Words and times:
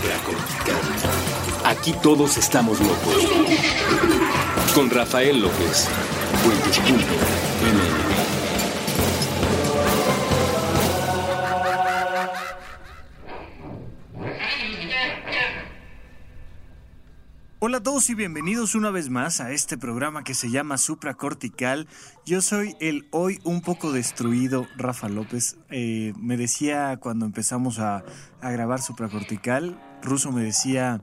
supracortical. 0.00 0.80
Aquí 1.64 1.92
todos 2.02 2.36
estamos 2.38 2.80
locos. 2.80 3.26
Con 4.74 4.90
Rafael 4.90 5.40
López. 5.40 5.88
Hola 17.62 17.76
a 17.76 17.82
todos 17.82 18.08
y 18.08 18.14
bienvenidos 18.14 18.74
una 18.74 18.90
vez 18.90 19.10
más 19.10 19.40
a 19.40 19.52
este 19.52 19.76
programa 19.76 20.24
que 20.24 20.32
se 20.32 20.50
llama 20.50 20.78
Supracortical. 20.78 21.88
Yo 22.24 22.40
soy 22.40 22.74
el 22.80 23.06
hoy 23.10 23.38
un 23.44 23.60
poco 23.60 23.92
destruido 23.92 24.66
Rafa 24.76 25.10
López. 25.10 25.58
Eh, 25.68 26.14
me 26.18 26.38
decía 26.38 26.96
cuando 27.00 27.26
empezamos 27.26 27.78
a 27.78 28.02
grabar 28.40 28.80
Supracortical, 28.80 29.78
Ruso 30.02 30.32
me 30.32 30.42
decía, 30.42 31.00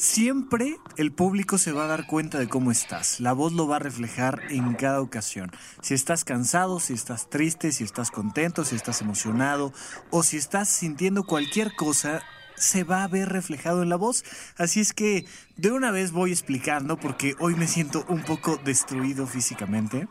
Siempre 0.00 0.78
el 0.96 1.12
público 1.12 1.58
se 1.58 1.72
va 1.72 1.84
a 1.84 1.86
dar 1.86 2.06
cuenta 2.06 2.38
de 2.38 2.48
cómo 2.48 2.70
estás. 2.70 3.20
La 3.20 3.34
voz 3.34 3.52
lo 3.52 3.68
va 3.68 3.76
a 3.76 3.80
reflejar 3.80 4.40
en 4.48 4.72
cada 4.72 5.02
ocasión. 5.02 5.52
Si 5.82 5.92
estás 5.92 6.24
cansado, 6.24 6.80
si 6.80 6.94
estás 6.94 7.28
triste, 7.28 7.70
si 7.70 7.84
estás 7.84 8.10
contento, 8.10 8.64
si 8.64 8.76
estás 8.76 9.02
emocionado 9.02 9.74
o 10.08 10.22
si 10.22 10.38
estás 10.38 10.70
sintiendo 10.70 11.24
cualquier 11.24 11.76
cosa, 11.76 12.22
se 12.56 12.82
va 12.82 13.04
a 13.04 13.08
ver 13.08 13.28
reflejado 13.28 13.82
en 13.82 13.90
la 13.90 13.96
voz. 13.96 14.24
Así 14.56 14.80
es 14.80 14.94
que 14.94 15.26
de 15.58 15.70
una 15.70 15.90
vez 15.90 16.12
voy 16.12 16.30
explicando 16.32 16.96
porque 16.98 17.34
hoy 17.38 17.54
me 17.54 17.66
siento 17.66 18.06
un 18.08 18.22
poco 18.22 18.56
destruido 18.64 19.26
físicamente. 19.26 20.08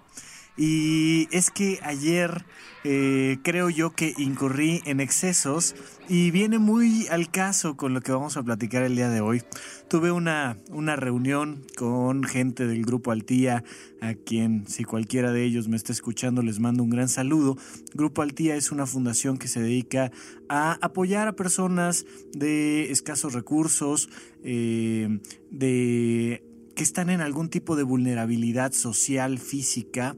Y 0.62 1.30
es 1.32 1.52
que 1.52 1.80
ayer 1.84 2.46
eh, 2.84 3.38
creo 3.44 3.70
yo 3.70 3.92
que 3.92 4.14
incurrí 4.18 4.82
en 4.86 5.00
excesos 5.00 5.74
y 6.10 6.32
viene 6.32 6.60
muy 6.60 7.08
al 7.08 7.32
caso 7.32 7.78
con 7.78 7.94
lo 7.94 8.02
que 8.02 8.12
vamos 8.12 8.36
a 8.36 8.44
platicar 8.44 8.84
el 8.84 8.98
día 8.98 9.10
de 9.10 9.22
hoy. 9.22 9.42
Tuve 9.88 10.12
una, 10.12 10.58
una 10.70 10.98
reunión 10.98 11.66
con 11.78 12.26
gente 12.26 12.68
del 12.68 12.84
grupo 12.84 13.12
Altía, 13.12 13.64
a 14.02 14.16
quien 14.16 14.68
si 14.68 14.84
cualquiera 14.84 15.32
de 15.32 15.46
ellos 15.46 15.70
me 15.70 15.78
está 15.78 15.94
escuchando 15.94 16.42
les 16.42 16.60
mando 16.60 16.84
un 16.84 16.90
gran 16.90 17.08
saludo. 17.08 17.58
Grupo 17.94 18.22
Altía 18.22 18.58
es 18.58 18.70
una 18.70 18.86
fundación 18.86 19.38
que 19.38 19.48
se 19.48 19.62
dedica 19.62 20.12
a 20.50 20.74
apoyar 20.82 21.30
a 21.30 21.38
personas 21.38 22.06
de 22.34 22.92
escasos 22.92 23.32
recursos, 23.32 24.10
eh, 24.44 25.20
de 25.52 26.49
que 26.80 26.86
están 26.86 27.10
en 27.10 27.20
algún 27.20 27.50
tipo 27.50 27.76
de 27.76 27.84
vulnerabilidad 27.84 28.72
social, 28.72 29.38
física, 29.38 30.16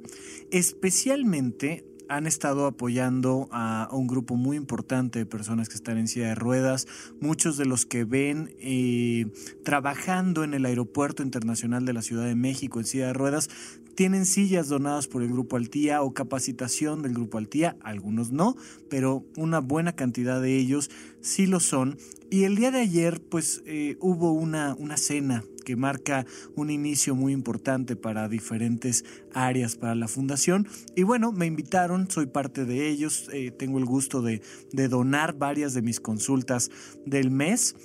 especialmente 0.51 1.87
han 2.07 2.27
estado 2.27 2.67
apoyando 2.67 3.49
a 3.51 3.89
un 3.91 4.05
grupo 4.05 4.35
muy 4.35 4.57
importante 4.57 5.17
de 5.17 5.25
personas 5.25 5.69
que 5.69 5.73
están 5.73 5.97
en 5.97 6.07
silla 6.07 6.27
de 6.27 6.35
ruedas, 6.35 6.85
muchos 7.19 7.57
de 7.57 7.65
los 7.65 7.87
que 7.87 8.03
ven 8.03 8.55
eh, 8.59 9.25
trabajando 9.63 10.43
en 10.43 10.53
el 10.53 10.65
Aeropuerto 10.65 11.23
Internacional 11.23 11.83
de 11.83 11.93
la 11.93 12.03
Ciudad 12.03 12.25
de 12.25 12.35
México 12.35 12.77
en 12.77 12.85
silla 12.85 13.07
de 13.07 13.13
ruedas, 13.13 13.49
tienen 13.95 14.27
sillas 14.27 14.67
donadas 14.67 15.07
por 15.07 15.23
el 15.23 15.29
Grupo 15.29 15.57
Altía 15.57 16.03
o 16.03 16.13
capacitación 16.13 17.01
del 17.01 17.15
Grupo 17.15 17.39
Altía, 17.39 17.75
algunos 17.81 18.31
no, 18.31 18.55
pero 18.87 19.25
una 19.35 19.61
buena 19.61 19.93
cantidad 19.93 20.39
de 20.39 20.59
ellos 20.59 20.91
sí 21.21 21.47
lo 21.47 21.59
son. 21.59 21.97
Y 22.29 22.43
el 22.43 22.55
día 22.55 22.69
de 22.69 22.81
ayer, 22.81 23.19
pues 23.19 23.63
eh, 23.65 23.97
hubo 23.99 24.31
una, 24.31 24.75
una 24.75 24.95
cena 24.95 25.43
que 25.61 25.75
marca 25.75 26.25
un 26.55 26.69
inicio 26.69 27.15
muy 27.15 27.33
importante 27.33 27.95
para 27.95 28.27
diferentes 28.27 29.05
áreas 29.33 29.75
para 29.75 29.95
la 29.95 30.07
fundación. 30.07 30.67
Y 30.95 31.03
bueno, 31.03 31.31
me 31.31 31.45
invitaron, 31.45 32.09
soy 32.09 32.25
parte 32.25 32.65
de 32.65 32.89
ellos, 32.89 33.29
eh, 33.33 33.51
tengo 33.51 33.77
el 33.77 33.85
gusto 33.85 34.21
de, 34.21 34.41
donar 34.89 35.37
varias 35.37 35.73
de 35.73 35.81
mis 35.81 35.99
consultas 35.99 36.69
del 37.05 37.31
mes 37.31 37.75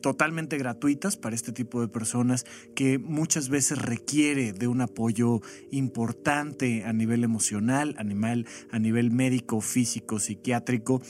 totalmente 0.00 0.56
gratuitas 0.56 1.18
para 1.18 1.34
este 1.34 1.52
tipo 1.52 1.82
de 1.82 1.88
personas 1.88 2.46
que 2.74 2.98
muchas 2.98 3.50
veces 3.50 3.78
requiere 3.82 4.52
de 4.54 4.66
un 4.66 4.80
apoyo 4.80 5.40
importante 5.70 6.84
a 6.84 6.94
nivel 6.94 7.22
emocional, 7.24 7.94
animal, 7.98 8.46
a 8.70 8.78
nivel 8.78 9.10
médico, 9.10 9.60
físico, 9.60 10.18
psiquiátrico. 10.18 11.02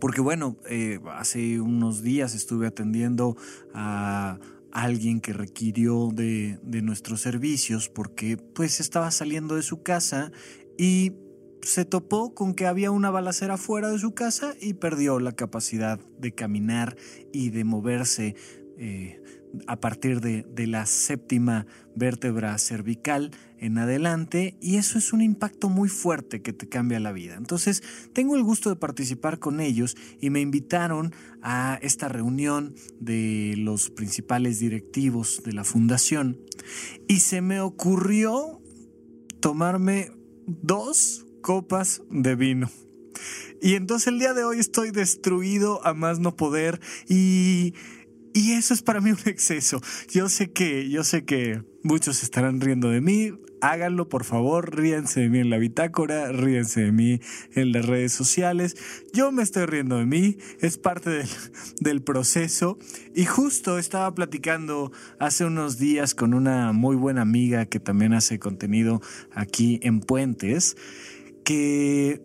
Porque 0.00 0.20
bueno, 0.20 0.56
eh, 0.70 1.00
hace 1.12 1.60
unos 1.60 2.02
días 2.02 2.34
estuve 2.34 2.66
atendiendo 2.66 3.36
a 3.74 4.38
alguien 4.72 5.20
que 5.20 5.32
requirió 5.32 6.10
de, 6.12 6.58
de, 6.62 6.82
nuestros 6.82 7.20
servicios 7.20 7.88
porque 7.88 8.36
pues 8.36 8.80
estaba 8.80 9.10
saliendo 9.10 9.56
de 9.56 9.62
su 9.62 9.82
casa 9.82 10.30
y 10.76 11.12
se 11.62 11.84
topó 11.84 12.34
con 12.34 12.54
que 12.54 12.66
había 12.66 12.90
una 12.90 13.10
balacera 13.10 13.56
fuera 13.56 13.90
de 13.90 13.98
su 13.98 14.14
casa 14.14 14.54
y 14.60 14.74
perdió 14.74 15.20
la 15.20 15.32
capacidad 15.32 15.98
de 16.18 16.32
caminar 16.32 16.96
y 17.32 17.50
de 17.50 17.64
moverse 17.64 18.36
eh, 18.78 19.20
a 19.66 19.76
partir 19.80 20.20
de, 20.20 20.44
de, 20.44 20.66
la 20.66 20.86
séptima 20.86 21.66
vértebra 21.96 22.56
cervical 22.58 23.32
en 23.60 23.78
adelante 23.78 24.56
y 24.60 24.76
eso 24.76 24.98
es 24.98 25.12
un 25.12 25.20
impacto 25.20 25.68
muy 25.68 25.88
fuerte 25.88 26.42
que 26.42 26.52
te 26.52 26.68
cambia 26.68 27.00
la 27.00 27.12
vida. 27.12 27.36
Entonces 27.36 27.82
tengo 28.12 28.36
el 28.36 28.42
gusto 28.42 28.70
de 28.70 28.76
participar 28.76 29.38
con 29.38 29.60
ellos 29.60 29.96
y 30.20 30.30
me 30.30 30.40
invitaron 30.40 31.14
a 31.42 31.78
esta 31.82 32.08
reunión 32.08 32.74
de 33.00 33.54
los 33.56 33.90
principales 33.90 34.58
directivos 34.58 35.42
de 35.44 35.52
la 35.52 35.64
fundación 35.64 36.40
y 37.06 37.20
se 37.20 37.40
me 37.40 37.60
ocurrió 37.60 38.60
tomarme 39.40 40.12
dos 40.46 41.26
copas 41.42 42.02
de 42.10 42.34
vino. 42.34 42.70
Y 43.60 43.74
entonces 43.74 44.08
el 44.08 44.20
día 44.20 44.34
de 44.34 44.44
hoy 44.44 44.58
estoy 44.58 44.92
destruido 44.92 45.84
a 45.84 45.92
más 45.92 46.20
no 46.20 46.36
poder 46.36 46.80
y 47.08 47.74
y 48.38 48.52
eso 48.52 48.72
es 48.72 48.82
para 48.82 49.00
mí 49.00 49.10
un 49.10 49.18
exceso. 49.26 49.80
Yo 50.10 50.28
sé 50.28 50.52
que, 50.52 50.88
yo 50.88 51.04
sé 51.04 51.24
que 51.24 51.62
muchos 51.82 52.22
estarán 52.22 52.60
riendo 52.60 52.88
de 52.90 53.00
mí. 53.00 53.32
Háganlo, 53.60 54.08
por 54.08 54.24
favor. 54.24 54.76
Ríense 54.76 55.20
de 55.20 55.28
mí 55.28 55.38
en 55.38 55.50
la 55.50 55.58
bitácora, 55.58 56.32
ríense 56.32 56.82
de 56.82 56.92
mí 56.92 57.20
en 57.54 57.72
las 57.72 57.86
redes 57.86 58.12
sociales. 58.12 58.76
Yo 59.12 59.32
me 59.32 59.42
estoy 59.42 59.66
riendo 59.66 59.98
de 59.98 60.06
mí, 60.06 60.38
es 60.60 60.78
parte 60.78 61.10
del, 61.10 61.28
del 61.80 62.02
proceso. 62.02 62.78
Y 63.14 63.24
justo 63.24 63.78
estaba 63.78 64.14
platicando 64.14 64.92
hace 65.18 65.44
unos 65.44 65.78
días 65.78 66.14
con 66.14 66.34
una 66.34 66.72
muy 66.72 66.96
buena 66.96 67.22
amiga 67.22 67.66
que 67.66 67.80
también 67.80 68.14
hace 68.14 68.38
contenido 68.38 69.00
aquí 69.32 69.80
en 69.82 70.00
Puentes, 70.00 70.76
que 71.44 72.22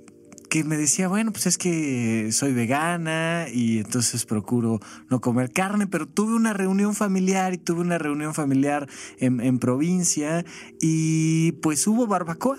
que 0.53 0.63
me 0.63 0.77
decía, 0.77 1.07
bueno, 1.07 1.31
pues 1.31 1.47
es 1.47 1.57
que 1.57 2.31
soy 2.31 2.53
vegana 2.53 3.47
y 3.51 3.79
entonces 3.79 4.23
procuro 4.23 4.79
no 5.09 5.19
comer 5.19 5.51
carne, 5.51 5.87
pero 5.87 6.07
tuve 6.07 6.35
una 6.35 6.53
reunión 6.53 6.93
familiar 6.93 7.55
y 7.55 7.57
tuve 7.57 7.81
una 7.81 7.97
reunión 7.97 8.35
familiar 8.35 8.87
en, 9.17 9.41
en 9.41 9.57
provincia 9.57 10.45
y 10.79 11.53
pues 11.53 11.87
hubo 11.87 12.05
barbacoa. 12.05 12.57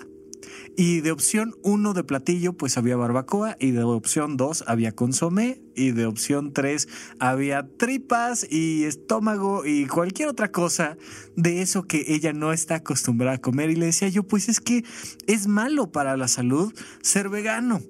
Y 0.75 1.01
de 1.01 1.11
opción 1.11 1.55
1 1.63 1.93
de 1.93 2.03
platillo, 2.03 2.53
pues 2.53 2.77
había 2.77 2.95
barbacoa. 2.95 3.55
Y 3.59 3.71
de 3.71 3.83
opción 3.83 4.37
2 4.37 4.65
había 4.67 4.93
consomé. 4.93 5.61
Y 5.75 5.91
de 5.91 6.05
opción 6.05 6.53
3 6.53 6.87
había 7.19 7.67
tripas 7.77 8.47
y 8.49 8.85
estómago 8.85 9.65
y 9.65 9.87
cualquier 9.87 10.29
otra 10.29 10.51
cosa 10.51 10.97
de 11.35 11.61
eso 11.61 11.83
que 11.83 12.05
ella 12.07 12.31
no 12.33 12.53
está 12.53 12.75
acostumbrada 12.75 13.37
a 13.37 13.41
comer. 13.41 13.69
Y 13.69 13.75
le 13.75 13.87
decía 13.87 14.07
yo, 14.07 14.23
pues 14.23 14.49
es 14.49 14.59
que 14.59 14.83
es 15.27 15.47
malo 15.47 15.91
para 15.91 16.15
la 16.17 16.27
salud 16.27 16.73
ser 17.01 17.29
vegano. 17.29 17.81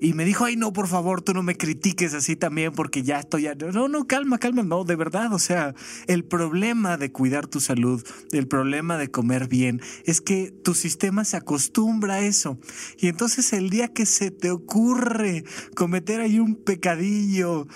Y 0.00 0.12
me 0.12 0.24
dijo, 0.24 0.44
ay, 0.44 0.56
no, 0.56 0.72
por 0.72 0.88
favor, 0.88 1.22
tú 1.22 1.32
no 1.32 1.42
me 1.42 1.56
critiques 1.56 2.14
así 2.14 2.36
también 2.36 2.72
porque 2.72 3.02
ya 3.02 3.20
estoy... 3.20 3.48
No, 3.72 3.88
no, 3.88 4.06
calma, 4.06 4.38
calma, 4.38 4.62
no, 4.62 4.84
de 4.84 4.96
verdad. 4.96 5.32
O 5.32 5.38
sea, 5.38 5.74
el 6.06 6.24
problema 6.24 6.96
de 6.96 7.12
cuidar 7.12 7.46
tu 7.46 7.60
salud, 7.60 8.02
el 8.32 8.46
problema 8.46 8.98
de 8.98 9.10
comer 9.10 9.48
bien, 9.48 9.80
es 10.04 10.20
que 10.20 10.50
tu 10.50 10.74
sistema 10.74 11.24
se 11.24 11.36
acostumbra 11.36 12.14
a 12.14 12.20
eso. 12.20 12.58
Y 12.98 13.08
entonces 13.08 13.52
el 13.52 13.70
día 13.70 13.88
que 13.88 14.06
se 14.06 14.30
te 14.30 14.50
ocurre 14.50 15.44
cometer 15.74 16.20
ahí 16.20 16.38
un 16.38 16.56
pecadillo, 16.56 17.66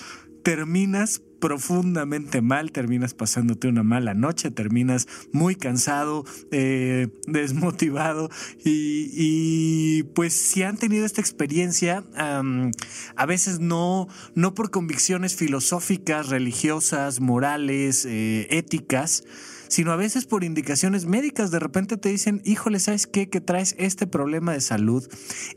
terminas 0.43 1.23
profundamente 1.41 2.43
mal, 2.43 2.71
terminas 2.71 3.15
pasándote 3.15 3.69
una 3.69 3.83
mala 3.83 4.15
noche, 4.15 4.51
terminas 4.51 5.09
muy 5.33 5.57
cansado, 5.57 6.25
eh, 6.53 7.09
desmotivado 7.27 8.31
y, 8.65 9.11
y, 9.13 10.03
pues 10.15 10.35
si 10.35 10.63
han 10.63 10.77
tenido 10.77 11.07
esta 11.07 11.21
experiencia, 11.21 12.05
a 12.15 13.27
veces 13.27 13.61
no, 13.61 14.09
no 14.35 14.55
por 14.55 14.71
convicciones 14.71 15.35
filosóficas, 15.37 16.29
religiosas, 16.29 17.21
morales, 17.21 18.05
eh, 18.05 18.47
éticas, 18.51 19.25
sino 19.70 19.93
a 19.93 19.96
veces 19.96 20.26
por 20.26 20.44
indicaciones 20.44 21.06
médicas. 21.06 21.50
De 21.50 21.58
repente 21.58 21.96
te 21.96 22.11
dicen, 22.11 22.43
híjole, 22.44 22.78
¿sabes 22.81 23.06
qué? 23.06 23.31
Que 23.31 23.40
traes 23.40 23.75
este 23.78 24.06
problema 24.06 24.52
de 24.52 24.61
salud 24.61 25.08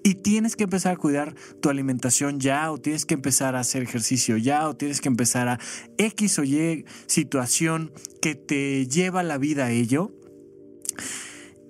y 0.03 0.15
tienes 0.15 0.55
que 0.55 0.63
empezar 0.63 0.93
a 0.93 0.97
cuidar 0.97 1.35
tu 1.61 1.69
alimentación 1.69 2.39
ya, 2.39 2.71
o 2.71 2.77
tienes 2.77 3.05
que 3.05 3.15
empezar 3.15 3.55
a 3.55 3.59
hacer 3.59 3.83
ejercicio 3.83 4.37
ya, 4.37 4.69
o 4.69 4.75
tienes 4.75 5.01
que 5.01 5.09
empezar 5.09 5.49
a 5.49 5.59
X 5.97 6.39
o 6.39 6.43
Y 6.43 6.85
situación 7.07 7.91
que 8.21 8.35
te 8.35 8.87
lleva 8.87 9.23
la 9.23 9.37
vida 9.37 9.65
a 9.65 9.71
ello. 9.71 10.11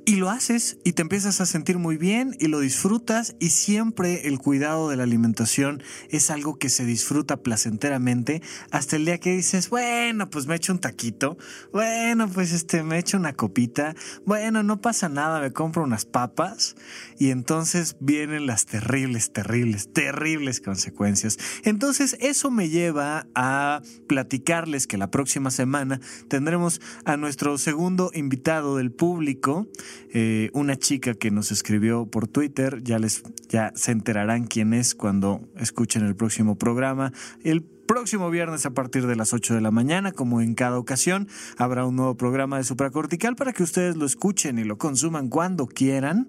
Y 0.06 0.18
lo 0.18 0.30
haces 0.30 0.78
y 0.84 0.92
te 0.94 1.02
empiezas 1.02 1.40
a 1.40 1.46
sentir 1.46 1.78
muy 1.78 1.96
bien 1.96 2.36
y 2.38 2.48
lo 2.48 2.60
disfrutas 2.60 3.38
y 3.40 3.52
siempre 3.52 4.28
el 4.28 4.38
cuidado 4.38 4.90
de 4.90 4.98
la 4.98 5.04
alimentación 5.04 5.82
es 6.10 6.30
algo 6.30 6.60
que 6.60 6.68
se 6.68 6.84
disfruta 6.84 7.38
placenteramente 7.38 8.42
hasta 8.70 8.98
el 8.98 9.06
día 9.06 9.18
que 9.20 9.32
dices, 9.32 9.70
bueno, 9.70 10.30
pues 10.30 10.46
me 10.46 10.56
echo 10.56 10.74
un 10.74 10.80
taquito, 10.80 11.38
bueno, 11.72 12.28
pues 12.28 12.52
este 12.52 12.84
me 12.84 13.00
echo 13.00 13.16
una 13.16 13.32
copita, 13.32 13.96
bueno, 14.26 14.62
no 14.62 14.82
pasa 14.82 15.08
nada, 15.08 15.40
me 15.40 15.54
compro 15.54 15.84
unas 15.84 16.04
papas 16.04 16.76
y 17.18 17.30
entonces 17.30 17.96
vienen 18.02 18.46
las 18.46 18.66
terribles, 18.66 19.32
terribles, 19.32 19.94
terribles 19.94 20.60
consecuencias. 20.60 21.38
Entonces 21.64 22.18
eso 22.20 22.52
me 22.52 22.68
lleva 22.68 23.28
a 23.36 23.82
platicarles 24.10 24.86
que 24.86 24.98
la 24.98 25.10
próxima 25.10 25.50
semana 25.50 26.02
tendremos 26.28 26.82
a 27.06 27.16
nuestro 27.16 27.58
segundo 27.58 28.12
invitado 28.14 28.76
del 28.76 28.92
público, 28.92 29.66
eh, 30.14 30.50
una 30.54 30.76
chica 30.76 31.14
que 31.14 31.32
nos 31.32 31.52
escribió 31.52 32.06
por 32.06 32.28
Twitter, 32.28 32.82
ya 32.84 33.00
les 33.00 33.24
ya 33.50 33.72
se 33.76 33.92
enterarán 33.92 34.46
quién 34.46 34.74
es 34.74 34.96
cuando 34.96 35.42
escuchen 35.58 36.06
el 36.06 36.16
próximo 36.16 36.58
programa. 36.58 37.12
El 37.44 37.64
próximo 37.64 38.30
viernes 38.30 38.66
a 38.66 38.72
partir 38.72 39.06
de 39.08 39.16
las 39.16 39.34
8 39.34 39.56
de 39.56 39.62
la 39.62 39.72
mañana, 39.72 40.12
como 40.12 40.42
en 40.42 40.56
cada 40.56 40.78
ocasión, 40.78 41.28
habrá 41.58 41.86
un 41.86 41.96
nuevo 41.96 42.16
programa 42.16 42.58
de 42.58 42.64
supracortical 42.64 43.36
para 43.36 43.54
que 43.54 43.64
ustedes 43.64 43.96
lo 43.96 44.06
escuchen 44.06 44.58
y 44.58 44.64
lo 44.64 44.78
consuman 44.78 45.30
cuando 45.30 45.68
quieran. 45.68 46.28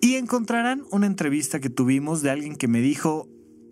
Y 0.00 0.14
encontrarán 0.14 0.84
una 0.90 1.06
entrevista 1.06 1.60
que 1.60 1.70
tuvimos 1.70 2.22
de 2.22 2.30
alguien 2.30 2.56
que 2.56 2.68
me 2.68 2.80
dijo, 2.80 3.28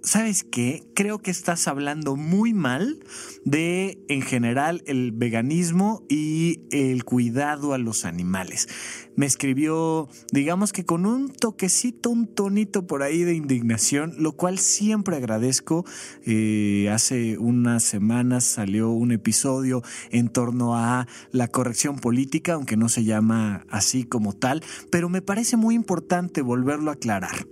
¿sabes 0.07 0.45
qué? 0.45 0.85
Creo 0.95 1.19
que 1.19 1.33
estás 1.33 1.67
hablando 1.67 2.15
muy 2.15 2.55
mal 2.55 3.01
de, 3.45 3.99
en 4.09 4.23
general, 4.23 4.85
el 4.87 5.11
veganismo 5.11 6.05
y 6.09 6.61
el 6.71 7.05
cuidado 7.05 7.75
a 7.75 7.79
los 7.79 8.05
animales. 8.05 8.69
Me 9.17 9.27
escribió, 9.27 10.09
digamos 10.31 10.73
que 10.73 10.85
con 10.85 11.07
un 11.07 11.29
toquecito, 11.33 12.11
un 12.11 12.29
tonito 12.29 12.87
por 12.87 13.03
ahí 13.03 13.25
de 13.25 13.35
indignación, 13.35 14.15
lo 14.19 14.33
cual 14.33 14.61
siempre 14.61 15.17
agradezco. 15.17 15.85
Eh, 16.25 16.89
hace 16.93 17.37
unas 17.37 17.83
semanas 17.83 18.45
salió 18.45 18.91
un 18.91 19.11
episodio 19.11 19.83
en 20.13 20.29
torno 20.29 20.77
a 20.77 21.09
la 21.33 21.49
corrección 21.49 21.99
política, 21.99 22.53
aunque 22.53 22.77
no 22.77 22.89
se 22.89 23.03
llama 23.03 23.67
así 23.71 24.05
como 24.05 24.35
tal, 24.35 24.63
pero 24.89 25.09
me 25.09 25.21
parece 25.21 25.57
muy 25.57 25.75
importante 25.75 26.43
volverlo 26.43 26.91
a 26.91 26.95
aclarar. 26.95 27.45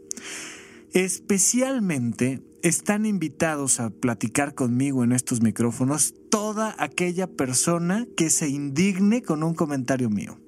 Especialmente 0.94 2.40
están 2.62 3.04
invitados 3.04 3.80
a 3.80 3.90
platicar 3.90 4.54
conmigo 4.54 5.02
en 5.02 5.10
estos 5.10 5.42
micrófonos 5.42 6.14
toda 6.30 6.76
aquella 6.78 7.26
persona 7.26 8.06
que 8.16 8.30
se 8.30 8.48
indigne 8.48 9.20
con 9.20 9.42
un 9.42 9.54
comentario 9.54 10.08
mío. 10.08 10.38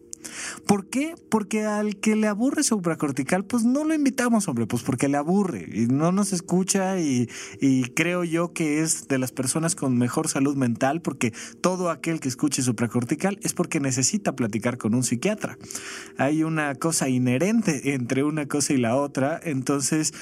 ¿Por 0.67 0.87
qué? 0.87 1.15
Porque 1.29 1.65
al 1.65 1.97
que 1.97 2.17
le 2.17 2.27
aburre 2.27 2.63
supracortical, 2.63 3.45
pues 3.45 3.65
no 3.65 3.85
lo 3.85 3.95
invitamos, 3.95 4.49
hombre, 4.49 4.67
pues 4.67 4.83
porque 4.83 5.09
le 5.09 5.17
aburre 5.17 5.69
y 5.73 5.87
no 5.87 6.13
nos 6.13 6.33
escucha 6.33 6.99
y, 6.99 7.29
y, 7.61 7.85
creo 7.91 8.25
yo 8.25 8.53
que 8.53 8.81
es 8.81 9.09
de 9.09 9.19
las 9.19 9.33
personas 9.33 9.75
con 9.75 9.97
mejor 9.99 10.29
salud 10.29 10.57
mental 10.57 11.01
porque 11.01 11.33
todo 11.61 11.91
aquel 11.91 12.21
que 12.21 12.29
escuche 12.29 12.63
supracortical 12.63 13.39
es 13.43 13.53
porque 13.53 13.81
necesita 13.81 14.35
platicar 14.35 14.79
con 14.79 14.95
un 14.95 15.03
psiquiatra. 15.03 15.59
Hay 16.19 16.43
una 16.43 16.75
cosa 16.75 17.09
inherente 17.09 17.95
entre 17.95 18.25
una 18.25 18.47
cosa 18.47 18.73
y 18.73 18.79
la 18.79 18.97
otra, 18.97 19.41
entonces 19.43 20.13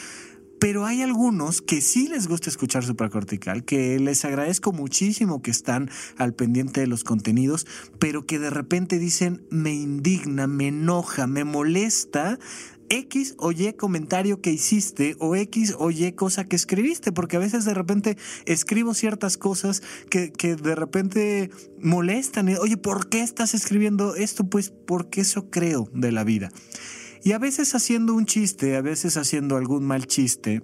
pero 0.64 0.86
hay 0.86 1.02
algunos 1.02 1.60
que 1.60 1.82
sí 1.82 2.08
les 2.08 2.26
gusta 2.26 2.48
escuchar 2.48 2.86
supracortical, 2.86 3.66
que 3.66 4.00
les 4.00 4.24
agradezco 4.24 4.72
muchísimo 4.72 5.42
que 5.42 5.50
están 5.50 5.90
al 6.16 6.32
pendiente 6.32 6.80
de 6.80 6.86
los 6.86 7.04
contenidos, 7.04 7.66
pero 7.98 8.24
que 8.24 8.38
de 8.38 8.48
repente 8.48 8.98
dicen 8.98 9.44
me 9.50 9.74
indigna, 9.74 10.46
me 10.46 10.68
enoja, 10.68 11.26
me 11.26 11.44
molesta 11.44 12.38
X 12.88 13.34
o 13.36 13.52
Y 13.52 13.74
comentario 13.74 14.40
que 14.40 14.52
hiciste 14.52 15.16
o 15.18 15.36
X 15.36 15.74
o 15.78 15.90
Y 15.90 16.12
cosa 16.12 16.48
que 16.48 16.56
escribiste, 16.56 17.12
porque 17.12 17.36
a 17.36 17.40
veces 17.40 17.66
de 17.66 17.74
repente 17.74 18.16
escribo 18.46 18.94
ciertas 18.94 19.36
cosas 19.36 19.82
que, 20.08 20.32
que, 20.32 20.56
de 20.56 20.74
repente 20.74 21.50
molestan. 21.78 22.48
Oye, 22.58 22.78
¿por 22.78 23.10
qué 23.10 23.20
estás 23.20 23.52
escribiendo 23.52 24.14
esto? 24.14 24.44
Pues 24.44 24.70
porque 24.70 25.20
eso 25.20 25.50
creo 25.50 25.90
de 25.92 26.10
la 26.10 26.24
vida. 26.24 26.50
Y 27.24 27.32
a 27.32 27.38
veces 27.38 27.74
haciendo 27.74 28.14
un 28.14 28.26
chiste, 28.26 28.76
a 28.76 28.82
veces 28.82 29.16
haciendo 29.16 29.56
algún 29.56 29.84
mal 29.84 30.06
chiste, 30.06 30.62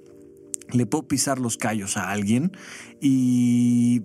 le 0.73 0.87
puedo 0.87 1.09
pisar 1.09 1.39
los 1.39 1.57
callos 1.57 1.97
a 1.97 2.11
alguien 2.11 2.53
y 3.01 4.03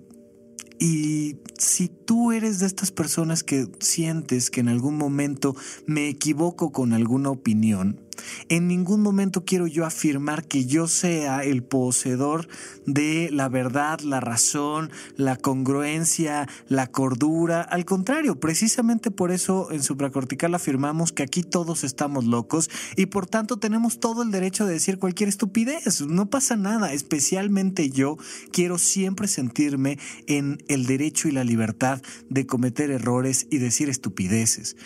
y 0.78 1.36
si 1.58 1.88
tú 1.88 2.32
eres 2.32 2.58
de 2.58 2.66
estas 2.66 2.90
personas 2.90 3.42
que 3.42 3.68
sientes 3.80 4.50
que 4.50 4.60
en 4.60 4.68
algún 4.68 4.96
momento 4.96 5.54
me 5.86 6.08
equivoco 6.08 6.72
con 6.72 6.92
alguna 6.92 7.30
opinión, 7.30 8.00
en 8.48 8.68
ningún 8.68 9.00
momento 9.00 9.44
quiero 9.44 9.66
yo 9.66 9.84
afirmar 9.84 10.46
que 10.46 10.66
yo 10.66 10.86
sea 10.86 11.44
el 11.44 11.62
poseedor 11.62 12.48
de 12.86 13.28
la 13.32 13.48
verdad, 13.48 14.00
la 14.00 14.20
razón, 14.20 14.90
la 15.16 15.36
congruencia, 15.36 16.48
la 16.68 16.86
cordura. 16.86 17.62
Al 17.62 17.84
contrario, 17.84 18.38
precisamente 18.38 19.10
por 19.10 19.30
eso 19.30 19.70
en 19.70 19.82
supracortical 19.82 20.54
afirmamos 20.54 21.12
que 21.12 21.22
aquí 21.22 21.42
todos 21.42 21.84
estamos 21.84 22.24
locos 22.24 22.70
y 22.96 23.06
por 23.06 23.26
tanto 23.26 23.58
tenemos 23.58 24.00
todo 24.00 24.22
el 24.22 24.30
derecho 24.30 24.66
de 24.66 24.74
decir 24.74 24.98
cualquier 24.98 25.28
estupidez. 25.28 26.00
No 26.02 26.26
pasa 26.30 26.56
nada, 26.56 26.92
especialmente 26.92 27.90
yo 27.90 28.16
quiero 28.52 28.78
siempre 28.78 29.28
sentirme 29.28 29.98
en 30.26 30.62
el 30.68 30.86
derecho 30.86 31.28
y 31.28 31.32
la 31.32 31.44
libertad 31.46 32.02
de 32.28 32.46
cometer 32.46 32.90
errores 32.90 33.46
y 33.50 33.58
decir 33.58 33.88
estupideces 33.88 34.76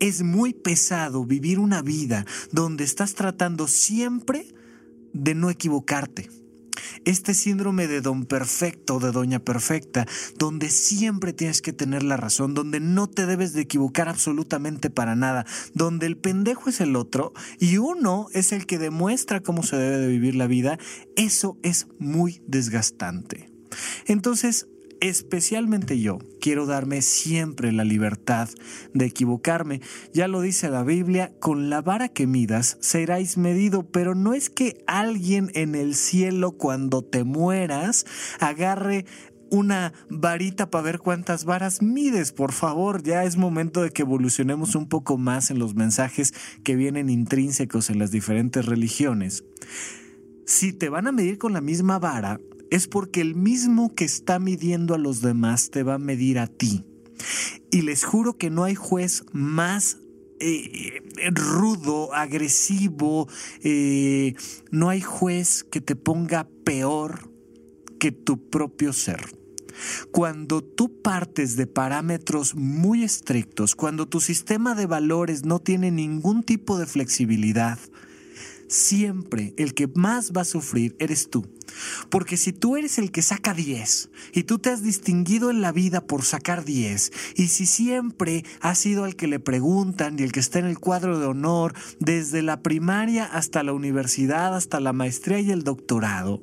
es 0.00 0.22
muy 0.22 0.52
pesado 0.52 1.24
vivir 1.24 1.58
una 1.58 1.82
vida 1.82 2.26
donde 2.52 2.84
estás 2.84 3.14
tratando 3.14 3.66
siempre 3.66 4.46
de 5.12 5.34
no 5.34 5.50
equivocarte. 5.50 6.28
Este 7.04 7.34
síndrome 7.34 7.86
de 7.86 8.00
don 8.00 8.26
perfecto, 8.26 8.98
de 8.98 9.10
doña 9.10 9.38
perfecta, 9.38 10.06
donde 10.38 10.68
siempre 10.68 11.32
tienes 11.32 11.62
que 11.62 11.72
tener 11.72 12.02
la 12.02 12.16
razón, 12.16 12.52
donde 12.52 12.80
no 12.80 13.08
te 13.08 13.26
debes 13.26 13.54
de 13.54 13.62
equivocar 13.62 14.08
absolutamente 14.08 14.90
para 14.90 15.16
nada, 15.16 15.46
donde 15.72 16.06
el 16.06 16.18
pendejo 16.18 16.68
es 16.68 16.80
el 16.80 16.96
otro 16.96 17.32
y 17.58 17.78
uno 17.78 18.26
es 18.32 18.52
el 18.52 18.66
que 18.66 18.78
demuestra 18.78 19.40
cómo 19.40 19.62
se 19.62 19.76
debe 19.76 19.98
de 19.98 20.08
vivir 20.08 20.34
la 20.34 20.46
vida, 20.46 20.78
eso 21.16 21.58
es 21.62 21.86
muy 21.98 22.42
desgastante. 22.46 23.50
Entonces, 24.06 24.68
especialmente 25.00 26.00
yo, 26.00 26.18
quiero 26.40 26.66
darme 26.66 27.02
siempre 27.02 27.72
la 27.72 27.84
libertad 27.84 28.48
de 28.94 29.06
equivocarme. 29.06 29.80
Ya 30.12 30.28
lo 30.28 30.40
dice 30.40 30.70
la 30.70 30.82
Biblia, 30.82 31.32
con 31.40 31.70
la 31.70 31.82
vara 31.82 32.08
que 32.08 32.26
midas 32.26 32.78
seráis 32.80 33.36
medido, 33.36 33.90
pero 33.90 34.14
no 34.14 34.34
es 34.34 34.50
que 34.50 34.82
alguien 34.86 35.50
en 35.54 35.74
el 35.74 35.94
cielo 35.94 36.52
cuando 36.52 37.02
te 37.02 37.24
mueras 37.24 38.06
agarre 38.40 39.04
una 39.50 39.92
varita 40.08 40.70
para 40.70 40.82
ver 40.82 40.98
cuántas 40.98 41.44
varas 41.44 41.82
mides, 41.82 42.32
por 42.32 42.52
favor. 42.52 43.02
Ya 43.02 43.24
es 43.24 43.36
momento 43.36 43.82
de 43.82 43.90
que 43.90 44.02
evolucionemos 44.02 44.74
un 44.74 44.88
poco 44.88 45.18
más 45.18 45.50
en 45.50 45.58
los 45.58 45.74
mensajes 45.74 46.34
que 46.64 46.76
vienen 46.76 47.08
intrínsecos 47.08 47.90
en 47.90 47.98
las 47.98 48.10
diferentes 48.10 48.66
religiones. 48.66 49.44
Si 50.46 50.72
te 50.72 50.88
van 50.88 51.06
a 51.06 51.12
medir 51.12 51.38
con 51.38 51.52
la 51.52 51.60
misma 51.60 51.98
vara, 51.98 52.40
es 52.70 52.88
porque 52.88 53.20
el 53.20 53.34
mismo 53.34 53.94
que 53.94 54.04
está 54.04 54.38
midiendo 54.38 54.94
a 54.94 54.98
los 54.98 55.20
demás 55.20 55.70
te 55.70 55.82
va 55.82 55.94
a 55.94 55.98
medir 55.98 56.38
a 56.38 56.46
ti. 56.46 56.84
Y 57.70 57.82
les 57.82 58.04
juro 58.04 58.36
que 58.36 58.50
no 58.50 58.64
hay 58.64 58.74
juez 58.74 59.24
más 59.32 59.98
eh, 60.38 61.02
rudo, 61.32 62.12
agresivo, 62.14 63.28
eh, 63.62 64.34
no 64.70 64.90
hay 64.90 65.00
juez 65.00 65.64
que 65.64 65.80
te 65.80 65.96
ponga 65.96 66.48
peor 66.64 67.30
que 67.98 68.12
tu 68.12 68.48
propio 68.50 68.92
ser. 68.92 69.20
Cuando 70.10 70.62
tú 70.62 71.02
partes 71.02 71.56
de 71.56 71.66
parámetros 71.66 72.54
muy 72.54 73.02
estrictos, 73.02 73.74
cuando 73.74 74.06
tu 74.06 74.20
sistema 74.20 74.74
de 74.74 74.86
valores 74.86 75.44
no 75.44 75.58
tiene 75.58 75.90
ningún 75.90 76.42
tipo 76.42 76.78
de 76.78 76.86
flexibilidad, 76.86 77.78
siempre 78.68 79.54
el 79.56 79.74
que 79.74 79.88
más 79.88 80.32
va 80.32 80.42
a 80.42 80.44
sufrir 80.44 80.96
eres 80.98 81.30
tú. 81.30 81.46
Porque 82.10 82.36
si 82.36 82.52
tú 82.52 82.76
eres 82.76 82.98
el 82.98 83.10
que 83.10 83.22
saca 83.22 83.54
10 83.54 84.10
y 84.32 84.44
tú 84.44 84.58
te 84.58 84.70
has 84.70 84.82
distinguido 84.82 85.50
en 85.50 85.60
la 85.60 85.72
vida 85.72 86.00
por 86.06 86.22
sacar 86.22 86.64
10 86.64 87.12
y 87.34 87.48
si 87.48 87.66
siempre 87.66 88.44
has 88.60 88.78
sido 88.78 89.04
al 89.04 89.16
que 89.16 89.26
le 89.26 89.40
preguntan 89.40 90.18
y 90.18 90.22
el 90.22 90.32
que 90.32 90.40
está 90.40 90.58
en 90.58 90.66
el 90.66 90.78
cuadro 90.78 91.18
de 91.18 91.26
honor 91.26 91.74
desde 91.98 92.42
la 92.42 92.62
primaria 92.62 93.24
hasta 93.24 93.62
la 93.62 93.72
universidad, 93.72 94.54
hasta 94.54 94.80
la 94.80 94.92
maestría 94.92 95.40
y 95.40 95.50
el 95.50 95.64
doctorado, 95.64 96.42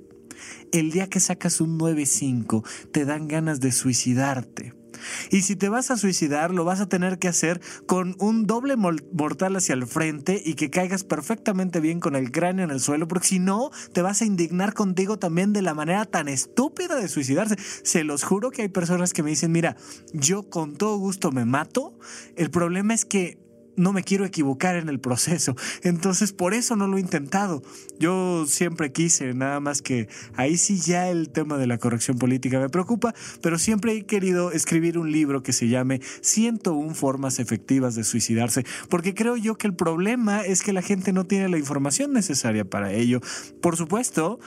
el 0.72 0.92
día 0.92 1.08
que 1.08 1.20
sacas 1.20 1.62
un 1.62 1.80
9.5 1.80 2.64
te 2.92 3.06
dan 3.06 3.28
ganas 3.28 3.60
de 3.60 3.72
suicidarte 3.72 4.83
y 5.30 5.42
si 5.42 5.56
te 5.56 5.70
vas 5.70 5.92
a 5.92 5.98
suicidar, 5.98 6.52
lo 6.52 6.66
vas 6.66 6.82
a 6.82 6.88
tener 6.88 7.20
que 7.20 7.28
hacer 7.28 7.62
con 7.86 8.16
un 8.20 8.46
doble 8.46 8.76
mortal 8.76 9.56
hacia 9.56 9.74
el 9.74 9.88
frente 9.88 10.42
y 10.44 10.56
que 10.56 10.70
caigas 10.70 11.04
perfectamente 11.04 11.80
bien 11.80 12.00
con 12.00 12.16
el 12.16 12.32
cráneo 12.32 12.66
en 12.66 12.72
el 12.72 12.80
suelo, 12.80 13.08
porque 13.08 13.28
si 13.28 13.40
no, 13.40 13.72
te 13.94 14.02
vas 14.02 14.22
a 14.22 14.26
indignar 14.26 14.74
contigo 14.74 15.18
también 15.18 15.54
de 15.54 15.62
la 15.62 15.74
manera 15.74 16.06
tan 16.06 16.28
estúpida 16.28 16.96
de 16.96 17.08
suicidarse. 17.08 17.56
Se 17.84 18.04
los 18.04 18.24
juro 18.24 18.52
que 18.52 18.64
hay 18.64 18.70
personas 18.70 19.14
que 19.14 19.24
me 19.24 19.30
dicen, 19.30 19.52
mira, 19.52 19.76
yo 20.14 20.50
con 20.50 20.76
todo 20.76 20.98
gusto 20.98 21.32
me 21.32 21.46
mato. 21.46 21.98
El 22.36 22.50
problema 22.52 22.94
es 22.94 23.06
que 23.06 23.43
no 23.76 23.94
me 23.94 24.04
quiero 24.04 24.26
equivocar 24.26 24.76
en 24.76 24.90
el 24.90 25.00
proceso. 25.00 25.56
Entonces, 25.82 26.34
por 26.34 26.54
eso 26.54 26.76
no 26.76 26.88
lo 26.88 26.98
he 26.98 27.02
intentado. 27.02 27.62
Yo 28.00 28.46
siempre 28.48 28.92
quise, 28.92 29.34
nada 29.34 29.60
más 29.60 29.82
que 29.82 30.08
ahí 30.36 30.58
sí 30.58 30.80
ya 30.80 31.10
el 31.10 31.30
tema 31.30 31.58
de 31.58 31.68
la 31.68 31.78
corrección 31.78 32.18
política 32.18 32.60
me 32.60 32.70
preocupa, 32.70 33.14
pero 33.42 33.58
siempre 33.58 33.94
he 33.94 34.06
querido 34.06 34.52
escribir 34.52 34.98
un 34.98 35.12
libro 35.12 35.44
que 35.44 35.54
se 35.54 35.68
llame 35.68 36.02
101 36.22 36.94
formas 36.96 37.40
efectivas 37.40 37.96
de 37.96 38.04
suicidarse, 38.04 38.66
porque 38.90 39.14
creo 39.14 39.38
yo 39.38 39.56
que 39.56 39.68
el 39.68 39.76
problema 39.76 40.42
es 40.42 40.62
que 40.62 40.74
la 40.74 40.82
gente 40.82 41.14
no 41.14 41.26
tiene 41.26 41.50
la 41.50 41.58
información 41.58 42.14
necesaria 42.14 42.66
para 42.66 42.94
ello. 42.94 43.22
Por 43.62 43.78
supuesto, 43.78 44.40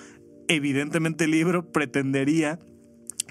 evidentemente 0.49 1.25
el 1.25 1.33
libro 1.33 1.73
pretendería 1.73 2.59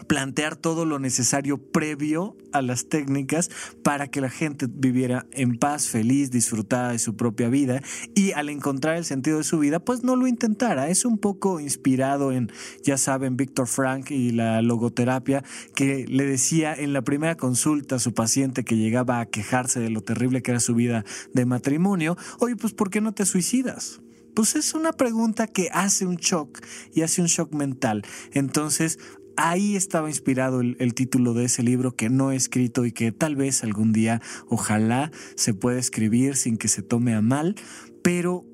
plantear 0.08 0.56
todo 0.56 0.86
lo 0.86 1.00
necesario 1.00 1.58
previo 1.58 2.36
a 2.52 2.62
las 2.62 2.88
técnicas 2.88 3.50
para 3.84 4.08
que 4.08 4.22
la 4.22 4.30
gente 4.30 4.68
viviera 4.70 5.26
en 5.32 5.58
paz, 5.58 5.88
feliz, 5.88 6.32
disfrutada 6.32 6.92
de 6.92 7.00
su 7.00 7.16
propia 7.16 7.50
vida 7.50 7.82
y 8.14 8.32
al 8.34 8.50
encontrar 8.50 8.98
el 8.98 9.06
sentido 9.06 9.38
de 9.38 9.44
su 9.44 9.60
vida, 9.60 9.80
pues 9.80 10.04
no 10.04 10.16
lo 10.16 10.28
intentara. 10.28 10.90
Es 10.90 11.06
un 11.06 11.18
poco 11.18 11.60
inspirado 11.60 12.32
en, 12.32 12.52
ya 12.84 12.98
saben, 12.98 13.38
Víctor 13.38 13.68
Frank 13.68 14.12
y 14.12 14.32
la 14.32 14.62
logoterapia, 14.62 15.44
que 15.76 16.06
le 16.08 16.26
decía 16.26 16.74
en 16.74 16.94
la 16.94 17.02
primera 17.02 17.36
consulta 17.36 17.96
a 17.96 18.00
su 18.00 18.14
paciente 18.14 18.64
que 18.64 18.78
llegaba 18.78 19.20
a 19.20 19.26
quejarse 19.26 19.80
de 19.80 19.90
lo 19.90 20.02
terrible 20.02 20.42
que 20.42 20.52
era 20.52 20.60
su 20.60 20.76
vida 20.76 21.04
de 21.34 21.46
matrimonio, 21.46 22.18
oye, 22.40 22.56
pues 22.56 22.74
¿por 22.74 22.90
qué 22.90 23.02
no 23.02 23.14
te 23.14 23.26
suicidas? 23.26 24.02
Pues 24.36 24.56
es 24.56 24.74
una 24.74 24.92
pregunta 24.92 25.48
que 25.48 25.70
hace 25.72 26.06
un 26.06 26.18
shock 26.18 26.60
y 26.94 27.04
hace 27.04 27.22
un 27.22 27.28
shock 27.28 27.54
mental. 27.54 28.04
Entonces, 28.34 29.00
ahí 29.38 29.76
estaba 29.76 30.10
inspirado 30.10 30.62
el, 30.62 30.94
título 30.94 31.34
de 31.34 31.46
ese 31.46 31.64
libro 31.64 31.96
que 31.96 32.10
no 32.10 32.32
he 32.32 32.36
escrito 32.36 32.86
y 32.86 32.92
que 32.92 33.12
tal 33.12 33.36
vez 33.36 33.64
algún 33.64 33.94
día, 33.94 34.22
ojalá, 34.48 35.12
se 35.36 35.54
pueda 35.54 35.80
escribir 35.80 36.36
sin 36.36 36.58
que 36.58 36.68
se 36.68 36.82
tome 36.82 37.14
a 37.14 37.22
mal, 37.22 37.56
pero 38.04 38.46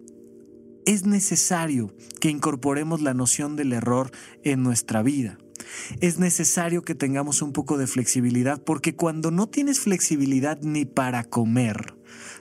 es 0.85 1.05
necesario 1.05 1.93
que 2.19 2.29
incorporemos 2.29 3.01
la 3.01 3.13
noción 3.13 3.55
del 3.55 3.73
error 3.73 4.11
en 4.43 4.63
nuestra 4.63 5.03
vida. 5.03 5.38
Es 6.00 6.17
necesario 6.19 6.81
que 6.83 6.95
tengamos 6.95 7.41
un 7.41 7.53
poco 7.53 7.77
de 7.77 7.88
flexibilidad 7.88 8.61
porque 8.63 8.95
cuando 8.95 9.31
no 9.31 9.47
tienes 9.47 9.79
flexibilidad 9.79 10.59
ni 10.61 10.85
para 10.85 11.23
comer, 11.23 11.95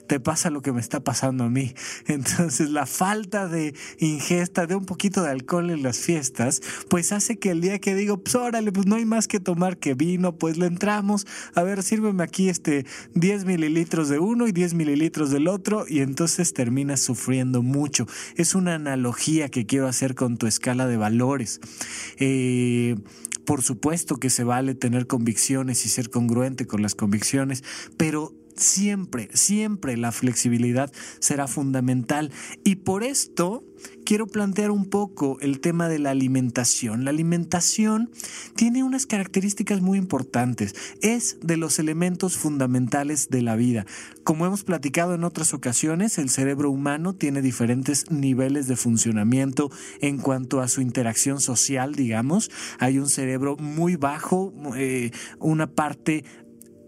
te 0.07 0.19
pasa 0.19 0.49
lo 0.49 0.61
que 0.61 0.71
me 0.71 0.81
está 0.81 1.03
pasando 1.03 1.45
a 1.45 1.49
mí. 1.49 1.73
Entonces 2.07 2.69
la 2.69 2.85
falta 2.85 3.47
de 3.47 3.73
ingesta 3.99 4.67
de 4.67 4.75
un 4.75 4.85
poquito 4.85 5.23
de 5.23 5.29
alcohol 5.29 5.69
en 5.69 5.83
las 5.83 5.99
fiestas, 5.99 6.61
pues 6.89 7.11
hace 7.11 7.37
que 7.37 7.51
el 7.51 7.61
día 7.61 7.79
que 7.79 7.95
digo, 7.95 8.17
pues 8.17 8.35
órale, 8.35 8.71
pues 8.71 8.87
no 8.87 8.95
hay 8.95 9.05
más 9.05 9.27
que 9.27 9.39
tomar 9.39 9.77
que 9.77 9.93
vino, 9.93 10.35
pues 10.37 10.57
le 10.57 10.65
entramos, 10.65 11.27
a 11.55 11.63
ver, 11.63 11.83
sírveme 11.83 12.23
aquí 12.23 12.49
este 12.49 12.85
10 13.15 13.45
mililitros 13.45 14.09
de 14.09 14.19
uno 14.19 14.47
y 14.47 14.51
10 14.51 14.73
mililitros 14.73 15.31
del 15.31 15.47
otro 15.47 15.85
y 15.87 15.99
entonces 15.99 16.53
terminas 16.53 17.01
sufriendo 17.01 17.61
mucho. 17.61 18.07
Es 18.35 18.55
una 18.55 18.75
analogía 18.75 19.49
que 19.49 19.65
quiero 19.65 19.87
hacer 19.87 20.15
con 20.15 20.37
tu 20.37 20.47
escala 20.47 20.87
de 20.87 20.97
valores. 20.97 21.59
Eh, 22.17 22.95
por 23.45 23.63
supuesto 23.63 24.17
que 24.17 24.29
se 24.29 24.43
vale 24.43 24.75
tener 24.75 25.07
convicciones 25.07 25.85
y 25.85 25.89
ser 25.89 26.09
congruente 26.09 26.67
con 26.67 26.81
las 26.81 26.95
convicciones, 26.95 27.63
pero 27.97 28.33
siempre, 28.55 29.29
siempre 29.33 29.97
la 29.97 30.11
flexibilidad 30.11 30.91
será 31.19 31.47
fundamental. 31.47 32.31
Y 32.63 32.75
por 32.77 33.03
esto 33.03 33.63
quiero 34.05 34.27
plantear 34.27 34.71
un 34.71 34.85
poco 34.85 35.37
el 35.41 35.59
tema 35.59 35.87
de 35.87 35.99
la 35.99 36.11
alimentación. 36.11 37.05
La 37.05 37.11
alimentación 37.11 38.11
tiene 38.55 38.83
unas 38.83 39.05
características 39.05 39.81
muy 39.81 39.97
importantes. 39.97 40.75
Es 41.01 41.37
de 41.41 41.57
los 41.57 41.79
elementos 41.79 42.37
fundamentales 42.37 43.29
de 43.29 43.41
la 43.41 43.55
vida. 43.55 43.85
Como 44.23 44.45
hemos 44.45 44.63
platicado 44.63 45.15
en 45.15 45.23
otras 45.23 45.53
ocasiones, 45.53 46.17
el 46.17 46.29
cerebro 46.29 46.69
humano 46.69 47.15
tiene 47.15 47.41
diferentes 47.41 48.11
niveles 48.11 48.67
de 48.67 48.75
funcionamiento 48.75 49.71
en 49.99 50.17
cuanto 50.17 50.61
a 50.61 50.67
su 50.67 50.81
interacción 50.81 51.41
social, 51.41 51.95
digamos. 51.95 52.51
Hay 52.79 52.99
un 52.99 53.09
cerebro 53.09 53.57
muy 53.57 53.95
bajo, 53.95 54.53
eh, 54.75 55.11
una 55.39 55.67
parte 55.67 56.23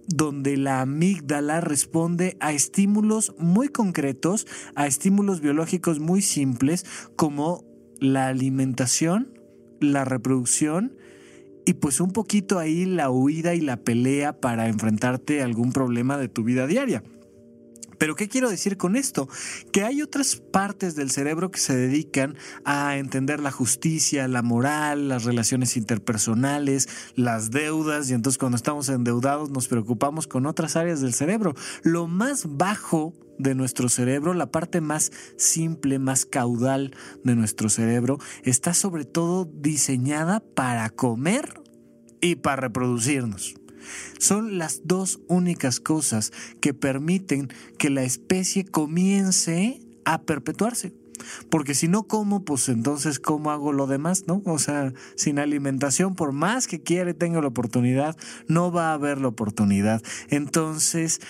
donde 0.08 0.58
la 0.58 0.82
amígdala 0.82 1.62
responde 1.62 2.38
a 2.40 2.54
estímulos 2.54 3.34
muy 3.38 3.70
concretos, 3.70 4.48
a 4.76 4.88
estímulos 4.88 5.42
biológicos 5.42 6.00
muy 6.00 6.22
simples 6.22 6.86
como 7.16 7.64
la 8.00 8.28
alimentación, 8.28 9.40
la 9.80 10.06
reproducción 10.06 10.96
y 11.66 11.74
pues 11.74 12.02
un 12.02 12.12
poquito 12.12 12.60
ahí 12.60 12.86
la 12.86 13.10
huida 13.10 13.56
y 13.56 13.62
la 13.62 13.78
pelea 13.78 14.40
para 14.40 14.68
enfrentarte 14.68 15.42
a 15.42 15.46
algún 15.46 15.72
problema 15.72 16.18
de 16.18 16.28
tu 16.28 16.44
vida 16.44 16.68
diaria. 16.68 17.04
Pero 17.98 18.16
¿qué 18.16 18.28
quiero 18.28 18.50
decir 18.50 18.78
con 18.78 18.96
esto? 18.96 19.28
Que 19.72 19.84
hay 19.84 20.02
otras 20.02 20.36
partes 20.36 20.96
del 20.96 21.12
cerebro 21.12 21.52
que 21.52 21.60
se 21.60 21.76
dedican 21.76 22.36
a 22.66 22.98
entender 22.98 23.40
la 23.40 23.52
justicia, 23.52 24.28
la 24.28 24.42
moral, 24.42 25.10
las 25.10 25.24
relaciones 25.24 25.78
interpersonales, 25.78 26.90
las 27.16 27.52
deudas, 27.52 28.10
y 28.10 28.14
entonces 28.14 28.38
cuando 28.38 28.56
estamos 28.56 28.90
endeudados 28.90 29.50
nos 29.50 29.68
preocupamos 29.68 30.28
con 30.28 30.46
otras 30.46 30.76
áreas 30.76 31.02
del 31.02 31.14
cerebro. 31.14 31.54
Lo 31.84 32.08
más 32.08 32.58
bajo 32.58 33.14
de 33.40 33.56
nuestro 33.56 33.90
cerebro, 33.90 34.34
la 34.34 34.52
parte 34.52 34.82
más 34.82 35.12
simple, 35.38 36.00
más 36.00 36.26
caudal 36.26 36.96
de 37.24 37.36
nuestro 37.36 37.70
cerebro, 37.70 38.20
está 38.44 38.74
sobre 38.74 39.06
todo 39.06 39.46
diseñada 39.46 40.42
para 40.56 40.90
comer 40.90 41.62
y 42.22 42.36
para 42.36 42.62
reproducirnos. 42.62 43.56
Son 44.18 44.58
las 44.58 44.82
dos 44.86 45.20
únicas 45.28 45.80
cosas 45.80 46.32
que 46.62 46.74
permiten 46.74 47.50
que 47.78 47.90
la 47.90 48.04
especie 48.04 48.66
comience 48.66 49.80
a 50.06 50.22
perpetuarse. 50.22 50.94
Porque 51.50 51.76
si 51.76 51.88
no 51.88 52.04
como, 52.04 52.44
pues 52.44 52.70
entonces 52.70 53.20
cómo 53.20 53.52
hago 53.52 53.72
lo 53.72 53.88
demás, 53.88 54.26
¿no? 54.28 54.42
O 54.46 54.60
sea, 54.60 54.94
sin 55.16 55.40
alimentación, 55.40 56.16
por 56.16 56.32
más 56.32 56.68
que 56.68 56.82
quiera 56.82 57.12
y 57.12 57.14
tenga 57.14 57.42
la 57.42 57.48
oportunidad, 57.48 58.18
no 58.48 58.72
va 58.72 58.90
a 58.90 58.94
haber 58.94 59.22
la 59.22 59.28
oportunidad. 59.28 60.02
Entonces, 60.30 61.22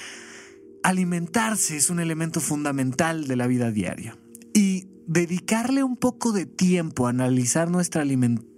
alimentarse 0.83 1.77
es 1.77 1.89
un 1.89 1.99
elemento 1.99 2.39
fundamental 2.39 3.27
de 3.27 3.35
la 3.35 3.47
vida 3.47 3.71
diaria. 3.71 4.17
Y 4.53 4.87
dedicarle 5.07 5.83
un 5.83 5.97
poco 5.97 6.31
de 6.31 6.45
tiempo 6.45 7.07
a 7.07 7.11
analizar 7.11 7.69
nuestra 7.69 8.01
alimentación 8.01 8.53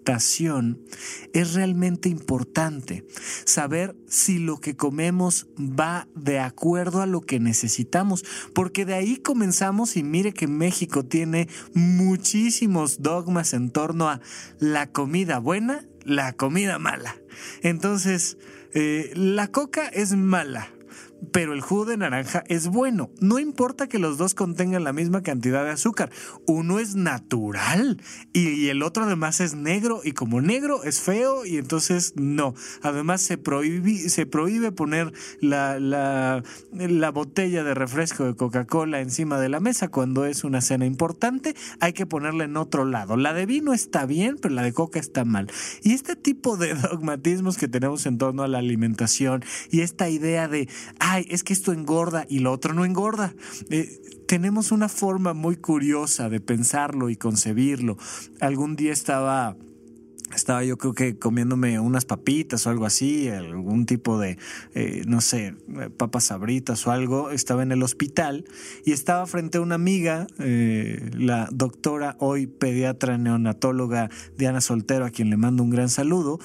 es 1.33 1.53
realmente 1.53 2.09
importante. 2.09 3.05
Saber 3.45 3.95
si 4.07 4.37
lo 4.37 4.59
que 4.59 4.75
comemos 4.75 5.47
va 5.57 6.07
de 6.15 6.39
acuerdo 6.39 7.01
a 7.01 7.07
lo 7.07 7.21
que 7.21 7.39
necesitamos, 7.39 8.23
porque 8.53 8.85
de 8.85 8.93
ahí 8.93 9.17
comenzamos 9.17 9.97
y 9.97 10.03
mire 10.03 10.33
que 10.33 10.47
México 10.47 11.05
tiene 11.05 11.49
muchísimos 11.73 13.01
dogmas 13.01 13.53
en 13.53 13.71
torno 13.71 14.09
a 14.09 14.21
la 14.59 14.91
comida 14.91 15.39
buena, 15.39 15.85
la 16.03 16.33
comida 16.33 16.77
mala. 16.77 17.15
Entonces, 17.63 18.37
eh, 18.73 19.11
la 19.15 19.47
coca 19.47 19.87
es 19.87 20.15
mala, 20.15 20.74
pero 21.31 21.53
el 21.53 21.61
jugo 21.61 21.85
de 21.85 21.97
naranja 21.97 22.43
es 22.47 22.67
bueno. 22.67 23.09
No 23.19 23.39
importa 23.39 23.87
que 23.87 23.99
los 23.99 24.17
dos 24.17 24.33
contengan 24.33 24.83
la 24.83 24.93
misma 24.93 25.23
cantidad 25.23 25.63
de 25.63 25.71
azúcar. 25.71 26.11
Uno 26.45 26.79
es 26.79 26.95
natural 26.95 28.01
y, 28.33 28.67
el 28.69 28.83
otro 28.83 29.03
además 29.05 29.39
es 29.41 29.55
negro 29.55 30.01
y 30.03 30.11
como 30.11 30.41
negro 30.41 30.83
es 30.83 30.99
feo 30.99 31.45
y 31.45 31.57
entonces 31.57 32.13
no. 32.15 32.53
Además 32.81 33.21
se 33.21 33.37
prohíbe, 33.37 34.09
se 34.09 34.25
prohíbe 34.25 34.71
poner 34.71 35.13
la, 35.39 35.79
la, 35.79 36.43
la 36.71 37.11
botella 37.11 37.63
de 37.63 37.73
refresco 37.73 38.25
de 38.25 38.35
Coca-Cola 38.35 39.01
encima 39.01 39.39
de 39.39 39.49
la 39.49 39.59
mesa 39.59 39.87
cuando 39.87 40.25
es 40.25 40.43
una 40.43 40.61
cena 40.61 40.85
importante. 40.85 41.55
Hay 41.79 41.93
que 41.93 42.05
ponerla 42.05 42.45
en 42.45 42.57
otro 42.57 42.85
lado. 42.85 43.17
La 43.17 43.33
de 43.33 43.45
vino 43.45 43.73
está 43.73 44.05
bien, 44.05 44.37
pero 44.41 44.53
la 44.53 44.63
de 44.63 44.73
coca 44.73 44.99
está 44.99 45.25
mal. 45.25 45.49
Y 45.83 45.93
este 45.93 46.15
tipo 46.15 46.57
de 46.57 46.73
dogmatismos 46.91 47.57
que 47.57 47.67
tenemos 47.67 48.05
en 48.05 48.17
torno 48.17 48.43
a 48.43 48.47
la 48.47 48.59
alimentación 48.59 49.43
y 49.71 49.81
esta 49.81 50.09
idea 50.09 50.47
de 50.47 50.67
es 51.19 51.43
que 51.43 51.53
esto 51.53 51.71
engorda 51.71 52.25
y 52.29 52.39
lo 52.39 52.51
otro 52.51 52.73
no 52.73 52.85
engorda. 52.85 53.33
Eh, 53.69 54.01
tenemos 54.27 54.71
una 54.71 54.89
forma 54.89 55.33
muy 55.33 55.55
curiosa 55.55 56.29
de 56.29 56.39
pensarlo 56.39 57.09
y 57.09 57.15
concebirlo. 57.15 57.97
Algún 58.39 58.75
día 58.75 58.93
estaba 58.93 59.55
estaba 60.33 60.63
yo 60.63 60.77
creo 60.77 60.93
que 60.93 61.17
comiéndome 61.17 61.79
unas 61.79 62.05
papitas 62.05 62.65
o 62.65 62.69
algo 62.69 62.85
así, 62.85 63.29
algún 63.29 63.85
tipo 63.85 64.19
de, 64.19 64.37
eh, 64.73 65.03
no 65.07 65.21
sé, 65.21 65.55
papas 65.97 66.25
sabritas 66.25 66.85
o 66.87 66.91
algo, 66.91 67.29
estaba 67.29 67.63
en 67.63 67.71
el 67.71 67.83
hospital 67.83 68.45
y 68.85 68.91
estaba 68.91 69.25
frente 69.27 69.59
a 69.59 69.61
una 69.61 69.75
amiga, 69.75 70.27
eh, 70.39 71.11
la 71.13 71.47
doctora, 71.51 72.15
hoy 72.19 72.47
pediatra 72.47 73.17
neonatóloga 73.17 74.09
Diana 74.37 74.61
Soltero, 74.61 75.05
a 75.05 75.11
quien 75.11 75.29
le 75.29 75.37
mando 75.37 75.63
un 75.63 75.69
gran 75.69 75.89
saludo, 75.89 76.39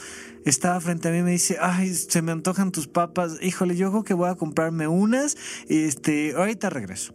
estaba 0.45 0.81
frente 0.81 1.09
a 1.09 1.13
mí 1.13 1.19
y 1.19 1.23
me 1.23 1.31
dice, 1.33 1.57
ay, 1.61 1.95
se 1.95 2.23
me 2.23 2.33
antojan 2.33 2.73
tus 2.73 2.87
papas, 2.87 3.39
híjole, 3.41 3.77
yo 3.77 3.91
creo 3.91 4.05
que 4.05 4.15
voy 4.15 4.29
a 4.29 4.35
comprarme 4.35 4.89
unas, 4.89 5.37
este, 5.69 6.35
ahorita 6.35 6.71
regreso. 6.71 7.15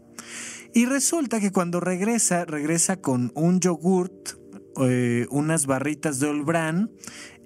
Y 0.73 0.87
resulta 0.87 1.39
que 1.39 1.53
cuando 1.53 1.79
regresa, 1.79 2.43
regresa 2.43 2.97
con 2.97 3.31
un 3.33 3.61
yogurt 3.61 4.44
eh, 4.81 5.27
unas 5.29 5.65
barritas 5.65 6.19
de 6.19 6.27
Olbran 6.27 6.91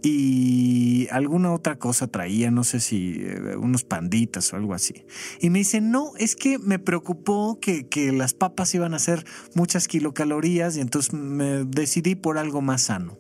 y 0.02 1.08
alguna 1.12 1.52
otra 1.52 1.78
cosa 1.78 2.08
traía, 2.08 2.52
no 2.52 2.64
sé 2.64 2.80
si 2.80 3.18
eh, 3.20 3.58
unos 3.58 3.84
panditas 3.84 4.54
o 4.54 4.56
algo 4.56 4.74
así. 4.74 5.06
Y 5.42 5.50
me 5.50 5.60
dice, 5.60 5.82
no, 5.82 6.14
es 6.18 6.36
que 6.36 6.58
me 6.58 6.80
preocupó 6.80 7.60
que, 7.60 7.88
que 7.88 8.12
las 8.12 8.34
papas 8.34 8.74
iban 8.76 8.94
a 8.94 9.00
ser 9.00 9.26
muchas 9.56 9.88
kilocalorías 9.88 10.78
y 10.78 10.82
entonces 10.82 11.14
me 11.14 11.66
decidí 11.66 12.16
por 12.16 12.38
algo 12.38 12.62
más 12.62 12.84
sano. 12.84 13.18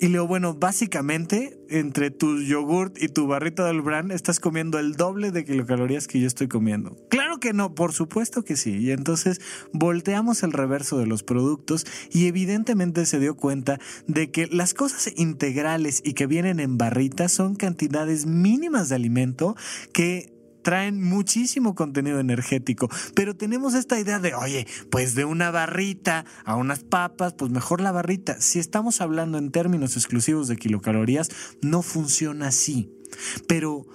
Y 0.00 0.06
le 0.06 0.12
digo, 0.12 0.26
bueno, 0.26 0.54
básicamente 0.54 1.60
entre 1.68 2.10
tu 2.10 2.40
yogurt 2.40 2.96
y 3.02 3.08
tu 3.08 3.26
barrita 3.26 3.66
del 3.66 3.82
bran 3.82 4.10
estás 4.10 4.40
comiendo 4.40 4.78
el 4.78 4.94
doble 4.94 5.30
de 5.30 5.44
kilocalorías 5.44 6.06
que 6.06 6.18
yo 6.18 6.26
estoy 6.26 6.48
comiendo. 6.48 6.96
Claro 7.10 7.38
que 7.38 7.52
no, 7.52 7.74
por 7.74 7.92
supuesto 7.92 8.42
que 8.42 8.56
sí. 8.56 8.78
Y 8.78 8.92
entonces 8.92 9.42
volteamos 9.74 10.42
el 10.42 10.54
reverso 10.54 10.96
de 10.96 11.06
los 11.06 11.22
productos 11.22 11.86
y 12.10 12.28
evidentemente 12.28 13.04
se 13.04 13.20
dio 13.20 13.36
cuenta 13.36 13.78
de 14.06 14.30
que 14.30 14.46
las 14.46 14.72
cosas 14.72 15.12
integrales 15.16 16.00
y 16.02 16.14
que 16.14 16.26
vienen 16.26 16.60
en 16.60 16.78
barritas 16.78 17.30
son 17.32 17.54
cantidades 17.54 18.24
mínimas 18.24 18.88
de 18.88 18.94
alimento 18.94 19.54
que 19.92 20.39
traen 20.62 21.02
muchísimo 21.02 21.74
contenido 21.74 22.20
energético, 22.20 22.88
pero 23.14 23.36
tenemos 23.36 23.74
esta 23.74 23.98
idea 23.98 24.18
de, 24.18 24.34
oye, 24.34 24.66
pues 24.90 25.14
de 25.14 25.24
una 25.24 25.50
barrita 25.50 26.24
a 26.44 26.56
unas 26.56 26.80
papas, 26.80 27.34
pues 27.34 27.50
mejor 27.50 27.80
la 27.80 27.92
barrita. 27.92 28.40
Si 28.40 28.58
estamos 28.58 29.00
hablando 29.00 29.38
en 29.38 29.50
términos 29.50 29.96
exclusivos 29.96 30.48
de 30.48 30.56
kilocalorías, 30.56 31.30
no 31.62 31.82
funciona 31.82 32.48
así. 32.48 32.99
Pero 33.46 33.86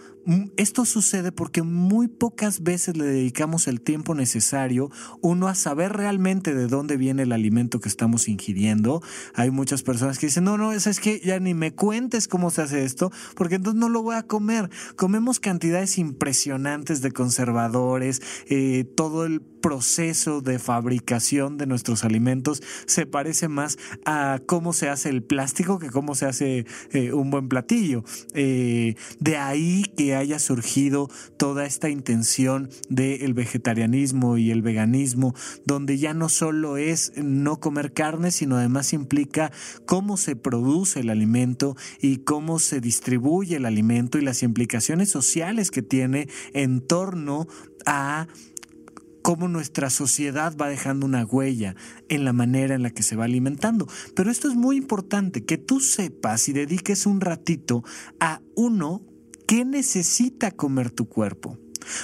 esto 0.58 0.86
sucede 0.86 1.32
porque 1.32 1.62
muy 1.62 2.08
pocas 2.08 2.64
veces 2.64 2.98
le 2.98 3.06
dedicamos 3.06 3.68
el 3.68 3.80
tiempo 3.80 4.16
necesario, 4.16 4.90
uno, 5.22 5.48
a 5.48 5.54
saber 5.54 5.94
realmente 5.94 6.56
de 6.56 6.66
dónde 6.66 6.98
viene 6.98 7.24
el 7.24 7.32
alimento 7.32 7.80
que 7.80 7.90
estamos 7.90 8.28
ingiriendo. 8.28 9.04
Hay 9.36 9.52
muchas 9.52 9.84
personas 9.84 10.18
que 10.18 10.26
dicen, 10.26 10.46
no, 10.46 10.58
no, 10.58 10.74
es 10.74 11.00
que 11.00 11.22
ya 11.24 11.40
ni 11.40 11.54
me 11.54 11.76
cuentes 11.76 12.28
cómo 12.28 12.50
se 12.50 12.64
hace 12.64 12.84
esto, 12.84 13.12
porque 13.36 13.56
entonces 13.56 13.80
no 13.80 13.88
lo 13.88 14.02
voy 14.02 14.16
a 14.16 14.24
comer. 14.24 14.72
Comemos 14.96 15.40
cantidades 15.40 16.00
impresionantes 16.00 17.02
de 17.02 17.12
conservadores, 17.12 18.22
eh, 18.50 18.84
todo 18.96 19.26
el 19.26 19.42
proceso 19.66 20.42
de 20.42 20.60
fabricación 20.60 21.58
de 21.58 21.66
nuestros 21.66 22.04
alimentos 22.04 22.62
se 22.86 23.08
parece 23.08 23.48
más 23.48 23.80
a 24.06 24.40
cómo 24.46 24.74
se 24.74 24.90
hace 24.90 25.10
el 25.10 25.24
plástico 25.24 25.80
que 25.80 25.90
cómo 25.90 26.14
se 26.14 26.28
hace 26.28 26.68
eh, 26.92 27.14
un 27.14 27.32
buen 27.32 27.50
platillo. 27.50 28.04
Eh, 28.36 28.94
de 29.20 29.38
ahí 29.38 29.92
que 29.98 30.14
haya 30.14 30.38
surgido 30.38 31.10
toda 31.38 31.66
esta 31.66 31.90
intención 31.90 32.70
del 32.90 33.34
vegetarianismo 33.34 34.38
y 34.38 34.52
el 34.52 34.62
veganismo, 34.62 35.34
donde 35.66 35.98
ya 35.98 36.14
no 36.14 36.30
solo 36.30 36.78
es 36.78 37.14
no 37.16 37.60
comer 37.60 37.92
carne, 37.92 38.30
sino 38.30 38.58
además 38.58 38.94
implica 38.94 39.52
cómo 39.88 40.16
se 40.18 40.36
produce 40.36 41.00
el 41.00 41.10
alimento 41.10 41.76
y 42.00 42.18
cómo 42.18 42.60
se 42.60 42.82
distribuye 42.82 43.56
el 43.56 43.66
alimento 43.66 44.20
y 44.20 44.22
las 44.22 44.44
implicaciones 44.44 45.10
sociales 45.10 45.72
que 45.72 45.82
tiene 45.82 46.30
en 46.54 46.82
torno 46.82 47.48
a 47.88 48.28
cómo 49.26 49.48
nuestra 49.48 49.90
sociedad 49.90 50.56
va 50.56 50.70
dejando 50.70 51.04
una 51.08 51.26
huella 51.26 51.76
en 52.10 52.26
la 52.26 52.32
manera 52.32 52.76
en 52.76 52.84
la 52.84 52.92
que 52.92 53.02
se 53.02 53.16
va 53.16 53.26
alimentando. 53.26 53.88
Pero 54.16 54.30
esto 54.30 54.48
es 54.48 54.54
muy 54.54 54.78
importante, 54.78 55.44
que 55.44 55.58
tú 55.58 55.80
sepas 55.80 56.48
y 56.48 56.54
dediques 56.54 57.08
un 57.08 57.20
ratito 57.22 57.84
a 58.20 58.44
uno, 58.56 59.02
qué 59.48 59.66
necesita 59.66 60.52
comer 60.52 60.92
tu 60.92 61.10
cuerpo. 61.10 61.58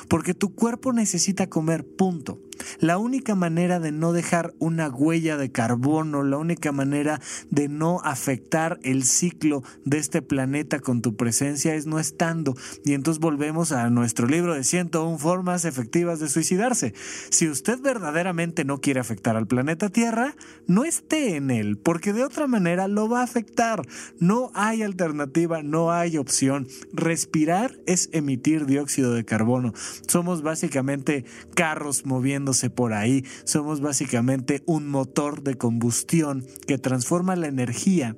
Porque 0.08 0.34
tu 0.34 0.56
cuerpo 0.56 0.94
necesita 0.94 1.46
comer, 1.46 1.86
punto. 1.86 2.42
La 2.80 2.98
única 2.98 3.36
manera 3.36 3.80
de 3.80 3.92
no 3.92 4.14
dejar 4.14 4.54
una 4.60 4.90
huella 4.90 5.38
de 5.38 5.52
carbono, 5.52 6.24
la 6.24 6.38
única 6.38 6.72
manera 6.72 7.22
de 7.50 7.70
no 7.70 8.00
afectar 8.04 8.80
el 8.84 9.04
ciclo 9.04 9.64
de 9.86 9.98
este 9.98 10.22
planeta 10.22 10.80
con 10.80 11.02
tu 11.02 11.16
presencia 11.16 11.76
es 11.76 11.86
no 11.86 12.00
estando. 12.00 12.56
Y 12.84 12.94
entonces 12.94 13.20
volvemos 13.20 13.72
a 13.72 13.90
nuestro 13.90 14.28
libro 14.28 14.54
de 14.54 14.64
101 14.64 15.18
formas 15.18 15.66
efectivas 15.66 16.20
de 16.20 16.30
suicidarse. 16.30 16.94
Si 17.30 17.48
usted 17.48 17.80
verdaderamente 17.80 18.66
no 18.66 18.80
quiere 18.80 19.00
afectar 19.00 19.36
al 19.36 19.48
planeta 19.48 19.90
Tierra, 19.90 20.36
no 20.68 20.86
esté 20.86 21.36
en 21.36 21.52
él, 21.52 21.78
porque 21.78 22.14
de 22.14 22.24
otra 22.24 22.48
manera 22.48 22.88
lo 22.88 23.10
va 23.10 23.22
a 23.22 23.24
afectar. 23.24 23.82
No 24.20 24.52
hay 24.54 24.84
alternativa, 24.84 25.64
no 25.64 25.92
hay 25.92 26.18
opción. 26.18 26.68
Respirar 26.94 27.78
es 27.86 28.10
emitir 28.12 28.66
dióxido 28.66 29.14
de 29.14 29.26
carbono. 29.26 29.74
Somos 30.08 30.42
básicamente 30.42 31.26
carros 31.56 32.06
moviendo 32.06 32.51
por 32.70 32.94
ahí. 32.94 33.26
Somos 33.44 33.82
básicamente 33.82 34.64
un 34.66 34.88
motor 34.88 35.44
de 35.44 35.56
combustión 35.56 36.46
que 36.68 36.78
transforma 36.78 37.36
la 37.36 37.48
energía 37.48 38.16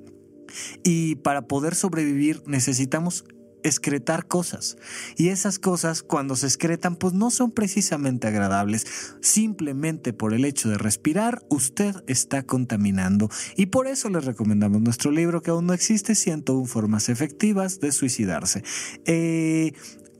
y 0.82 1.16
para 1.16 1.46
poder 1.46 1.74
sobrevivir 1.74 2.42
necesitamos 2.46 3.24
excretar 3.64 4.26
cosas. 4.26 4.76
Y 5.16 5.28
esas 5.28 5.58
cosas 5.58 6.02
cuando 6.02 6.36
se 6.36 6.46
excretan 6.46 6.96
pues 6.96 7.14
no 7.14 7.30
son 7.30 7.50
precisamente 7.50 8.28
agradables. 8.28 8.86
Simplemente 9.20 10.12
por 10.12 10.34
el 10.34 10.44
hecho 10.44 10.68
de 10.68 10.78
respirar 10.78 11.42
usted 11.48 11.96
está 12.06 12.44
contaminando. 12.44 13.30
Y 13.56 13.66
por 13.66 13.88
eso 13.88 14.10
les 14.10 14.26
recomendamos 14.26 14.80
nuestro 14.82 15.10
libro 15.10 15.42
que 15.42 15.50
aún 15.50 15.66
no 15.66 15.72
existe, 15.72 16.14
101 16.14 16.66
formas 16.66 17.08
efectivas 17.08 17.80
de 17.80 17.90
suicidarse. 17.90 18.62
Eh, 19.06 19.72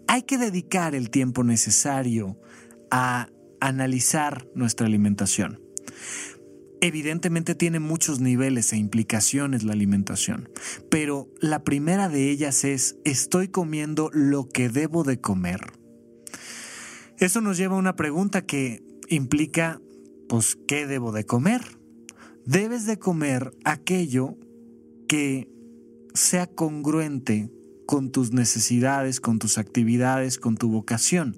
hay 0.09 0.23
que 0.23 0.39
dedicar 0.39 0.95
el 0.95 1.11
tiempo 1.11 1.45
necesario 1.45 2.39
a 2.91 3.29
analizar 3.61 4.49
nuestra 4.55 4.87
alimentación. 4.87 5.61
Evidentemente 6.81 7.55
tiene 7.55 7.81
muchos 7.81 8.21
niveles 8.21 8.73
e 8.73 8.77
implicaciones 8.77 9.65
la 9.65 9.73
alimentación, 9.73 10.51
pero 10.91 11.31
la 11.41 11.65
primera 11.65 12.09
de 12.11 12.31
ellas 12.31 12.65
es 12.65 12.99
estoy 13.05 13.49
comiendo 13.49 14.11
lo 14.13 14.49
que 14.49 14.69
debo 14.69 15.03
de 15.03 15.19
comer. 15.21 15.61
Eso 17.19 17.41
nos 17.41 17.57
lleva 17.57 17.77
a 17.77 17.79
una 17.79 17.97
pregunta 17.97 18.45
que 18.45 18.83
implica, 19.09 19.81
pues, 20.29 20.59
¿qué 20.69 20.87
debo 20.87 21.13
de 21.13 21.25
comer? 21.25 21.63
Debes 22.45 22.85
de 22.85 22.99
comer 22.99 23.53
aquello 23.65 24.37
que 25.09 25.49
sea 26.13 26.47
congruente 26.47 27.51
con 27.87 28.11
tus 28.11 28.33
necesidades, 28.33 29.21
con 29.21 29.39
tus 29.39 29.59
actividades, 29.59 30.39
con 30.39 30.57
tu 30.57 30.71
vocación. 30.71 31.37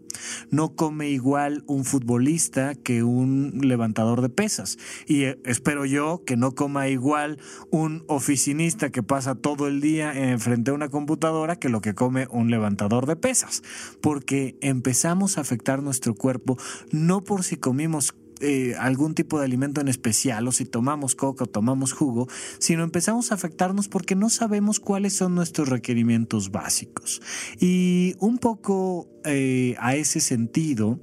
No 0.50 0.74
come 0.74 1.10
igual 1.10 1.64
un 1.66 1.84
futbolista 1.84 2.74
que 2.74 3.02
un 3.02 3.60
levantador 3.62 4.22
de 4.22 4.28
pesas. 4.28 4.78
Y 5.06 5.24
eh, 5.24 5.40
espero 5.44 5.84
yo 5.84 6.22
que 6.24 6.36
no 6.36 6.54
coma 6.54 6.88
igual 6.88 7.38
un 7.70 8.04
oficinista 8.08 8.90
que 8.90 9.02
pasa 9.02 9.34
todo 9.34 9.68
el 9.68 9.80
día 9.80 10.14
frente 10.38 10.70
a 10.70 10.74
una 10.74 10.88
computadora 10.88 11.56
que 11.56 11.68
lo 11.68 11.80
que 11.80 11.94
come 11.94 12.26
un 12.30 12.50
levantador 12.50 13.06
de 13.06 13.16
pesas. 13.16 13.62
Porque 14.00 14.56
empezamos 14.60 15.38
a 15.38 15.42
afectar 15.42 15.82
nuestro 15.82 16.14
cuerpo 16.14 16.56
no 16.90 17.22
por 17.24 17.44
si 17.44 17.56
comimos 17.56 18.14
eh, 18.40 18.74
algún 18.78 19.14
tipo 19.14 19.38
de 19.38 19.46
alimento 19.46 19.80
en 19.80 19.88
especial 19.88 20.46
o 20.46 20.52
si 20.52 20.66
tomamos 20.66 21.14
coca 21.14 21.44
o 21.44 21.46
tomamos 21.46 21.92
jugo, 21.92 22.28
sino 22.58 22.84
empezamos 22.84 23.30
a 23.30 23.34
afectarnos 23.34 23.88
porque 23.88 24.14
no 24.14 24.28
sabemos 24.28 24.78
cuáles 24.80 25.14
son 25.14 25.34
nuestros 25.34 25.68
requerimientos 25.68 26.50
básicos. 26.50 27.22
Y 27.60 28.14
un 28.18 28.38
poco 28.38 29.08
eh, 29.24 29.74
a 29.78 29.96
ese 29.96 30.20
sentido, 30.20 31.00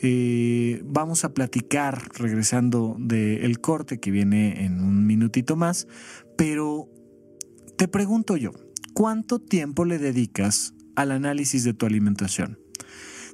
eh, 0.00 0.82
vamos 0.84 1.24
a 1.24 1.34
platicar 1.34 2.00
regresando 2.14 2.96
del 2.98 3.60
corte 3.60 3.98
que 3.98 4.10
viene 4.10 4.64
en 4.64 4.80
un 4.80 5.06
minutito 5.06 5.56
más, 5.56 5.88
pero 6.36 6.88
te 7.76 7.88
pregunto 7.88 8.36
yo, 8.36 8.52
¿cuánto 8.94 9.40
tiempo 9.40 9.84
le 9.84 9.98
dedicas 9.98 10.74
al 10.94 11.10
análisis 11.10 11.64
de 11.64 11.74
tu 11.74 11.86
alimentación? 11.86 12.58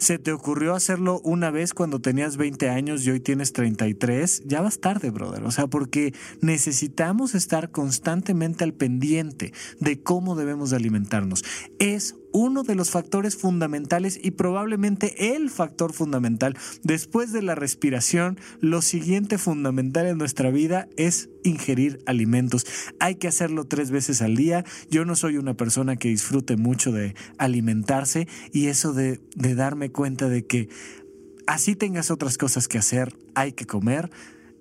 ¿Se 0.04 0.18
te 0.18 0.32
ocurrió 0.32 0.74
hacerlo 0.74 1.22
una 1.24 1.50
vez 1.50 1.72
cuando 1.72 1.98
tenías 1.98 2.36
20 2.36 2.68
años 2.68 3.06
y 3.06 3.10
hoy 3.10 3.20
tienes 3.20 3.54
33? 3.54 4.42
Ya 4.44 4.60
vas 4.60 4.78
tarde, 4.78 5.08
brother. 5.08 5.44
O 5.44 5.50
sea, 5.50 5.66
porque 5.66 6.12
necesitamos 6.42 7.34
estar 7.34 7.70
constantemente 7.70 8.64
al 8.64 8.74
pendiente 8.74 9.54
de 9.80 10.02
cómo 10.02 10.36
debemos 10.36 10.68
de 10.68 10.76
alimentarnos. 10.76 11.42
Es 11.78 12.16
uno 12.34 12.64
de 12.64 12.74
los 12.74 12.90
factores 12.90 13.36
fundamentales 13.36 14.18
y 14.20 14.32
probablemente 14.32 15.34
el 15.34 15.50
factor 15.50 15.92
fundamental. 15.92 16.58
Después 16.82 17.32
de 17.32 17.42
la 17.42 17.54
respiración, 17.54 18.40
lo 18.60 18.82
siguiente 18.82 19.38
fundamental 19.38 20.06
en 20.06 20.18
nuestra 20.18 20.50
vida 20.50 20.88
es 20.96 21.30
ingerir 21.44 22.00
alimentos. 22.06 22.66
Hay 22.98 23.14
que 23.14 23.28
hacerlo 23.28 23.66
tres 23.66 23.92
veces 23.92 24.20
al 24.20 24.34
día. 24.34 24.64
Yo 24.90 25.04
no 25.04 25.14
soy 25.14 25.38
una 25.38 25.54
persona 25.54 25.94
que 25.94 26.08
disfrute 26.08 26.56
mucho 26.56 26.90
de 26.90 27.14
alimentarse 27.38 28.26
y 28.52 28.66
eso 28.66 28.92
de, 28.92 29.20
de 29.36 29.54
darme 29.54 29.92
cuenta 29.92 30.28
de 30.28 30.44
que 30.44 30.68
así 31.46 31.76
tengas 31.76 32.10
otras 32.10 32.36
cosas 32.36 32.66
que 32.66 32.78
hacer, 32.78 33.16
hay 33.36 33.52
que 33.52 33.64
comer 33.64 34.10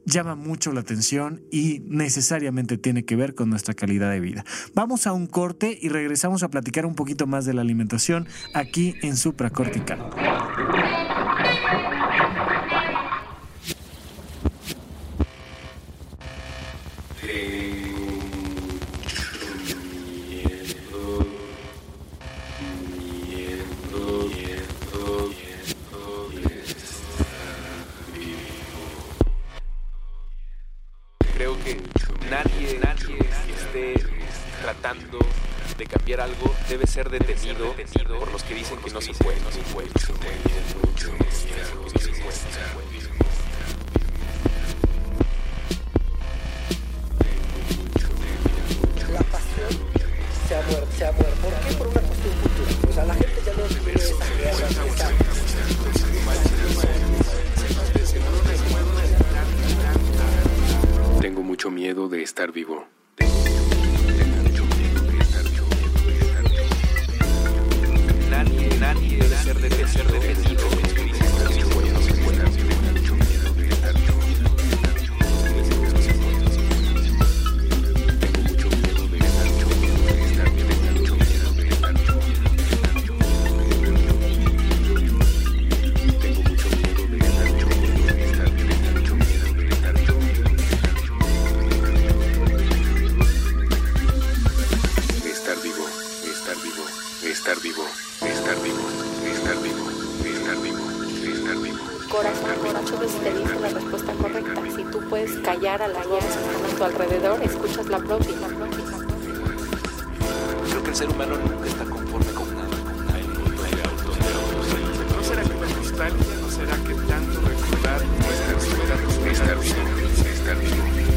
llama 0.05 0.35
mucho 0.35 0.71
la 0.71 0.81
atención 0.81 1.43
y 1.51 1.81
necesariamente 1.85 2.77
tiene 2.77 3.05
que 3.05 3.15
ver 3.15 3.35
con 3.35 3.49
nuestra 3.49 3.73
calidad 3.73 4.11
de 4.11 4.19
vida. 4.19 4.45
Vamos 4.73 5.07
a 5.07 5.13
un 5.13 5.27
corte 5.27 5.77
y 5.81 5.89
regresamos 5.89 6.43
a 6.43 6.49
platicar 6.49 6.85
un 6.85 6.95
poquito 6.95 7.27
más 7.27 7.45
de 7.45 7.53
la 7.53 7.61
alimentación 7.61 8.27
aquí 8.53 8.95
en 9.01 9.17
Supracortical. 9.17 9.99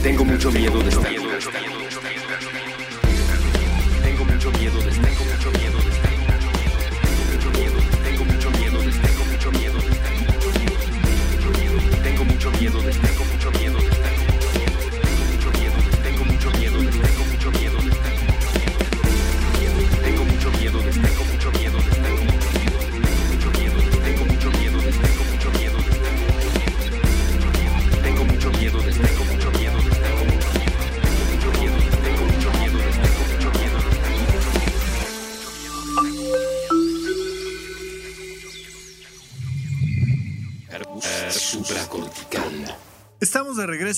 Tengo 0.07 0.25
mucho 0.25 0.53
miedo 0.53 0.81
de 0.85 0.89
estar 0.91 1.13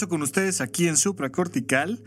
con 0.07 0.23
ustedes 0.23 0.61
aquí 0.61 0.87
en 0.87 0.97
Supracortical. 0.97 2.01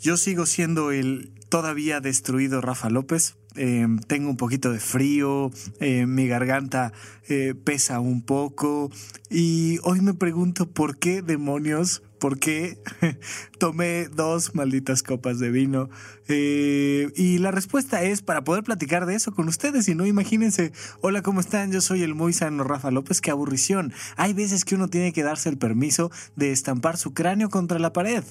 Yo 0.00 0.16
sigo 0.16 0.46
siendo 0.46 0.92
el 0.92 1.32
todavía 1.48 2.00
destruido 2.00 2.60
Rafa 2.60 2.88
López. 2.88 3.36
Eh, 3.56 3.86
tengo 4.06 4.30
un 4.30 4.36
poquito 4.36 4.70
de 4.70 4.78
frío, 4.78 5.50
eh, 5.80 6.06
mi 6.06 6.26
garganta 6.26 6.92
eh, 7.28 7.54
pesa 7.54 8.00
un 8.00 8.22
poco 8.22 8.90
y 9.28 9.78
hoy 9.82 10.00
me 10.00 10.14
pregunto 10.14 10.70
por 10.70 10.98
qué 10.98 11.20
demonios, 11.20 12.02
por 12.22 12.38
qué 12.38 12.78
tomé 13.58 14.06
dos 14.06 14.54
malditas 14.54 15.02
copas 15.02 15.40
de 15.40 15.50
vino. 15.50 15.90
Eh, 16.28 17.10
y 17.16 17.38
la 17.38 17.50
respuesta 17.50 18.04
es 18.04 18.22
para 18.22 18.44
poder 18.44 18.62
platicar 18.62 19.06
de 19.06 19.16
eso 19.16 19.34
con 19.34 19.48
ustedes. 19.48 19.88
Y 19.88 19.96
no 19.96 20.06
imagínense, 20.06 20.70
hola, 21.00 21.22
¿cómo 21.22 21.40
están? 21.40 21.72
Yo 21.72 21.80
soy 21.80 22.04
el 22.04 22.14
muy 22.14 22.32
sano 22.32 22.62
Rafa 22.62 22.92
López. 22.92 23.20
Qué 23.20 23.32
aburrición. 23.32 23.92
Hay 24.14 24.34
veces 24.34 24.64
que 24.64 24.76
uno 24.76 24.86
tiene 24.86 25.12
que 25.12 25.24
darse 25.24 25.48
el 25.48 25.58
permiso 25.58 26.12
de 26.36 26.52
estampar 26.52 26.96
su 26.96 27.12
cráneo 27.12 27.50
contra 27.50 27.80
la 27.80 27.92
pared. 27.92 28.22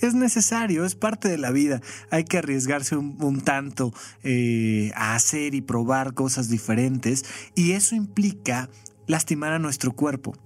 Es 0.00 0.14
necesario, 0.14 0.86
es 0.86 0.94
parte 0.94 1.28
de 1.28 1.36
la 1.36 1.50
vida. 1.50 1.82
Hay 2.10 2.24
que 2.24 2.38
arriesgarse 2.38 2.96
un, 2.96 3.22
un 3.22 3.42
tanto 3.42 3.92
eh, 4.24 4.92
a 4.94 5.14
hacer 5.14 5.54
y 5.54 5.60
probar 5.60 6.14
cosas 6.14 6.48
diferentes. 6.48 7.26
Y 7.54 7.72
eso 7.72 7.94
implica 7.94 8.70
lastimar 9.06 9.52
a 9.52 9.58
nuestro 9.58 9.92
cuerpo. 9.92 10.36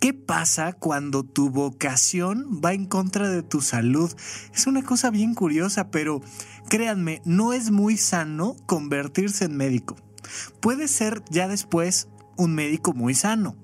¿Qué 0.00 0.14
pasa 0.14 0.72
cuando 0.72 1.22
tu 1.22 1.50
vocación 1.50 2.60
va 2.64 2.72
en 2.72 2.86
contra 2.86 3.28
de 3.28 3.42
tu 3.42 3.60
salud? 3.60 4.12
Es 4.54 4.66
una 4.66 4.82
cosa 4.82 5.10
bien 5.10 5.34
curiosa, 5.34 5.90
pero 5.90 6.20
créanme, 6.68 7.22
no 7.24 7.52
es 7.52 7.70
muy 7.70 7.96
sano 7.96 8.56
convertirse 8.66 9.44
en 9.44 9.56
médico. 9.56 9.96
Puede 10.60 10.88
ser 10.88 11.22
ya 11.30 11.48
después 11.48 12.08
un 12.36 12.54
médico 12.54 12.92
muy 12.92 13.14
sano. 13.14 13.56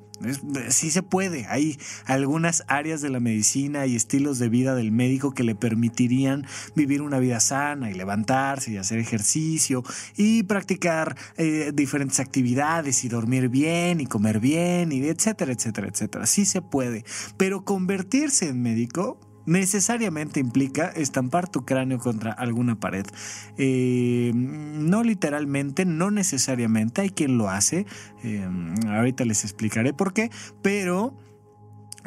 Sí 0.69 0.91
se 0.91 1.03
puede. 1.03 1.47
Hay 1.47 1.79
algunas 2.05 2.65
áreas 2.69 3.01
de 3.01 3.11
la 3.11 3.21
medicina 3.21 3.87
y 3.87 3.97
estilos 3.97 4.39
de 4.39 4.49
vida 4.49 4.75
del 4.75 4.93
médico 4.93 5.33
que 5.33 5.45
le 5.45 5.55
permitirían 5.55 6.47
vivir 6.75 7.03
una 7.03 7.19
vida 7.19 7.41
sana 7.41 7.91
y 7.91 7.95
levantarse 7.95 8.73
y 8.73 8.77
hacer 8.77 8.99
ejercicio 8.99 9.83
y 10.17 10.43
practicar 10.45 11.17
eh, 11.37 11.73
diferentes 11.75 12.21
actividades 12.21 13.05
y 13.05 13.09
dormir 13.09 13.49
bien 13.49 14.01
y 14.01 14.07
comer 14.07 14.41
bien 14.41 14.93
y 14.93 15.05
etcétera, 15.07 15.53
etcétera, 15.53 15.89
etcétera. 15.89 16.27
Sí 16.27 16.45
se 16.45 16.63
puede. 16.63 17.05
Pero 17.37 17.65
convertirse 17.65 18.49
en 18.49 18.63
médico 18.63 19.19
necesariamente 19.47 20.41
implica 20.41 20.89
estampar 20.89 21.49
tu 21.49 21.65
cráneo 21.65 21.99
contra 21.99 22.33
alguna 22.33 22.79
pared. 22.79 23.07
Eh, 23.57 24.33
no 24.35 25.03
literalmente, 25.03 25.85
no 25.85 26.11
necesariamente, 26.11 27.03
hay 27.03 27.11
quien 27.11 27.39
lo 27.39 27.49
hace. 27.49 27.87
Eh, 28.23 28.49
ahorita 28.89 29.25
les 29.25 29.45
explicaré 29.45 29.93
por 29.93 30.13
qué, 30.13 30.31
pero 30.63 31.17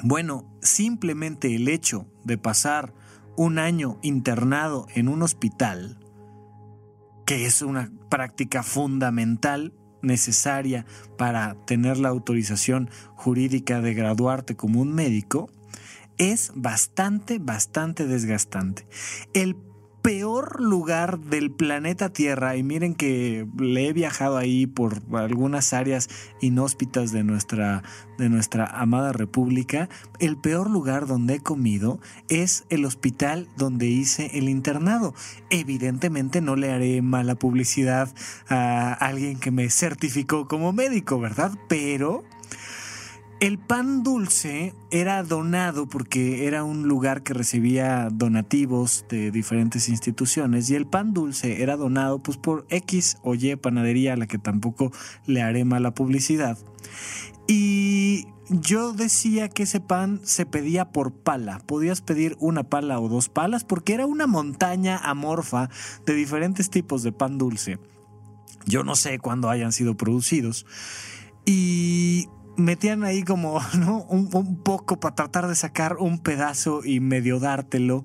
bueno, 0.04 0.46
simplemente 0.62 1.56
el 1.56 1.68
hecho 1.68 2.08
de 2.24 2.38
pasar 2.38 2.94
un 3.38 3.60
año 3.60 3.98
internado 4.02 4.88
en 4.94 5.08
un 5.08 5.22
hospital, 5.22 6.00
que 7.26 7.46
es 7.46 7.62
una 7.62 7.92
práctica 8.10 8.64
fundamental 8.64 9.74
necesaria 10.02 10.86
para 11.18 11.56
tener 11.66 11.98
la 11.98 12.10
autorización 12.10 12.90
jurídica 13.16 13.82
de 13.82 13.94
graduarte 13.94 14.56
como 14.56 14.82
un 14.82 14.94
médico, 14.94 15.50
es 16.18 16.52
bastante, 16.56 17.40
bastante 17.40 18.08
desgastante. 18.08 18.88
El 19.34 19.56
peor 20.06 20.62
lugar 20.62 21.18
del 21.18 21.50
planeta 21.50 22.14
Tierra, 22.14 22.56
y 22.56 22.62
miren 22.62 22.94
que 22.94 23.48
le 23.58 23.88
he 23.88 23.92
viajado 23.92 24.38
ahí 24.38 24.68
por 24.68 25.02
algunas 25.16 25.74
áreas 25.74 26.10
inhóspitas 26.42 27.12
de 27.12 27.24
nuestra, 27.24 27.82
de 28.20 28.30
nuestra 28.30 28.68
amada 28.68 29.14
república, 29.14 29.90
el 30.20 30.38
peor 30.38 30.70
lugar 30.70 31.08
donde 31.08 31.34
he 31.34 31.40
comido 31.40 32.00
es 32.30 32.66
el 32.70 32.86
hospital 32.86 33.48
donde 33.58 33.88
hice 33.88 34.30
el 34.38 34.48
internado. 34.48 35.16
Evidentemente 35.50 36.40
no 36.40 36.56
le 36.56 36.72
haré 36.72 37.02
mala 37.02 37.34
publicidad 37.34 38.14
a 38.48 38.94
alguien 38.94 39.40
que 39.40 39.50
me 39.50 39.72
certificó 39.72 40.48
como 40.48 40.72
médico, 40.72 41.20
¿verdad? 41.20 41.58
Pero 41.68 42.24
el 43.46 43.60
pan 43.60 44.02
dulce 44.02 44.74
era 44.90 45.22
donado 45.22 45.88
porque 45.88 46.48
era 46.48 46.64
un 46.64 46.88
lugar 46.88 47.22
que 47.22 47.36
recibía 47.36 48.10
donativos 48.12 49.06
de 49.08 49.30
diferentes 49.30 49.88
instituciones 49.88 50.68
y 50.72 50.76
el 50.76 50.88
pan 50.88 51.14
dulce 51.14 51.62
era 51.62 51.78
donado 51.78 52.24
pues 52.24 52.38
por 52.38 52.66
X 52.72 53.18
o 53.22 53.36
Y 53.36 53.56
panadería 53.56 54.14
a 54.14 54.18
la 54.18 54.26
que 54.26 54.40
tampoco 54.40 54.92
le 55.28 55.44
haré 55.44 55.64
mala 55.64 55.94
publicidad. 55.94 56.58
Y 57.48 58.26
yo 58.50 58.94
decía 58.94 59.48
que 59.48 59.64
ese 59.64 59.80
pan 59.80 60.22
se 60.24 60.48
pedía 60.48 60.86
por 60.86 61.14
pala. 61.14 61.60
Podías 61.68 62.02
pedir 62.02 62.38
una 62.40 62.64
pala 62.64 63.00
o 63.00 63.10
dos 63.10 63.30
palas 63.30 63.64
porque 63.64 63.94
era 63.94 64.08
una 64.08 64.26
montaña 64.26 64.98
amorfa 64.98 65.70
de 66.08 66.16
diferentes 66.16 66.72
tipos 66.72 67.04
de 67.04 67.12
pan 67.12 67.38
dulce. 67.38 67.78
Yo 68.66 68.84
no 68.84 68.96
sé 68.96 69.20
cuándo 69.20 69.52
hayan 69.52 69.72
sido 69.72 69.96
producidos. 69.96 70.66
Y 71.46 72.28
metían 72.58 73.04
ahí 73.04 73.24
como 73.24 73.60
¿no? 73.78 74.04
un, 74.04 74.58
poco 74.64 75.00
para 75.00 75.16
tratar 75.16 75.48
de 75.48 75.56
sacar 75.56 75.98
un 75.98 76.20
pedazo 76.20 76.82
y 76.84 77.00
medio 77.00 77.40
dártelo. 77.40 78.04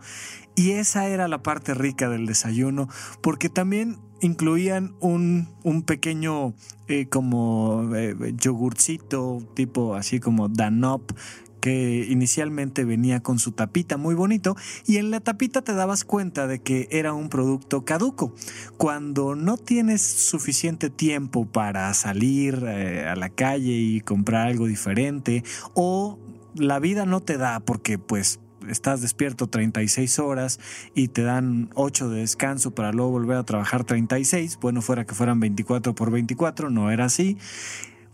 Y 0.57 0.73
esa 0.73 1.07
era 1.07 1.29
la 1.29 1.43
parte 1.43 1.75
rica 1.75 2.09
del 2.11 2.27
desayuno, 2.27 2.89
porque 3.23 3.49
también 3.49 3.99
incluían 4.21 4.95
un, 5.01 5.49
un 5.63 5.83
pequeño 5.83 6.55
eh, 6.89 7.07
como 7.09 7.95
eh, 7.95 8.15
yogurcito 8.37 9.39
tipo 9.55 9.95
así 9.95 10.21
como 10.21 10.49
Danop 10.49 11.13
que 11.61 12.07
inicialmente 12.09 12.85
venía 12.85 13.21
con 13.21 13.39
su 13.39 13.53
tapita 13.53 13.97
muy 13.97 14.15
bonito 14.15 14.57
y 14.87 14.97
en 14.97 15.11
la 15.11 15.21
tapita 15.21 15.63
te 15.63 15.75
dabas 15.75 16.05
cuenta 16.05 16.47
de 16.47 16.61
que 16.61 16.89
era 16.91 17.13
un 17.13 17.29
producto 17.29 17.85
caduco. 17.85 18.35
Cuando 18.77 19.35
no 19.35 19.57
tienes 19.57 20.03
suficiente 20.03 20.91
tiempo 20.91 21.47
para 21.47 21.93
salir 21.95 22.65
eh, 22.67 23.07
a 23.07 23.17
la 23.17 23.29
calle 23.29 23.73
y 23.73 24.01
comprar 24.01 24.49
algo 24.49 24.67
diferente 24.67 25.45
o 25.75 26.19
la 26.55 26.79
vida 26.79 27.07
no 27.07 27.21
te 27.21 27.39
da 27.39 27.61
porque 27.61 27.99
pues 27.99 28.41
estás 28.69 29.01
despierto 29.01 29.47
36 29.47 30.19
horas 30.19 30.61
y 30.95 31.09
te 31.09 31.23
dan 31.23 31.71
8 31.75 32.11
de 32.11 32.21
descanso 32.21 32.73
para 32.73 32.93
luego 32.93 33.11
volver 33.11 33.37
a 33.37 33.45
trabajar 33.45 33.85
36, 33.85 34.59
bueno 34.61 34.83
fuera 34.83 35.07
que 35.07 35.15
fueran 35.15 35.41
24 35.41 35.95
por 35.95 36.11
24, 36.11 36.71
no 36.71 36.91
era 36.91 37.07
así 37.07 37.39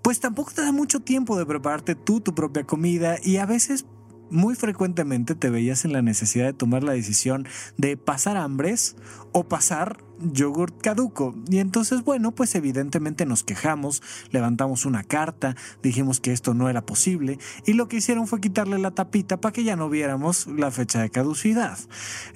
pues 0.06 0.20
tampoco 0.20 0.52
te 0.54 0.62
da 0.62 0.70
mucho 0.70 1.00
tiempo 1.00 1.36
de 1.36 1.44
prepararte 1.44 1.96
tú 1.96 2.20
tu 2.20 2.32
propia 2.32 2.62
comida 2.62 3.16
y 3.24 3.38
a 3.38 3.44
veces 3.44 3.86
muy 4.30 4.54
frecuentemente 4.54 5.34
te 5.34 5.50
veías 5.50 5.84
en 5.84 5.92
la 5.92 6.00
necesidad 6.00 6.44
de 6.44 6.52
tomar 6.52 6.84
la 6.84 6.92
decisión 6.92 7.48
de 7.76 7.96
pasar 7.96 8.36
hambres 8.36 8.94
o 9.32 9.48
pasar 9.48 9.98
yogurt 10.20 10.80
caduco. 10.80 11.34
Y 11.48 11.58
entonces, 11.58 12.02
bueno, 12.02 12.32
pues 12.32 12.54
evidentemente 12.54 13.26
nos 13.26 13.44
quejamos, 13.44 14.02
levantamos 14.30 14.86
una 14.86 15.02
carta, 15.02 15.56
dijimos 15.82 16.20
que 16.20 16.32
esto 16.32 16.54
no 16.54 16.68
era 16.68 16.84
posible 16.84 17.38
y 17.64 17.74
lo 17.74 17.88
que 17.88 17.96
hicieron 17.96 18.26
fue 18.26 18.40
quitarle 18.40 18.78
la 18.78 18.90
tapita 18.90 19.40
para 19.40 19.52
que 19.52 19.64
ya 19.64 19.76
no 19.76 19.88
viéramos 19.88 20.46
la 20.46 20.70
fecha 20.70 21.00
de 21.00 21.10
caducidad. 21.10 21.78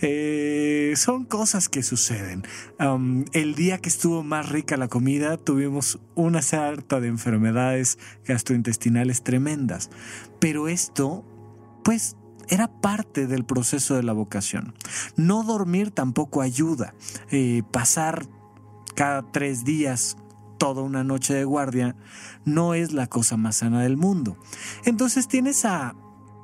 Eh, 0.00 0.94
son 0.96 1.24
cosas 1.24 1.68
que 1.68 1.82
suceden. 1.82 2.44
el 3.32 3.54
día 3.54 3.78
que 3.78 3.88
estuvo 3.88 4.22
más 4.22 4.48
rica 4.48 4.76
la 4.76 4.88
comida, 4.88 5.36
tuvimos 5.36 5.98
una 6.14 6.42
sarta 6.42 7.00
de 7.00 7.08
enfermedades 7.08 7.98
gastrointestinales 8.24 9.22
tremendas. 9.22 9.90
Pero 10.38 10.68
esto, 10.68 11.24
pues 11.84 12.16
era 12.50 12.68
parte 12.68 13.26
del 13.26 13.44
proceso 13.44 13.94
de 13.94 14.02
la 14.02 14.12
vocación. 14.12 14.74
No 15.16 15.44
dormir 15.44 15.90
tampoco 15.90 16.42
ayuda. 16.42 16.94
Eh, 17.30 17.62
pasar 17.70 18.26
cada 18.94 19.22
tres 19.30 19.64
días 19.64 20.16
toda 20.58 20.82
una 20.82 21.04
noche 21.04 21.32
de 21.32 21.44
guardia 21.44 21.96
no 22.44 22.74
es 22.74 22.92
la 22.92 23.06
cosa 23.06 23.38
más 23.38 23.56
sana 23.56 23.82
del 23.82 23.96
mundo. 23.96 24.36
Entonces 24.84 25.26
tienes 25.26 25.64
a 25.64 25.94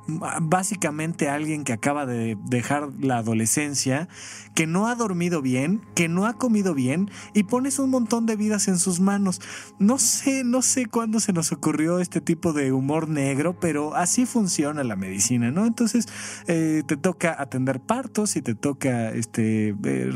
básicamente 0.07 1.29
alguien 1.29 1.63
que 1.63 1.73
acaba 1.73 2.05
de 2.05 2.37
dejar 2.45 2.89
la 2.99 3.17
adolescencia, 3.17 4.07
que 4.55 4.67
no 4.67 4.87
ha 4.87 4.95
dormido 4.95 5.41
bien, 5.41 5.81
que 5.95 6.07
no 6.07 6.25
ha 6.25 6.33
comido 6.33 6.73
bien 6.73 7.11
y 7.33 7.43
pones 7.43 7.79
un 7.79 7.89
montón 7.89 8.25
de 8.25 8.35
vidas 8.35 8.67
en 8.67 8.77
sus 8.77 8.99
manos. 8.99 9.41
No 9.79 9.97
sé, 9.99 10.43
no 10.43 10.61
sé 10.61 10.85
cuándo 10.85 11.19
se 11.19 11.33
nos 11.33 11.51
ocurrió 11.51 11.99
este 11.99 12.21
tipo 12.21 12.53
de 12.53 12.71
humor 12.71 13.09
negro, 13.09 13.59
pero 13.59 13.95
así 13.95 14.25
funciona 14.25 14.83
la 14.83 14.95
medicina, 14.95 15.51
¿no? 15.51 15.65
Entonces 15.65 16.07
eh, 16.47 16.83
te 16.87 16.97
toca 16.97 17.35
atender 17.39 17.81
partos 17.81 18.35
y 18.35 18.41
te 18.41 18.55
toca 18.55 19.11
este, 19.11 19.75
eh, 19.83 20.11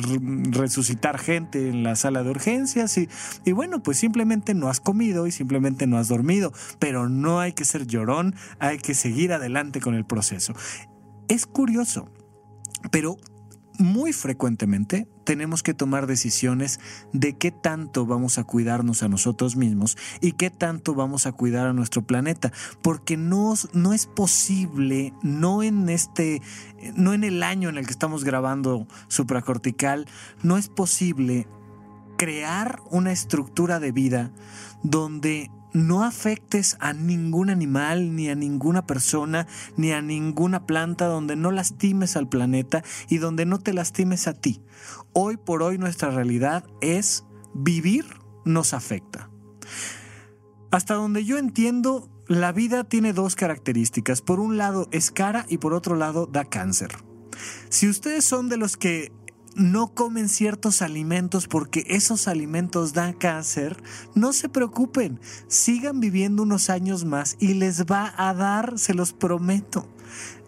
resucitar 0.52 1.20
gente 1.20 1.70
en 1.70 1.84
la 1.84 1.96
sala 1.96 2.24
de 2.24 2.32
urgencias 2.32 2.98
y, 2.98 3.10
y 3.46 3.52
bueno, 3.52 3.84
pues 3.84 3.98
simplemente 3.98 4.54
no 4.54 4.70
has 4.70 4.80
comido 4.80 5.28
y 5.28 5.32
simplemente 5.32 5.86
no 5.88 5.98
has 5.98 6.08
dormido, 6.08 6.54
pero 6.80 7.10
no 7.10 7.40
hay 7.40 7.52
que 7.52 7.66
ser 7.66 7.86
llorón, 7.88 8.36
hay 8.60 8.78
que 8.78 8.94
seguir 8.94 9.34
adelante 9.34 9.81
con 9.82 9.96
el 9.96 10.06
proceso. 10.06 10.54
Es 11.28 11.46
curioso, 11.46 12.10
pero 12.92 13.18
muy 13.82 14.14
frecuentemente 14.14 15.08
tenemos 15.24 15.64
que 15.64 15.74
tomar 15.74 16.08
decisiones 16.08 16.80
de 17.14 17.38
qué 17.38 17.52
tanto 17.52 18.06
vamos 18.06 18.38
a 18.38 18.44
cuidarnos 18.44 19.04
a 19.04 19.08
nosotros 19.08 19.56
mismos 19.56 19.98
y 20.20 20.34
qué 20.34 20.50
tanto 20.50 20.94
vamos 20.94 21.26
a 21.26 21.32
cuidar 21.32 21.68
a 21.68 21.74
nuestro 21.74 22.02
planeta, 22.04 22.52
porque 22.82 23.18
no, 23.18 23.54
no 23.74 23.94
es 23.94 24.08
posible, 24.08 25.14
no 25.24 25.64
en 25.64 25.90
este, 25.90 26.42
no 26.96 27.14
en 27.14 27.24
el 27.24 27.44
año 27.44 27.70
en 27.70 27.78
el 27.78 27.86
que 27.86 27.92
estamos 27.92 28.24
grabando 28.24 28.88
supracortical, 29.08 30.08
no 30.44 30.58
es 30.58 30.70
posible 30.70 31.48
crear 32.18 32.82
una 32.92 33.12
estructura 33.12 33.80
de 33.80 33.92
vida 33.92 34.32
donde 34.84 35.50
no 35.74 36.04
afectes 36.04 36.78
a 36.80 36.94
ningún 36.94 37.50
animal, 37.50 38.16
ni 38.16 38.30
a 38.30 38.36
ninguna 38.36 38.86
persona, 38.86 39.48
ni 39.78 39.92
a 39.92 40.02
ninguna 40.02 40.66
planta, 40.66 41.06
donde 41.06 41.36
no 41.36 41.52
lastimes 41.52 42.16
al 42.16 42.28
planeta 42.28 42.84
y 43.10 43.18
donde 43.18 43.46
no 43.46 43.60
te 43.60 43.74
lastimes 43.74 44.28
a 44.28 44.34
ti. 44.34 44.62
Hoy 45.14 45.38
por 45.38 45.64
hoy 45.64 45.78
nuestra 45.78 46.12
realidad 46.12 46.66
es 46.82 47.26
vivir 47.54 48.06
nos 48.46 48.74
afecta. 48.74 49.30
Hasta 50.72 50.94
donde 50.94 51.26
yo 51.26 51.38
entiendo, 51.38 52.10
la 52.28 52.52
vida 52.52 52.84
tiene 52.86 53.14
dos 53.14 53.36
características. 53.36 54.22
Por 54.22 54.40
un 54.40 54.58
lado 54.58 54.88
es 54.92 55.12
cara 55.12 55.46
y 55.50 55.58
por 55.58 55.74
otro 55.74 55.96
lado 55.96 56.28
da 56.28 56.46
cáncer. 56.46 56.90
Si 57.70 57.90
ustedes 57.90 58.24
son 58.24 58.50
de 58.50 58.58
los 58.58 58.78
que 58.78 59.12
no 59.56 59.94
comen 59.94 60.30
ciertos 60.30 60.82
alimentos 60.82 61.48
porque 61.48 61.84
esos 61.88 62.28
alimentos 62.28 62.94
dan 62.94 63.14
cáncer, 63.14 63.82
no 64.16 64.34
se 64.34 64.50
preocupen, 64.50 65.20
sigan 65.48 66.00
viviendo 66.00 66.44
unos 66.44 66.70
años 66.70 67.06
más 67.06 67.36
y 67.40 67.54
les 67.56 67.86
va 67.86 68.14
a 68.18 68.34
dar, 68.34 68.78
se 68.78 68.94
los 68.94 69.14
prometo. 69.14 69.88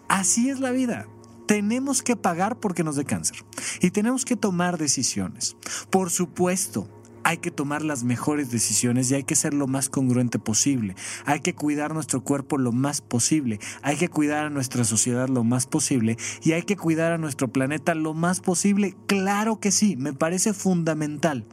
Así 0.07 0.49
es 0.49 0.59
la 0.59 0.71
vida. 0.71 1.07
Tenemos 1.47 2.01
que 2.01 2.15
pagar 2.15 2.59
porque 2.59 2.83
nos 2.83 2.95
dé 2.95 3.03
cáncer 3.03 3.43
y 3.81 3.91
tenemos 3.91 4.25
que 4.25 4.37
tomar 4.37 4.77
decisiones. 4.77 5.57
Por 5.89 6.09
supuesto, 6.09 6.87
hay 7.23 7.37
que 7.37 7.51
tomar 7.51 7.83
las 7.83 8.03
mejores 8.03 8.51
decisiones 8.51 9.09
y 9.09 9.15
hay 9.15 9.23
que 9.23 9.35
ser 9.35 9.53
lo 9.53 9.67
más 9.67 9.89
congruente 9.89 10.39
posible. 10.39 10.95
Hay 11.25 11.39
que 11.39 11.55
cuidar 11.55 11.93
nuestro 11.93 12.23
cuerpo 12.23 12.57
lo 12.57 12.71
más 12.71 13.01
posible. 13.01 13.59
Hay 13.81 13.95
que 13.97 14.09
cuidar 14.09 14.45
a 14.45 14.49
nuestra 14.49 14.83
sociedad 14.83 15.29
lo 15.29 15.43
más 15.43 15.65
posible 15.65 16.17
y 16.41 16.51
hay 16.51 16.63
que 16.63 16.77
cuidar 16.77 17.11
a 17.11 17.17
nuestro 17.17 17.47
planeta 17.47 17.95
lo 17.95 18.13
más 18.13 18.39
posible. 18.39 18.95
Claro 19.07 19.59
que 19.59 19.71
sí, 19.71 19.95
me 19.95 20.13
parece 20.13 20.53
fundamental. 20.53 21.45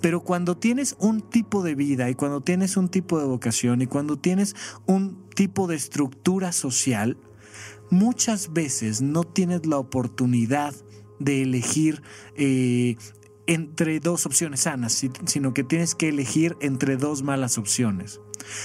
Pero 0.00 0.20
cuando 0.20 0.56
tienes 0.56 0.96
un 0.98 1.22
tipo 1.22 1.62
de 1.62 1.74
vida 1.74 2.08
y 2.08 2.14
cuando 2.14 2.40
tienes 2.40 2.76
un 2.76 2.88
tipo 2.88 3.18
de 3.18 3.26
vocación 3.26 3.82
y 3.82 3.86
cuando 3.86 4.18
tienes 4.18 4.54
un 4.86 5.26
tipo 5.34 5.66
de 5.66 5.76
estructura 5.76 6.52
social, 6.52 7.18
muchas 7.90 8.52
veces 8.52 9.02
no 9.02 9.24
tienes 9.24 9.66
la 9.66 9.78
oportunidad 9.78 10.74
de 11.18 11.42
elegir 11.42 12.02
eh, 12.36 12.96
entre 13.46 14.00
dos 14.00 14.26
opciones 14.26 14.60
sanas, 14.60 15.04
sino 15.24 15.54
que 15.54 15.64
tienes 15.64 15.94
que 15.94 16.08
elegir 16.08 16.56
entre 16.60 16.96
dos 16.96 17.22
malas 17.22 17.58
opciones. 17.58 18.20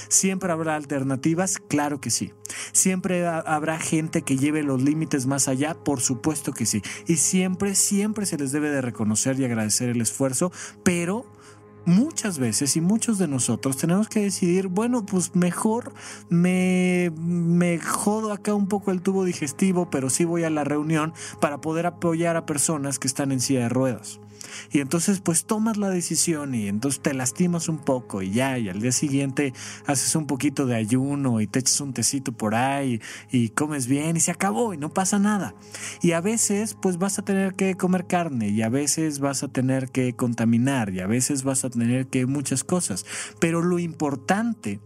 ¿Siempre 0.08 0.52
habrá 0.52 0.76
alternativas? 0.76 1.58
Claro 1.58 2.00
que 2.00 2.10
sí. 2.10 2.32
¿Siempre 2.72 3.26
habrá 3.26 3.78
gente 3.78 4.22
que 4.22 4.36
lleve 4.36 4.62
los 4.62 4.82
límites 4.82 5.26
más 5.26 5.48
allá? 5.48 5.74
Por 5.74 6.00
supuesto 6.00 6.52
que 6.52 6.66
sí. 6.66 6.82
Y 7.06 7.16
siempre, 7.16 7.74
siempre 7.74 8.26
se 8.26 8.38
les 8.38 8.52
debe 8.52 8.70
de 8.70 8.80
reconocer 8.80 9.38
y 9.38 9.44
agradecer 9.44 9.88
el 9.88 10.00
esfuerzo, 10.00 10.52
pero 10.82 11.26
muchas 11.84 12.38
veces 12.38 12.76
y 12.76 12.80
muchos 12.80 13.18
de 13.18 13.26
nosotros 13.26 13.76
tenemos 13.76 14.08
que 14.08 14.20
decidir, 14.20 14.68
bueno, 14.68 15.04
pues 15.04 15.34
mejor 15.34 15.92
me, 16.28 17.12
me 17.16 17.78
jodo 17.80 18.32
acá 18.32 18.54
un 18.54 18.68
poco 18.68 18.90
el 18.92 19.02
tubo 19.02 19.24
digestivo, 19.24 19.90
pero 19.90 20.10
sí 20.10 20.24
voy 20.24 20.44
a 20.44 20.50
la 20.50 20.64
reunión 20.64 21.12
para 21.40 21.60
poder 21.60 21.86
apoyar 21.86 22.36
a 22.36 22.46
personas 22.46 22.98
que 22.98 23.08
están 23.08 23.32
en 23.32 23.40
silla 23.40 23.62
de 23.62 23.68
ruedas. 23.68 24.21
Y 24.70 24.80
entonces 24.80 25.20
pues 25.20 25.44
tomas 25.44 25.76
la 25.76 25.90
decisión 25.90 26.54
y 26.54 26.68
entonces 26.68 27.00
te 27.00 27.14
lastimas 27.14 27.68
un 27.68 27.78
poco 27.78 28.22
y 28.22 28.30
ya, 28.30 28.58
y 28.58 28.68
al 28.68 28.80
día 28.80 28.92
siguiente 28.92 29.52
haces 29.86 30.14
un 30.16 30.26
poquito 30.26 30.66
de 30.66 30.76
ayuno 30.76 31.40
y 31.40 31.46
te 31.46 31.60
echas 31.60 31.80
un 31.80 31.92
tecito 31.92 32.32
por 32.32 32.54
ahí 32.54 33.00
y 33.30 33.50
comes 33.50 33.86
bien 33.86 34.16
y 34.16 34.20
se 34.20 34.30
acabó 34.30 34.74
y 34.74 34.78
no 34.78 34.92
pasa 34.92 35.18
nada. 35.18 35.54
Y 36.00 36.12
a 36.12 36.20
veces 36.20 36.76
pues 36.80 36.98
vas 36.98 37.18
a 37.18 37.24
tener 37.24 37.54
que 37.54 37.76
comer 37.76 38.06
carne 38.06 38.48
y 38.48 38.62
a 38.62 38.68
veces 38.68 39.18
vas 39.18 39.42
a 39.42 39.48
tener 39.48 39.90
que 39.90 40.14
contaminar 40.14 40.90
y 40.90 41.00
a 41.00 41.06
veces 41.06 41.42
vas 41.42 41.64
a 41.64 41.70
tener 41.70 42.06
que 42.06 42.26
muchas 42.26 42.64
cosas. 42.64 43.04
Pero 43.38 43.62
lo 43.62 43.78
importante 43.78 44.80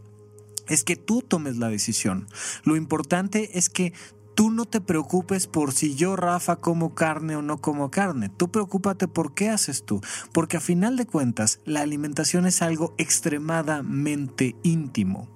es 0.69 0.85
que 0.85 0.97
tú 0.97 1.23
tomes 1.23 1.57
la 1.57 1.69
decisión. 1.69 2.27
Lo 2.65 2.77
importante 2.77 3.59
es 3.59 3.71
que 3.71 3.93
Tú 4.37 4.51
no 4.51 4.67
te 4.67 4.83
preocupes 4.83 5.47
por 5.47 5.73
si 5.73 5.95
yo, 5.95 6.15
Rafa, 6.15 6.57
como 6.57 6.95
carne 6.95 7.37
o 7.37 7.43
no 7.43 7.63
como 7.63 7.91
carne. 7.91 8.29
Tú 8.29 8.51
preocúpate 8.51 9.09
por 9.09 9.33
qué 9.33 9.49
haces 9.49 9.87
tú. 9.87 10.03
Porque 10.31 10.59
a 10.59 10.61
final 10.61 10.99
de 10.99 11.07
cuentas, 11.07 11.61
la 11.65 11.81
alimentación 11.81 12.45
es 12.45 12.61
algo 12.61 12.95
extremadamente 12.99 14.55
íntimo. 14.63 15.27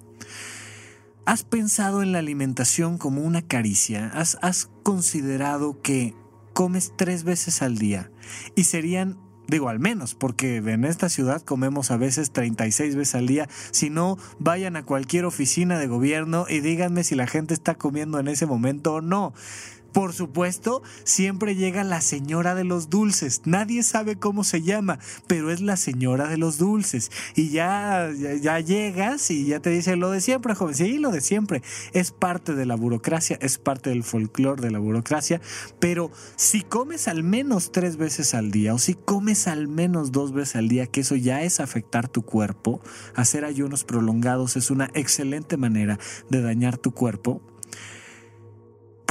¿Has 1.25 1.43
pensado 1.43 2.03
en 2.03 2.11
la 2.11 2.19
alimentación 2.19 2.99
como 2.99 3.23
una 3.23 3.41
caricia? 3.41 4.11
¿Has, 4.13 4.37
has 4.43 4.69
considerado 4.83 5.81
que 5.81 6.13
comes 6.53 6.93
tres 6.95 7.23
veces 7.23 7.63
al 7.63 7.79
día 7.79 8.11
y 8.55 8.65
serían 8.65 9.17
Digo, 9.51 9.67
al 9.67 9.79
menos, 9.79 10.15
porque 10.15 10.55
en 10.55 10.85
esta 10.85 11.09
ciudad 11.09 11.41
comemos 11.41 11.91
a 11.91 11.97
veces 11.97 12.31
36 12.31 12.95
veces 12.95 13.15
al 13.15 13.27
día. 13.27 13.49
Si 13.71 13.89
no, 13.89 14.17
vayan 14.39 14.77
a 14.77 14.83
cualquier 14.83 15.25
oficina 15.25 15.77
de 15.77 15.87
gobierno 15.87 16.45
y 16.47 16.61
díganme 16.61 17.03
si 17.03 17.15
la 17.15 17.27
gente 17.27 17.53
está 17.53 17.75
comiendo 17.75 18.17
en 18.17 18.29
ese 18.29 18.45
momento 18.45 18.93
o 18.93 19.01
no. 19.01 19.33
Por 19.93 20.13
supuesto, 20.13 20.81
siempre 21.03 21.55
llega 21.55 21.83
la 21.83 22.01
señora 22.01 22.55
de 22.55 22.63
los 22.63 22.89
dulces. 22.89 23.41
Nadie 23.45 23.83
sabe 23.83 24.15
cómo 24.15 24.43
se 24.43 24.61
llama, 24.61 24.99
pero 25.27 25.51
es 25.51 25.61
la 25.61 25.75
señora 25.75 26.27
de 26.27 26.37
los 26.37 26.57
dulces. 26.57 27.11
Y 27.35 27.49
ya, 27.49 28.09
ya, 28.41 28.59
llegas 28.59 29.31
y 29.31 29.45
ya 29.45 29.59
te 29.59 29.69
dice 29.69 29.95
lo 29.95 30.11
de 30.11 30.21
siempre, 30.21 30.55
joven. 30.55 30.75
Sí, 30.75 30.97
lo 30.97 31.11
de 31.11 31.21
siempre. 31.21 31.61
Es 31.93 32.11
parte 32.11 32.55
de 32.55 32.65
la 32.65 32.75
burocracia, 32.75 33.37
es 33.41 33.57
parte 33.57 33.89
del 33.89 34.03
folclore 34.03 34.61
de 34.61 34.71
la 34.71 34.79
burocracia. 34.79 35.41
Pero 35.79 36.11
si 36.35 36.61
comes 36.61 37.07
al 37.07 37.23
menos 37.23 37.71
tres 37.71 37.97
veces 37.97 38.33
al 38.33 38.51
día 38.51 38.73
o 38.73 38.79
si 38.79 38.93
comes 38.93 39.47
al 39.47 39.67
menos 39.67 40.11
dos 40.11 40.33
veces 40.33 40.55
al 40.55 40.69
día, 40.69 40.87
que 40.87 41.01
eso 41.01 41.15
ya 41.15 41.41
es 41.41 41.59
afectar 41.59 42.07
tu 42.07 42.21
cuerpo, 42.21 42.81
hacer 43.15 43.45
ayunos 43.45 43.83
prolongados 43.83 44.55
es 44.55 44.71
una 44.71 44.89
excelente 44.93 45.57
manera 45.57 45.99
de 46.29 46.41
dañar 46.41 46.77
tu 46.77 46.91
cuerpo 46.91 47.41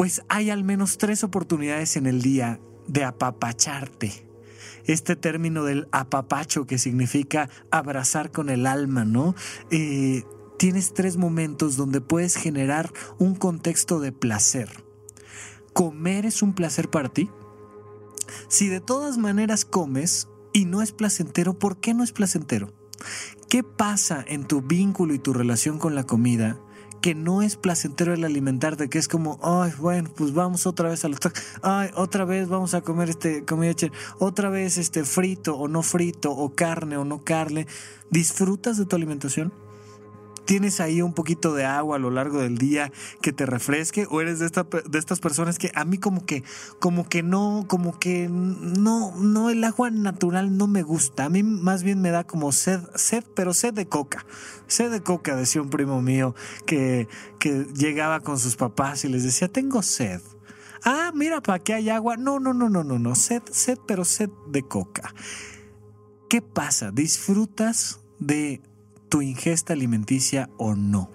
pues 0.00 0.22
hay 0.30 0.48
al 0.48 0.64
menos 0.64 0.96
tres 0.96 1.24
oportunidades 1.24 1.94
en 1.98 2.06
el 2.06 2.22
día 2.22 2.58
de 2.86 3.04
apapacharte. 3.04 4.26
Este 4.86 5.14
término 5.14 5.64
del 5.64 5.88
apapacho 5.92 6.66
que 6.66 6.78
significa 6.78 7.50
abrazar 7.70 8.32
con 8.32 8.48
el 8.48 8.66
alma, 8.66 9.04
¿no? 9.04 9.34
Eh, 9.70 10.24
tienes 10.58 10.94
tres 10.94 11.18
momentos 11.18 11.76
donde 11.76 12.00
puedes 12.00 12.36
generar 12.36 12.90
un 13.18 13.34
contexto 13.34 14.00
de 14.00 14.10
placer. 14.10 14.70
¿Comer 15.74 16.24
es 16.24 16.40
un 16.40 16.54
placer 16.54 16.88
para 16.88 17.10
ti? 17.10 17.28
Si 18.48 18.68
de 18.68 18.80
todas 18.80 19.18
maneras 19.18 19.66
comes 19.66 20.28
y 20.54 20.64
no 20.64 20.80
es 20.80 20.92
placentero, 20.92 21.58
¿por 21.58 21.76
qué 21.76 21.92
no 21.92 22.04
es 22.04 22.12
placentero? 22.12 22.72
¿Qué 23.50 23.62
pasa 23.62 24.24
en 24.26 24.46
tu 24.46 24.62
vínculo 24.62 25.12
y 25.12 25.18
tu 25.18 25.34
relación 25.34 25.78
con 25.78 25.94
la 25.94 26.04
comida 26.04 26.58
que 27.00 27.14
no 27.14 27.42
es 27.42 27.56
placentero 27.56 28.12
el 28.12 28.24
alimentarte, 28.24 28.88
que 28.88 28.98
es 28.98 29.08
como, 29.08 29.38
ay, 29.42 29.72
bueno, 29.78 30.10
pues 30.14 30.32
vamos 30.32 30.66
otra 30.66 30.90
vez 30.90 31.04
a 31.04 31.08
los 31.08 31.18
ay, 31.62 31.90
otra 31.94 32.24
vez 32.24 32.48
vamos 32.48 32.74
a 32.74 32.82
comer 32.82 33.10
este 33.10 33.44
comida 33.44 33.70
otra 34.18 34.50
vez 34.50 34.78
este 34.78 35.04
frito 35.04 35.56
o 35.56 35.68
no 35.68 35.82
frito, 35.82 36.32
o 36.32 36.54
carne 36.54 36.96
o 36.96 37.04
no 37.04 37.22
carne. 37.22 37.66
¿Disfrutas 38.10 38.76
de 38.76 38.86
tu 38.86 38.96
alimentación? 38.96 39.52
Tienes 40.44 40.80
ahí 40.80 41.02
un 41.02 41.12
poquito 41.12 41.54
de 41.54 41.64
agua 41.64 41.96
a 41.96 41.98
lo 41.98 42.10
largo 42.10 42.40
del 42.40 42.58
día 42.58 42.92
que 43.20 43.32
te 43.32 43.46
refresque 43.46 44.06
o 44.10 44.20
eres 44.20 44.38
de, 44.38 44.46
esta, 44.46 44.64
de 44.64 44.98
estas 44.98 45.20
personas 45.20 45.58
que 45.58 45.70
a 45.74 45.84
mí 45.84 45.98
como 45.98 46.24
que 46.26 46.42
como 46.78 47.08
que 47.08 47.22
no 47.22 47.64
como 47.68 47.98
que 47.98 48.28
no 48.28 49.14
no 49.16 49.50
el 49.50 49.64
agua 49.64 49.90
natural 49.90 50.56
no 50.56 50.66
me 50.66 50.82
gusta 50.82 51.26
a 51.26 51.28
mí 51.28 51.42
más 51.42 51.82
bien 51.82 52.00
me 52.00 52.10
da 52.10 52.24
como 52.24 52.52
sed 52.52 52.80
sed 52.94 53.24
pero 53.34 53.54
sed 53.54 53.74
de 53.74 53.86
coca. 53.86 54.26
Sed 54.66 54.90
de 54.90 55.02
coca 55.02 55.36
decía 55.36 55.62
un 55.62 55.70
primo 55.70 56.02
mío 56.02 56.34
que 56.66 57.08
que 57.38 57.66
llegaba 57.74 58.20
con 58.20 58.38
sus 58.38 58.56
papás 58.56 59.04
y 59.04 59.08
les 59.08 59.24
decía 59.24 59.48
tengo 59.48 59.82
sed 59.82 60.20
ah 60.84 61.12
mira 61.14 61.40
para 61.40 61.58
qué 61.58 61.74
hay 61.74 61.90
agua 61.90 62.16
no 62.16 62.40
no 62.40 62.54
no 62.54 62.68
no 62.68 62.84
no 62.84 62.98
no. 62.98 63.14
Sed 63.14 63.42
sed 63.50 63.78
pero 63.86 64.04
sed 64.04 64.30
de 64.48 64.62
coca. 64.62 65.14
Qué 66.28 66.42
pasa 66.42 66.92
disfrutas 66.92 68.00
de 68.20 68.60
tu 69.10 69.20
ingesta 69.20 69.74
alimenticia 69.74 70.48
o 70.56 70.74
no. 70.74 71.10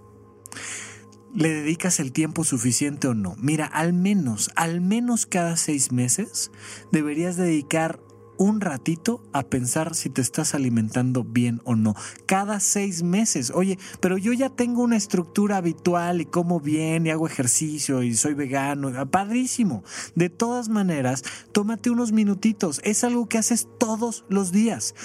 ¿Le 1.34 1.50
dedicas 1.50 2.00
el 2.00 2.12
tiempo 2.12 2.44
suficiente 2.44 3.08
o 3.08 3.14
no? 3.14 3.36
Mira, 3.40 3.66
al 3.66 3.94
menos, 3.94 4.52
al 4.56 4.80
menos 4.80 5.26
cada 5.26 5.58
seis 5.58 5.92
meses 5.92 6.52
deberías 6.92 7.36
dedicar 7.36 8.00
un 8.38 8.62
ratito 8.62 9.24
a 9.34 9.44
pensar 9.44 9.96
si 9.96 10.10
te 10.10 10.22
estás 10.22 10.56
alimentando 10.56 11.24
bien 11.24 11.62
o 11.64 11.76
no. 11.76 11.96
Cada 12.26 12.60
seis 12.60 13.04
meses. 13.04 13.52
Oye, 13.54 13.78
pero 14.00 14.18
yo 14.18 14.34
ya 14.34 14.50
tengo 14.50 14.84
una 14.84 14.98
estructura 14.98 15.58
habitual 15.58 16.22
y 16.22 16.26
como 16.26 16.60
bien 16.60 17.06
y 17.06 17.12
hago 17.12 17.28
ejercicio 17.28 18.04
y 18.04 18.14
soy 18.14 18.34
vegano. 18.34 18.92
Padrísimo. 19.10 19.84
De 20.16 20.30
todas 20.30 20.70
maneras, 20.70 21.24
tómate 21.52 21.90
unos 21.90 22.12
minutitos. 22.12 22.82
Es 22.84 23.04
algo 23.04 23.28
que 23.28 23.38
haces 23.38 23.68
todos 23.80 24.26
los 24.30 24.52
días 24.52 24.96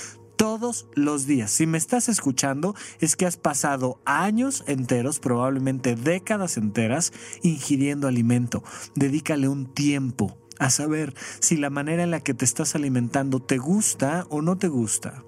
todos 0.41 0.87
los 0.95 1.27
días. 1.27 1.51
Si 1.51 1.67
me 1.67 1.77
estás 1.77 2.09
escuchando, 2.09 2.75
es 2.99 3.15
que 3.15 3.27
has 3.27 3.37
pasado 3.37 4.01
años 4.07 4.65
enteros, 4.67 5.21
probablemente 5.21 5.97
décadas 5.97 6.57
enteras, 6.57 7.13
ingiriendo 7.43 8.09
alimento. 8.09 8.65
Dedícale 8.95 9.49
un 9.49 9.67
tiempo 9.67 10.39
a 10.59 10.71
saber 10.71 11.13
si 11.41 11.59
la 11.59 11.69
manera 11.69 12.05
en 12.05 12.11
la 12.11 12.21
que 12.21 12.33
te 12.33 12.47
estás 12.47 12.75
alimentando 12.75 13.41
te 13.41 13.59
gusta 13.59 14.27
o 14.31 14.41
no 14.41 14.57
te 14.57 14.69
gusta. 14.69 15.25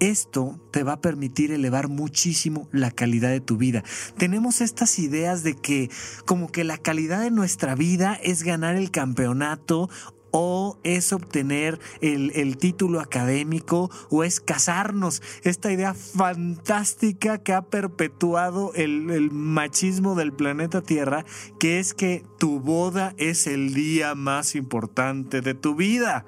Esto 0.00 0.60
te 0.72 0.82
va 0.82 0.94
a 0.94 1.00
permitir 1.00 1.52
elevar 1.52 1.86
muchísimo 1.86 2.68
la 2.72 2.90
calidad 2.90 3.30
de 3.30 3.40
tu 3.40 3.56
vida. 3.56 3.84
Tenemos 4.18 4.60
estas 4.60 4.98
ideas 4.98 5.44
de 5.44 5.54
que 5.54 5.90
como 6.26 6.50
que 6.50 6.64
la 6.64 6.78
calidad 6.78 7.20
de 7.20 7.30
nuestra 7.30 7.76
vida 7.76 8.18
es 8.20 8.42
ganar 8.42 8.74
el 8.74 8.90
campeonato 8.90 9.88
o 10.36 10.78
es 10.82 11.12
obtener 11.12 11.78
el, 12.00 12.56
título 12.56 12.98
académico 12.98 13.88
o 14.10 14.24
es 14.24 14.40
casarnos. 14.40 15.22
Esta 15.44 15.70
idea 15.70 15.94
fantástica 15.94 17.38
que 17.38 17.52
ha 17.52 17.62
perpetuado 17.62 18.72
el, 18.74 19.10
el 19.12 19.30
machismo 19.30 20.16
del 20.16 20.32
planeta 20.32 20.82
Tierra, 20.82 21.24
que 21.60 21.78
es 21.78 21.94
que 21.94 22.26
tu 22.36 22.58
boda 22.58 23.14
es 23.16 23.46
el 23.46 23.74
día 23.74 24.16
más 24.16 24.56
importante 24.56 25.40
de 25.40 25.54
tu 25.54 25.76
vida. 25.76 26.26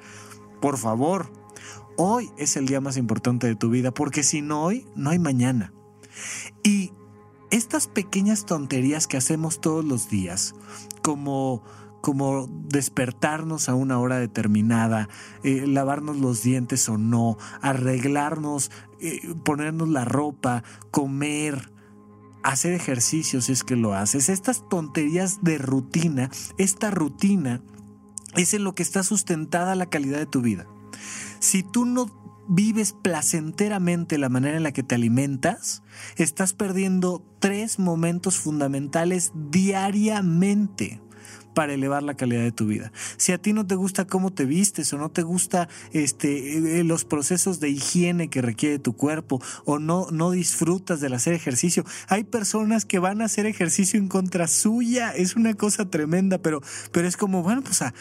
Por 0.61 0.79
favor, 0.79 1.33
hoy 1.97 2.31
es 2.39 2.57
el 2.57 2.67
día 2.67 2.81
más 2.81 2.97
importante 2.97 3.49
de 3.49 3.57
tu 3.57 3.71
vida, 3.71 3.91
porque 3.91 4.23
sin 4.23 4.53
hoy 4.53 4.87
no 4.95 5.11
hay 5.11 5.19
mañana. 5.19 5.73
Y 6.63 6.93
estas 7.51 7.89
pequeñas 7.89 8.47
tonterías 8.47 9.09
que 9.09 9.17
hacemos 9.17 9.61
todos 9.61 9.85
los 9.85 10.09
días, 10.09 10.55
como 11.03 11.65
como 12.07 12.47
despertarnos 12.69 13.69
a 13.69 13.75
una 13.75 13.99
hora 13.99 14.21
determinada, 14.21 15.09
eh, 15.43 15.67
lavarnos 15.67 16.19
los 16.19 16.41
dientes 16.41 16.89
o 16.89 16.99
no, 16.99 17.37
arreglarnos, 17.61 18.71
eh, 19.01 19.35
ponernos 19.45 19.89
la 19.89 20.05
ropa, 20.05 20.63
comer, 20.93 21.73
hacer 22.45 22.75
ejercicio 22.75 23.41
si 23.41 23.51
es 23.51 23.65
que 23.65 23.75
lo 23.75 23.93
haces. 23.93 24.29
Estas 24.29 24.69
tonterías 24.69 25.43
de 25.43 25.59
rutina, 25.59 26.31
esta 26.59 26.93
rutina 26.93 27.61
es 28.37 28.55
en 28.55 28.63
lo 28.63 28.77
que 28.77 28.85
está 28.85 29.03
sustentada 29.03 29.75
la 29.75 29.87
calidad 29.87 30.19
de 30.19 30.27
tu 30.27 30.43
vida. 30.43 30.69
Si 31.41 31.65
tú 31.65 31.87
no 31.87 32.07
vives 32.47 32.93
placenteramente 33.03 34.17
la 34.17 34.29
manera 34.29 34.57
en 34.57 34.63
la 34.63 34.71
que 34.71 34.85
te 34.85 34.95
alimentas, 34.95 35.83
estás 36.15 36.53
perdiendo 36.53 37.25
tres 37.41 37.81
momentos 37.81 38.39
fundamentales 38.39 39.33
diariamente 39.35 41.01
para 41.55 41.73
elevar 41.73 42.03
la 42.03 42.15
calidad 42.15 42.43
de 42.43 42.53
tu 42.53 42.67
vida. 42.67 42.93
Si 43.17 43.33
a 43.33 43.39
ti 43.39 43.53
no 43.55 43.67
te 43.67 43.75
gusta 43.77 44.07
cómo 44.07 44.33
te 44.33 44.45
vistes 44.45 44.93
o 44.93 44.99
no 44.99 45.11
te 45.11 45.23
gusta 45.23 45.69
este, 45.93 46.81
eh, 46.81 46.85
los 46.85 47.05
procesos 47.05 47.61
de 47.61 47.71
higiene 47.71 48.29
que 48.29 48.43
requiere 48.43 48.79
tu 48.79 48.95
cuerpo 48.95 49.41
o 49.65 49.79
no, 49.79 50.09
no 50.11 50.31
disfrutas 50.31 51.01
del 51.01 51.15
hacer 51.15 51.33
ejercicio, 51.33 51.85
hay 52.09 52.25
personas 52.25 52.85
que 52.85 52.99
van 52.99 53.23
a 53.23 53.25
hacer 53.25 53.47
ejercicio 53.47 53.99
en 53.99 54.09
contra 54.09 54.49
suya, 54.49 55.13
es 55.13 55.35
una 55.35 55.55
cosa 55.55 55.89
tremenda, 55.89 56.39
pero, 56.39 56.61
pero 56.93 57.09
es 57.09 57.17
como, 57.17 57.43
bueno, 57.43 57.63
pues 57.63 57.81
a 57.81 57.95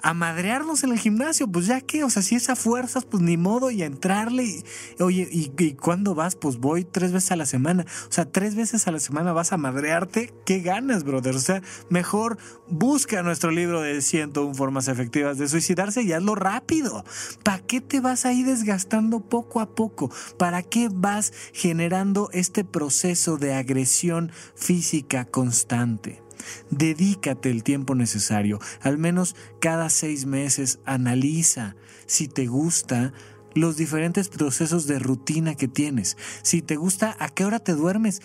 a 0.00 0.14
madrearnos 0.14 0.84
en 0.84 0.92
el 0.92 0.98
gimnasio, 0.98 1.48
pues 1.48 1.66
ya 1.66 1.80
que, 1.80 2.04
o 2.04 2.10
sea, 2.10 2.22
si 2.22 2.36
es 2.36 2.48
a 2.50 2.56
fuerzas, 2.56 3.04
pues 3.04 3.22
ni 3.22 3.36
modo 3.36 3.70
y 3.70 3.82
a 3.82 3.86
entrarle. 3.86 4.44
Y, 4.44 4.64
oye, 5.02 5.28
¿y, 5.30 5.52
¿y, 5.56 5.72
cuándo 5.74 6.14
vas? 6.14 6.36
Pues 6.36 6.58
voy 6.58 6.84
tres 6.84 7.12
veces 7.12 7.32
a 7.32 7.36
la 7.36 7.46
semana. 7.46 7.84
O 8.08 8.12
sea, 8.12 8.30
tres 8.30 8.54
veces 8.54 8.86
a 8.86 8.92
la 8.92 9.00
semana 9.00 9.32
vas 9.32 9.52
a 9.52 9.56
madrearte. 9.56 10.32
¿Qué 10.44 10.60
ganas, 10.60 11.04
brother? 11.04 11.34
O 11.34 11.40
sea, 11.40 11.62
mejor 11.90 12.38
busca 12.68 13.22
nuestro 13.22 13.50
libro 13.50 13.80
de 13.80 14.00
101 14.00 14.54
formas 14.54 14.88
efectivas 14.88 15.38
de 15.38 15.48
suicidarse 15.48 16.02
y 16.02 16.12
hazlo 16.12 16.34
rápido. 16.34 17.04
¿Para 17.42 17.60
qué 17.60 17.80
te 17.80 18.00
vas 18.00 18.24
ahí 18.24 18.42
desgastando 18.42 19.20
poco 19.20 19.60
a 19.60 19.74
poco? 19.74 20.10
¿Para 20.38 20.62
qué 20.62 20.88
vas 20.92 21.32
generando 21.52 22.30
este 22.32 22.64
proceso 22.64 23.36
de 23.36 23.54
agresión 23.54 24.30
física 24.54 25.24
constante? 25.24 26.27
Dedícate 26.70 27.50
el 27.50 27.62
tiempo 27.62 27.94
necesario, 27.94 28.58
al 28.80 28.98
menos 28.98 29.36
cada 29.60 29.90
seis 29.90 30.26
meses 30.26 30.78
analiza 30.84 31.76
si 32.06 32.28
te 32.28 32.46
gusta 32.46 33.12
los 33.58 33.76
diferentes 33.76 34.28
procesos 34.28 34.86
de 34.86 34.98
rutina 34.98 35.54
que 35.54 35.68
tienes. 35.68 36.16
Si 36.42 36.62
te 36.62 36.76
gusta, 36.76 37.16
¿a 37.18 37.28
qué 37.28 37.44
hora 37.44 37.58
te 37.58 37.72
duermes? 37.72 38.22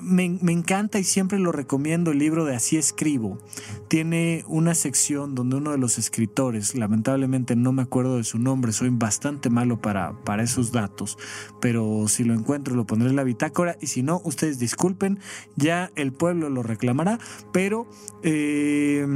Me, 0.00 0.24
encanta 0.24 0.98
y 0.98 1.04
siempre 1.04 1.38
lo 1.38 1.52
recomiendo 1.52 2.10
el 2.10 2.18
libro 2.18 2.44
de 2.44 2.56
Así 2.56 2.76
escribo. 2.76 3.38
Tiene 3.86 4.44
una 4.48 4.74
sección 4.74 5.34
donde 5.34 5.56
uno 5.56 5.70
de 5.70 5.78
los 5.78 5.98
escritores, 5.98 6.74
lamentablemente 6.74 7.54
no 7.54 7.72
me 7.72 7.82
acuerdo 7.82 8.16
de 8.16 8.24
su 8.24 8.38
nombre, 8.38 8.72
soy 8.72 8.90
bastante 8.90 9.50
malo 9.50 9.80
para, 9.80 10.12
para 10.24 10.42
esos 10.42 10.72
datos, 10.72 11.16
pero 11.60 12.08
si 12.08 12.24
lo 12.24 12.34
encuentro 12.34 12.74
lo 12.74 12.86
pondré 12.86 13.08
en 13.08 13.16
la 13.16 13.24
bitácora 13.24 13.76
y 13.80 13.86
si 13.86 14.02
no, 14.02 14.20
ustedes 14.24 14.58
disculpen, 14.58 15.20
ya 15.54 15.92
el 15.94 16.12
pueblo 16.12 16.50
lo 16.50 16.62
reclamará, 16.62 17.18
pero... 17.52 17.88
Eh, 18.22 19.06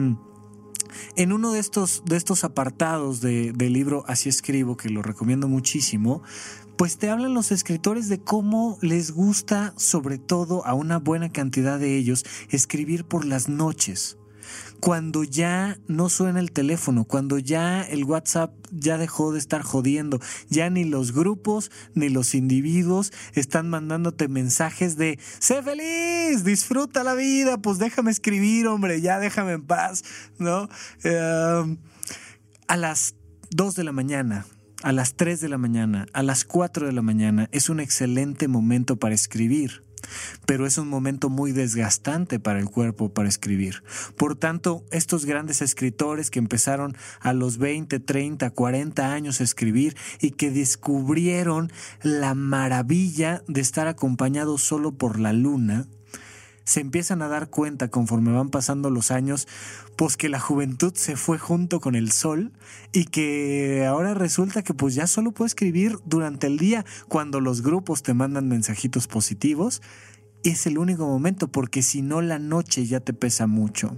en 1.16 1.32
uno 1.32 1.53
de 1.53 1.61
estos, 1.61 2.03
de 2.05 2.16
estos 2.16 2.45
apartados 2.45 3.20
del 3.20 3.72
libro 3.72 4.05
Así 4.07 4.28
escribo, 4.28 4.76
que 4.76 4.88
lo 4.88 5.03
recomiendo 5.03 5.49
muchísimo, 5.49 6.22
pues 6.76 6.99
te 6.99 7.11
hablan 7.11 7.34
los 7.34 7.53
escritores 7.53 8.09
de 8.09 8.20
cómo 8.20 8.78
les 8.80 9.12
gusta, 9.12 9.74
sobre 9.76 10.18
todo 10.18 10.66
a 10.66 10.74
una 10.74 10.99
buena 10.99 11.30
cantidad 11.30 11.78
de 11.78 11.97
ellos, 11.97 12.24
escribir 12.51 13.05
por 13.05 13.24
las 13.24 13.49
noches. 13.49 14.18
Cuando 14.80 15.24
ya 15.24 15.78
no 15.88 16.09
suena 16.09 16.40
el 16.40 16.53
teléfono, 16.53 17.05
cuando 17.05 17.38
ya 17.38 17.82
el 17.82 18.05
WhatsApp 18.05 18.53
ya 18.72 18.99
dejó 18.99 19.32
de 19.32 19.38
estar 19.38 19.62
jodiendo, 19.62 20.20
ya 20.49 20.70
ni 20.70 20.84
los 20.84 21.12
grupos 21.12 21.70
ni 21.95 22.09
los 22.09 22.34
individuos 22.34 23.12
están 23.34 23.68
mandándote 23.68 24.28
mensajes 24.28 24.97
de 24.97 25.18
sé 25.38 25.62
feliz, 25.62 26.45
disfruta 26.45 27.05
la 27.05 27.14
vida, 27.14 27.59
pues 27.59 27.78
déjame 27.78 28.11
escribir, 28.11 28.66
hombre, 28.66 29.01
ya 29.01 29.18
déjame 29.18 29.53
en 29.53 29.62
paz, 29.62 30.03
¿no? 30.38 30.68
Eh, 31.05 31.76
a 32.68 32.76
las 32.76 33.14
2 33.51 33.74
de 33.74 33.84
la 33.84 33.93
mañana, 33.93 34.47
a 34.82 34.93
las 34.93 35.14
3 35.14 35.40
de 35.40 35.49
la 35.49 35.59
mañana, 35.59 36.07
a 36.12 36.22
las 36.22 36.45
4 36.45 36.86
de 36.86 36.93
la 36.93 37.03
mañana 37.03 37.49
es 37.53 37.68
un 37.68 37.80
excelente 37.80 38.49
momento 38.49 38.97
para 38.97 39.14
escribir 39.14 39.84
pero 40.46 40.66
es 40.66 40.78
un 40.78 40.88
momento 40.88 41.28
muy 41.30 41.52
desgastante 41.52 42.38
para 42.38 42.58
el 42.58 42.66
cuerpo 42.66 43.12
para 43.12 43.28
escribir. 43.28 43.82
Por 44.16 44.36
tanto, 44.36 44.84
estos 44.90 45.24
grandes 45.24 45.62
escritores 45.62 46.30
que 46.30 46.38
empezaron 46.38 46.96
a 47.20 47.32
los 47.32 47.58
20, 47.58 48.00
30, 48.00 48.50
40 48.50 49.12
años 49.12 49.40
a 49.40 49.44
escribir 49.44 49.96
y 50.20 50.32
que 50.32 50.50
descubrieron 50.50 51.72
la 52.02 52.34
maravilla 52.34 53.42
de 53.48 53.60
estar 53.60 53.88
acompañados 53.88 54.62
solo 54.62 54.92
por 54.92 55.18
la 55.18 55.32
luna, 55.32 55.86
se 56.64 56.80
empiezan 56.80 57.22
a 57.22 57.28
dar 57.28 57.48
cuenta 57.50 57.88
conforme 57.88 58.32
van 58.32 58.50
pasando 58.50 58.90
los 58.90 59.10
años, 59.10 59.48
pues 59.96 60.16
que 60.16 60.28
la 60.28 60.40
juventud 60.40 60.92
se 60.94 61.16
fue 61.16 61.38
junto 61.38 61.80
con 61.80 61.94
el 61.94 62.12
sol 62.12 62.52
y 62.92 63.04
que 63.04 63.84
ahora 63.86 64.14
resulta 64.14 64.62
que 64.62 64.74
pues 64.74 64.94
ya 64.94 65.06
solo 65.06 65.32
puedo 65.32 65.46
escribir 65.46 65.98
durante 66.04 66.46
el 66.46 66.58
día 66.58 66.84
cuando 67.08 67.40
los 67.40 67.62
grupos 67.62 68.02
te 68.02 68.14
mandan 68.14 68.48
mensajitos 68.48 69.06
positivos. 69.06 69.82
Es 70.44 70.66
el 70.66 70.78
único 70.78 71.06
momento 71.06 71.48
porque 71.48 71.82
si 71.82 72.02
no 72.02 72.20
la 72.20 72.38
noche 72.38 72.86
ya 72.86 73.00
te 73.00 73.12
pesa 73.12 73.46
mucho. 73.46 73.96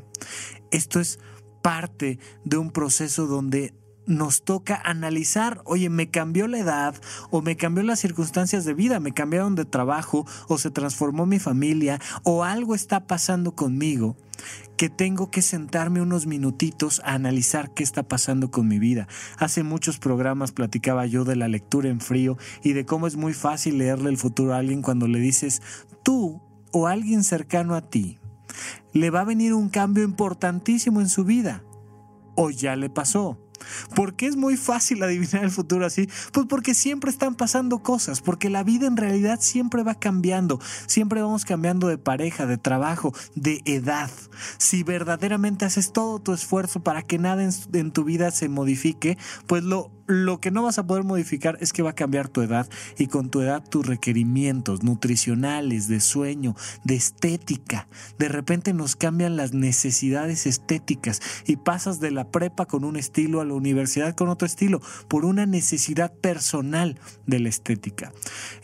Esto 0.70 1.00
es 1.00 1.18
parte 1.62 2.18
de 2.44 2.58
un 2.58 2.70
proceso 2.70 3.26
donde 3.26 3.72
nos 4.06 4.42
toca 4.42 4.80
analizar, 4.84 5.62
oye, 5.64 5.90
me 5.90 6.10
cambió 6.10 6.46
la 6.48 6.58
edad 6.58 6.94
o 7.30 7.42
me 7.42 7.56
cambió 7.56 7.82
las 7.82 8.00
circunstancias 8.00 8.64
de 8.64 8.74
vida, 8.74 9.00
me 9.00 9.12
cambiaron 9.12 9.54
de 9.54 9.64
trabajo 9.64 10.26
o 10.48 10.58
se 10.58 10.70
transformó 10.70 11.26
mi 11.26 11.38
familia 11.38 12.00
o 12.22 12.44
algo 12.44 12.74
está 12.74 13.06
pasando 13.06 13.54
conmigo 13.54 14.16
que 14.76 14.90
tengo 14.90 15.30
que 15.30 15.42
sentarme 15.42 16.00
unos 16.00 16.26
minutitos 16.26 17.00
a 17.04 17.14
analizar 17.14 17.72
qué 17.72 17.82
está 17.82 18.02
pasando 18.02 18.50
con 18.50 18.66
mi 18.66 18.78
vida. 18.78 19.06
Hace 19.38 19.62
muchos 19.62 19.98
programas 19.98 20.52
platicaba 20.52 21.06
yo 21.06 21.24
de 21.24 21.36
la 21.36 21.48
lectura 21.48 21.88
en 21.88 22.00
frío 22.00 22.36
y 22.62 22.72
de 22.72 22.84
cómo 22.84 23.06
es 23.06 23.16
muy 23.16 23.32
fácil 23.34 23.78
leerle 23.78 24.10
el 24.10 24.18
futuro 24.18 24.54
a 24.54 24.58
alguien 24.58 24.82
cuando 24.82 25.06
le 25.06 25.20
dices 25.20 25.62
tú 26.02 26.42
o 26.72 26.88
alguien 26.88 27.24
cercano 27.24 27.74
a 27.74 27.82
ti. 27.82 28.18
Le 28.92 29.10
va 29.10 29.20
a 29.20 29.24
venir 29.24 29.54
un 29.54 29.68
cambio 29.68 30.04
importantísimo 30.04 31.00
en 31.00 31.08
su 31.08 31.24
vida 31.24 31.62
o 32.36 32.50
ya 32.50 32.76
le 32.76 32.90
pasó 32.90 33.43
¿Por 33.94 34.14
qué 34.14 34.26
es 34.26 34.36
muy 34.36 34.56
fácil 34.56 35.02
adivinar 35.02 35.44
el 35.44 35.50
futuro 35.50 35.86
así? 35.86 36.08
Pues 36.32 36.46
porque 36.46 36.74
siempre 36.74 37.10
están 37.10 37.34
pasando 37.34 37.78
cosas, 37.78 38.20
porque 38.20 38.50
la 38.50 38.62
vida 38.62 38.86
en 38.86 38.96
realidad 38.96 39.38
siempre 39.40 39.82
va 39.82 39.94
cambiando, 39.94 40.60
siempre 40.86 41.22
vamos 41.22 41.44
cambiando 41.44 41.88
de 41.88 41.98
pareja, 41.98 42.46
de 42.46 42.58
trabajo, 42.58 43.14
de 43.34 43.62
edad. 43.64 44.10
Si 44.58 44.82
verdaderamente 44.82 45.64
haces 45.64 45.92
todo 45.92 46.18
tu 46.18 46.32
esfuerzo 46.32 46.82
para 46.82 47.02
que 47.02 47.18
nada 47.18 47.44
en, 47.44 47.50
en 47.72 47.92
tu 47.92 48.04
vida 48.04 48.30
se 48.30 48.48
modifique, 48.48 49.18
pues 49.46 49.62
lo 49.62 49.90
lo 50.06 50.40
que 50.40 50.50
no 50.50 50.62
vas 50.62 50.78
a 50.78 50.86
poder 50.86 51.04
modificar 51.04 51.58
es 51.60 51.72
que 51.72 51.82
va 51.82 51.90
a 51.90 51.94
cambiar 51.94 52.28
tu 52.28 52.42
edad 52.42 52.68
y 52.98 53.06
con 53.06 53.30
tu 53.30 53.40
edad 53.40 53.62
tus 53.68 53.86
requerimientos 53.86 54.82
nutricionales, 54.82 55.88
de 55.88 56.00
sueño, 56.00 56.54
de 56.84 56.96
estética. 56.96 57.88
De 58.18 58.28
repente 58.28 58.74
nos 58.74 58.96
cambian 58.96 59.36
las 59.36 59.54
necesidades 59.54 60.46
estéticas 60.46 61.20
y 61.46 61.56
pasas 61.56 62.00
de 62.00 62.10
la 62.10 62.30
prepa 62.30 62.66
con 62.66 62.84
un 62.84 62.96
estilo 62.96 63.40
a 63.40 63.44
la 63.44 63.54
universidad 63.54 64.14
con 64.14 64.28
otro 64.28 64.46
estilo 64.46 64.80
por 65.08 65.24
una 65.24 65.46
necesidad 65.46 66.12
personal 66.12 66.98
de 67.26 67.40
la 67.40 67.48
estética. 67.48 68.12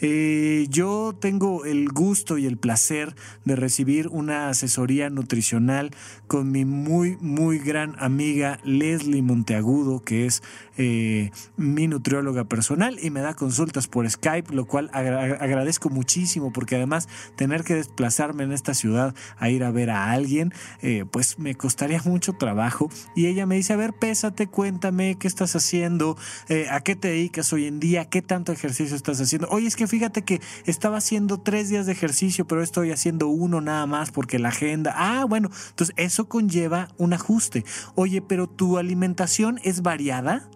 Eh, 0.00 0.66
yo 0.68 1.16
tengo 1.18 1.64
el 1.64 1.88
gusto 1.88 2.38
y 2.38 2.46
el 2.46 2.58
placer 2.58 3.14
de 3.44 3.56
recibir 3.56 4.08
una 4.08 4.48
asesoría 4.48 5.10
nutricional 5.10 5.90
con 6.26 6.50
mi 6.52 6.64
muy, 6.64 7.16
muy 7.20 7.58
gran 7.58 7.96
amiga 7.98 8.60
Leslie 8.64 9.22
Monteagudo, 9.22 10.00
que 10.00 10.26
es 10.26 10.42
eh, 10.76 11.29
mi 11.56 11.86
nutrióloga 11.88 12.44
personal 12.44 12.98
y 13.02 13.10
me 13.10 13.20
da 13.20 13.34
consultas 13.34 13.86
por 13.86 14.08
Skype, 14.08 14.54
lo 14.54 14.66
cual 14.66 14.90
agradezco 14.92 15.90
muchísimo 15.90 16.52
porque 16.52 16.76
además 16.76 17.08
tener 17.36 17.64
que 17.64 17.74
desplazarme 17.74 18.44
en 18.44 18.52
esta 18.52 18.74
ciudad 18.74 19.14
a 19.38 19.50
ir 19.50 19.64
a 19.64 19.70
ver 19.70 19.90
a 19.90 20.10
alguien, 20.10 20.52
eh, 20.82 21.04
pues 21.10 21.38
me 21.38 21.54
costaría 21.54 22.00
mucho 22.04 22.32
trabajo. 22.34 22.90
Y 23.14 23.26
ella 23.26 23.46
me 23.46 23.56
dice, 23.56 23.72
a 23.72 23.76
ver, 23.76 23.92
pésate, 23.92 24.46
cuéntame 24.46 25.16
qué 25.18 25.28
estás 25.28 25.56
haciendo, 25.56 26.16
eh, 26.48 26.66
a 26.70 26.80
qué 26.80 26.96
te 26.96 27.08
dedicas 27.08 27.52
hoy 27.52 27.66
en 27.66 27.80
día, 27.80 28.06
qué 28.06 28.22
tanto 28.22 28.52
ejercicio 28.52 28.96
estás 28.96 29.20
haciendo. 29.20 29.48
Oye, 29.50 29.66
es 29.66 29.76
que 29.76 29.86
fíjate 29.86 30.22
que 30.22 30.40
estaba 30.66 30.98
haciendo 30.98 31.40
tres 31.40 31.68
días 31.68 31.86
de 31.86 31.92
ejercicio, 31.92 32.46
pero 32.46 32.62
estoy 32.62 32.90
haciendo 32.90 33.28
uno 33.28 33.60
nada 33.60 33.86
más 33.86 34.10
porque 34.10 34.38
la 34.38 34.48
agenda. 34.48 34.94
Ah, 34.96 35.24
bueno, 35.24 35.50
entonces 35.70 35.94
eso 35.96 36.28
conlleva 36.28 36.88
un 36.98 37.12
ajuste. 37.12 37.64
Oye, 37.94 38.22
pero 38.22 38.48
tu 38.48 38.78
alimentación 38.78 39.60
es 39.64 39.82
variada. 39.82 40.48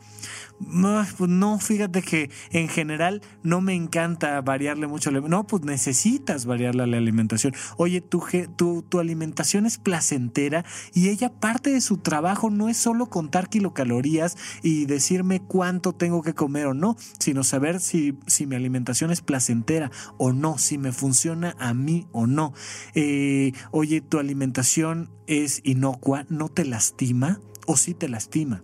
Pues 0.59 1.31
no, 1.31 1.59
fíjate 1.59 2.03
que 2.03 2.31
en 2.51 2.69
general 2.69 3.23
no 3.43 3.61
me 3.61 3.75
encanta 3.75 4.41
variarle 4.41 4.87
mucho. 4.87 5.11
No, 5.11 5.47
pues 5.47 5.63
necesitas 5.65 6.47
variarle 6.47 6.87
la 6.87 6.97
alimentación. 6.97 7.55
Oye, 7.77 8.01
tu, 8.01 8.23
tu, 8.57 8.83
tu 8.83 8.99
alimentación 9.01 9.67
es 9.67 9.79
placentera 9.79 10.65
y 10.93 11.09
ella 11.09 11.33
parte 11.33 11.71
de 11.71 11.81
su 11.81 11.99
trabajo 11.99 12.51
no 12.51 12.69
es 12.69 12.77
solo 12.77 13.07
contar 13.07 13.49
kilocalorías 13.49 14.37
y 14.63 14.87
decirme 14.87 15.41
cuánto 15.41 15.93
tengo 15.93 16.23
que 16.23 16.35
comer 16.35 16.67
o 16.67 16.75
no, 16.75 16.97
sino 17.19 17.45
saber 17.45 17.81
si, 17.81 18.19
si 18.27 18.47
mi 18.47 18.57
alimentación 18.57 19.11
es 19.11 19.21
placentera 19.21 19.91
o 20.19 20.33
no, 20.33 20.59
si 20.59 20.79
me 20.79 20.93
funciona 20.93 21.57
a 21.59 21.75
mí 21.75 22.07
o 22.13 22.27
no. 22.27 22.53
Eh, 22.95 23.53
oye, 23.71 24.01
tu 24.01 24.19
alimentación 24.19 25.11
es 25.27 25.61
inocua, 25.65 26.27
no 26.29 26.49
te 26.49 26.65
lastima 26.65 27.41
o 27.67 27.77
sí 27.77 27.95
te 27.95 28.09
lastima. 28.09 28.63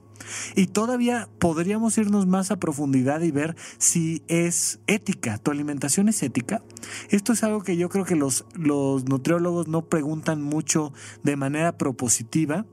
Y 0.54 0.68
todavía 0.68 1.28
podríamos 1.38 1.96
irnos 1.98 2.26
más 2.26 2.50
a 2.50 2.58
profundidad 2.58 3.20
y 3.22 3.30
ver 3.30 3.56
si 3.78 4.22
es 4.28 4.80
ética. 4.86 5.38
¿Tu 5.38 5.50
alimentación 5.50 6.08
es 6.08 6.22
ética? 6.22 6.62
Esto 7.08 7.32
es 7.32 7.42
algo 7.42 7.62
que 7.62 7.76
yo 7.76 7.88
creo 7.88 8.04
que 8.04 8.16
los, 8.16 8.44
los 8.54 9.04
nutriólogos 9.04 9.68
no 9.68 9.86
preguntan 9.86 10.42
mucho 10.42 10.92
de 11.22 11.36
manera 11.36 11.76
propositiva. 11.76 12.66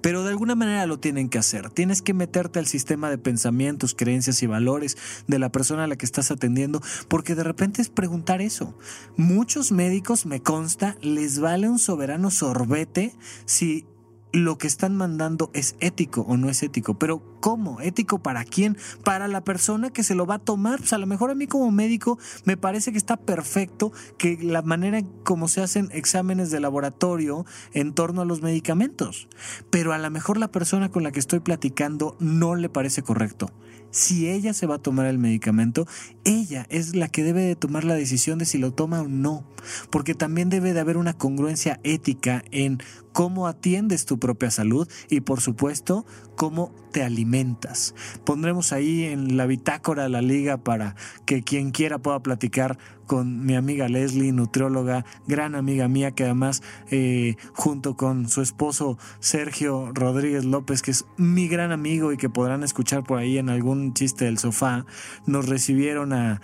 Pero 0.00 0.22
de 0.22 0.30
alguna 0.30 0.54
manera 0.54 0.86
lo 0.86 0.98
tienen 0.98 1.28
que 1.28 1.38
hacer. 1.38 1.68
Tienes 1.68 2.00
que 2.00 2.14
meterte 2.14 2.58
al 2.58 2.66
sistema 2.66 3.10
de 3.10 3.18
pensamientos, 3.18 3.94
creencias 3.94 4.42
y 4.42 4.46
valores 4.46 4.96
de 5.26 5.38
la 5.38 5.52
persona 5.52 5.84
a 5.84 5.86
la 5.86 5.96
que 5.96 6.06
estás 6.06 6.30
atendiendo, 6.30 6.80
porque 7.08 7.34
de 7.34 7.44
repente 7.44 7.82
es 7.82 7.90
preguntar 7.90 8.40
eso. 8.40 8.76
Muchos 9.16 9.70
médicos, 9.70 10.24
me 10.24 10.40
consta, 10.40 10.96
les 11.02 11.40
vale 11.40 11.68
un 11.68 11.78
soberano 11.78 12.30
sorbete 12.30 13.14
si 13.44 13.84
lo 14.32 14.58
que 14.58 14.66
están 14.66 14.96
mandando 14.96 15.50
es 15.52 15.76
ético 15.80 16.22
o 16.22 16.36
no 16.36 16.48
es 16.48 16.62
ético. 16.62 16.94
Pero 16.98 17.22
¿cómo? 17.40 17.80
¿Ético 17.80 18.22
para 18.22 18.44
quién? 18.44 18.76
Para 19.04 19.28
la 19.28 19.44
persona 19.44 19.90
que 19.90 20.02
se 20.02 20.14
lo 20.14 20.26
va 20.26 20.36
a 20.36 20.38
tomar. 20.38 20.78
Pues 20.78 20.92
a 20.92 20.98
lo 20.98 21.06
mejor 21.06 21.30
a 21.30 21.34
mí 21.34 21.46
como 21.46 21.70
médico 21.70 22.18
me 22.44 22.56
parece 22.56 22.92
que 22.92 22.98
está 22.98 23.16
perfecto 23.16 23.92
que 24.18 24.38
la 24.40 24.62
manera 24.62 25.02
como 25.22 25.48
se 25.48 25.60
hacen 25.60 25.90
exámenes 25.92 26.50
de 26.50 26.60
laboratorio 26.60 27.44
en 27.72 27.92
torno 27.92 28.22
a 28.22 28.24
los 28.24 28.42
medicamentos. 28.42 29.28
Pero 29.70 29.92
a 29.92 29.98
lo 29.98 30.10
mejor 30.10 30.38
la 30.38 30.50
persona 30.50 30.90
con 30.90 31.02
la 31.02 31.12
que 31.12 31.20
estoy 31.20 31.40
platicando 31.40 32.16
no 32.18 32.54
le 32.54 32.68
parece 32.68 33.02
correcto 33.02 33.52
si 33.92 34.28
ella 34.28 34.54
se 34.54 34.66
va 34.66 34.76
a 34.76 34.82
tomar 34.82 35.06
el 35.06 35.18
medicamento, 35.18 35.86
ella 36.24 36.66
es 36.70 36.96
la 36.96 37.08
que 37.08 37.22
debe 37.22 37.42
de 37.42 37.56
tomar 37.56 37.84
la 37.84 37.94
decisión 37.94 38.38
de 38.38 38.46
si 38.46 38.58
lo 38.58 38.72
toma 38.72 39.02
o 39.02 39.08
no, 39.08 39.44
porque 39.90 40.14
también 40.14 40.48
debe 40.48 40.72
de 40.72 40.80
haber 40.80 40.96
una 40.96 41.12
congruencia 41.12 41.78
ética 41.84 42.42
en 42.50 42.82
cómo 43.12 43.46
atiendes 43.46 44.06
tu 44.06 44.18
propia 44.18 44.50
salud 44.50 44.88
y 45.08 45.20
por 45.20 45.40
supuesto 45.40 46.04
cómo 46.36 46.72
te 46.92 47.02
alimentas. 47.02 47.94
Pondremos 48.24 48.72
ahí 48.72 49.04
en 49.04 49.36
la 49.36 49.46
bitácora 49.46 50.08
la 50.08 50.22
liga 50.22 50.58
para 50.58 50.94
que 51.24 51.42
quien 51.42 51.70
quiera 51.70 51.98
pueda 51.98 52.20
platicar 52.20 52.78
con 53.06 53.44
mi 53.44 53.56
amiga 53.56 53.88
Leslie, 53.88 54.32
nutrióloga, 54.32 55.04
gran 55.26 55.54
amiga 55.54 55.86
mía, 55.88 56.12
que 56.12 56.24
además 56.24 56.62
eh, 56.90 57.36
junto 57.52 57.94
con 57.94 58.28
su 58.28 58.40
esposo 58.40 58.96
Sergio 59.20 59.90
Rodríguez 59.92 60.44
López, 60.44 60.80
que 60.80 60.92
es 60.92 61.04
mi 61.18 61.46
gran 61.48 61.72
amigo 61.72 62.12
y 62.12 62.16
que 62.16 62.30
podrán 62.30 62.62
escuchar 62.62 63.04
por 63.04 63.18
ahí 63.18 63.36
en 63.38 63.50
algún 63.50 63.92
chiste 63.92 64.24
del 64.24 64.38
sofá, 64.38 64.86
nos 65.26 65.46
recibieron 65.46 66.12
a, 66.12 66.40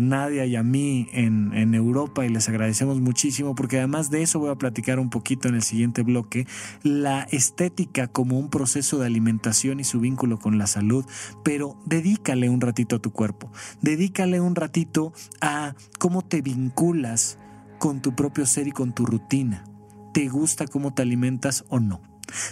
Nadia 0.00 0.46
y 0.46 0.54
a 0.54 0.62
mí 0.62 1.08
en, 1.12 1.52
en 1.52 1.74
Europa 1.74 2.24
y 2.24 2.28
les 2.28 2.48
agradecemos 2.48 3.00
muchísimo 3.00 3.54
porque 3.54 3.78
además 3.78 4.10
de 4.10 4.22
eso 4.22 4.38
voy 4.38 4.50
a 4.50 4.54
platicar 4.54 5.00
un 5.00 5.10
poquito 5.10 5.48
en 5.48 5.56
el 5.56 5.62
siguiente 5.62 5.87
bloque, 6.02 6.46
la 6.82 7.22
estética 7.30 8.06
como 8.06 8.38
un 8.38 8.50
proceso 8.50 8.98
de 8.98 9.06
alimentación 9.06 9.80
y 9.80 9.84
su 9.84 10.00
vínculo 10.00 10.38
con 10.38 10.58
la 10.58 10.66
salud, 10.66 11.04
pero 11.44 11.76
dedícale 11.86 12.48
un 12.48 12.60
ratito 12.60 12.96
a 12.96 12.98
tu 13.00 13.12
cuerpo, 13.12 13.50
dedícale 13.82 14.40
un 14.40 14.54
ratito 14.54 15.12
a 15.40 15.74
cómo 15.98 16.22
te 16.22 16.42
vinculas 16.42 17.38
con 17.78 18.02
tu 18.02 18.14
propio 18.14 18.46
ser 18.46 18.68
y 18.68 18.72
con 18.72 18.92
tu 18.92 19.06
rutina. 19.06 19.64
¿Te 20.12 20.28
gusta 20.28 20.66
cómo 20.66 20.92
te 20.92 21.02
alimentas 21.02 21.64
o 21.68 21.80
no? 21.80 22.00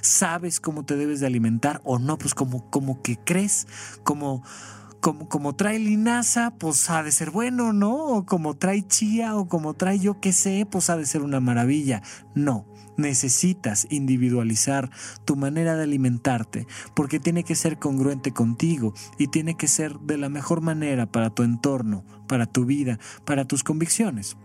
¿Sabes 0.01 0.61
cómo 0.61 0.85
te 0.85 0.97
debes 0.97 1.21
de 1.21 1.27
alimentar 1.27 1.81
o 1.85 1.99
no? 1.99 2.17
Pues 2.19 2.35
como, 2.35 2.71
como 2.71 3.03
que 3.03 3.17
crees, 3.17 3.67
como, 4.05 4.43
como, 5.01 5.29
como 5.29 5.55
trae 5.55 5.79
linaza, 5.79 6.53
pues 6.59 6.89
ha 6.91 7.03
de 7.03 7.13
ser 7.13 7.31
bueno, 7.31 7.73
¿no? 7.73 7.95
O 7.95 8.25
como 8.25 8.55
trae 8.55 8.87
chía 8.87 9.37
o 9.37 9.49
como 9.49 9.75
trae 9.75 9.99
yo 9.99 10.21
qué 10.21 10.33
sé, 10.33 10.67
pues 10.71 10.91
ha 10.91 10.97
de 10.97 11.07
ser 11.07 11.23
una 11.23 11.41
maravilla. 11.41 12.03
No, 12.35 12.67
necesitas 12.97 13.87
individualizar 13.91 14.91
tu 15.25 15.37
manera 15.37 15.77
de 15.77 15.85
alimentarte 15.85 16.67
porque 16.95 17.21
tiene 17.21 17.45
que 17.45 17.55
ser 17.55 17.79
congruente 17.79 18.33
contigo 18.33 18.95
y 19.19 19.29
tiene 19.29 19.57
que 19.57 19.69
ser 19.69 19.99
de 20.01 20.19
la 20.19 20.29
mejor 20.29 20.61
manera 20.61 21.07
para 21.07 21.31
tu 21.31 21.43
entorno, 21.43 22.05
para 22.27 22.47
tu 22.47 22.65
vida, 22.65 22.99
para 23.25 23.45
tus 23.45 23.63
convicciones. 23.63 24.37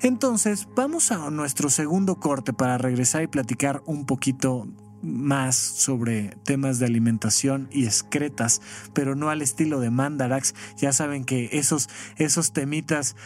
Entonces, 0.00 0.68
vamos 0.74 1.12
a 1.12 1.30
nuestro 1.30 1.70
segundo 1.70 2.16
corte 2.16 2.52
para 2.52 2.78
regresar 2.78 3.22
y 3.22 3.28
platicar 3.28 3.82
un 3.86 4.06
poquito 4.06 4.66
más 5.02 5.56
sobre 5.56 6.36
temas 6.44 6.78
de 6.78 6.86
alimentación 6.86 7.68
y 7.70 7.84
excretas, 7.84 8.60
pero 8.94 9.14
no 9.14 9.30
al 9.30 9.42
estilo 9.42 9.80
de 9.80 9.90
Mandarax. 9.90 10.54
Ya 10.78 10.92
saben 10.92 11.24
que 11.24 11.50
esos, 11.52 11.88
esos 12.16 12.52
temitas 12.52 13.16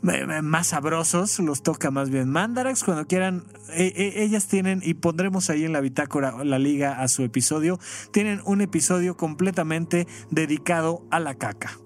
más 0.00 0.66
sabrosos 0.66 1.38
los 1.38 1.62
toca 1.62 1.90
más 1.90 2.10
bien 2.10 2.28
Mandarax. 2.28 2.84
Cuando 2.84 3.06
quieran, 3.06 3.44
e, 3.70 3.92
e, 3.94 4.22
ellas 4.22 4.46
tienen, 4.46 4.80
y 4.84 4.94
pondremos 4.94 5.50
ahí 5.50 5.64
en 5.64 5.72
la 5.72 5.80
bitácora 5.80 6.44
la 6.44 6.58
liga 6.58 7.00
a 7.00 7.08
su 7.08 7.22
episodio, 7.22 7.78
tienen 8.10 8.40
un 8.44 8.60
episodio 8.60 9.16
completamente 9.16 10.06
dedicado 10.30 11.06
a 11.10 11.20
la 11.20 11.34
caca. 11.34 11.78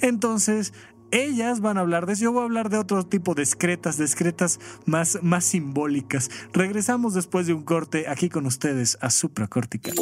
Entonces, 0.00 0.72
ellas 1.14 1.60
van 1.60 1.78
a 1.78 1.80
hablar 1.80 2.06
de 2.06 2.14
eso. 2.14 2.24
Yo 2.24 2.32
voy 2.32 2.42
a 2.42 2.44
hablar 2.44 2.68
de 2.70 2.78
otro 2.78 3.06
tipo 3.06 3.34
de 3.34 3.42
excretas, 3.42 3.96
de 3.96 4.04
excretas 4.04 4.58
más, 4.84 5.18
más 5.22 5.44
simbólicas. 5.44 6.30
Regresamos 6.52 7.14
después 7.14 7.46
de 7.46 7.54
un 7.54 7.62
corte 7.62 8.06
aquí 8.08 8.28
con 8.28 8.46
ustedes 8.46 8.98
a 9.00 9.10
Supracortical. 9.10 9.94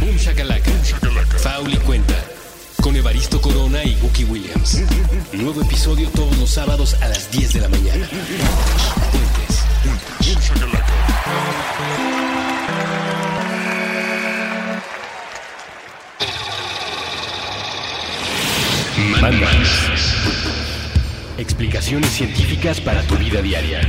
Boom 0.00 0.16
shakalaka. 0.16 0.70
Fauli 1.38 1.76
cuenta. 1.78 2.14
Con 2.82 2.96
Evaristo 2.96 3.40
Corona 3.40 3.84
y 3.84 3.96
Wookie 4.02 4.24
Williams. 4.24 4.82
Nuevo 5.32 5.62
episodio 5.62 6.08
todos 6.10 6.36
los 6.38 6.50
sábados 6.50 6.94
a 7.02 7.08
las 7.08 7.30
10 7.30 7.52
de 7.54 7.60
la 7.60 7.68
mañana. 7.68 8.08
Puentes. 9.12 9.64
Boom 10.20 10.40
shakalaka. 10.40 12.33
Explicaciones 21.38 22.10
científicas 22.10 22.80
para 22.80 23.02
tu 23.02 23.16
vida 23.16 23.42
diaria. 23.42 23.80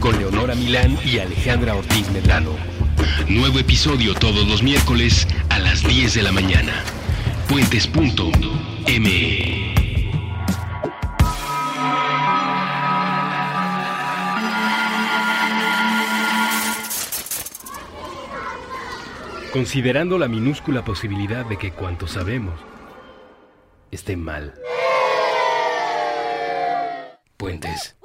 Con 0.00 0.18
Leonora 0.18 0.54
Milán 0.54 0.98
y 1.04 1.18
Alejandra 1.18 1.74
Ortiz 1.74 2.10
Medrano. 2.10 2.52
Nuevo 3.28 3.58
episodio 3.58 4.14
todos 4.14 4.46
los 4.48 4.62
miércoles 4.62 5.26
a 5.48 5.58
las 5.58 5.82
10 5.86 6.14
de 6.14 6.22
la 6.22 6.32
mañana. 6.32 6.72
Puentes.me. 7.48 8.10
Considerando 19.52 20.18
la 20.18 20.28
minúscula 20.28 20.84
posibilidad 20.84 21.44
de 21.44 21.56
que 21.56 21.72
cuanto 21.72 22.06
sabemos 22.06 22.69
esté 23.90 24.16
mal. 24.16 24.52
Puentes. 27.36 27.99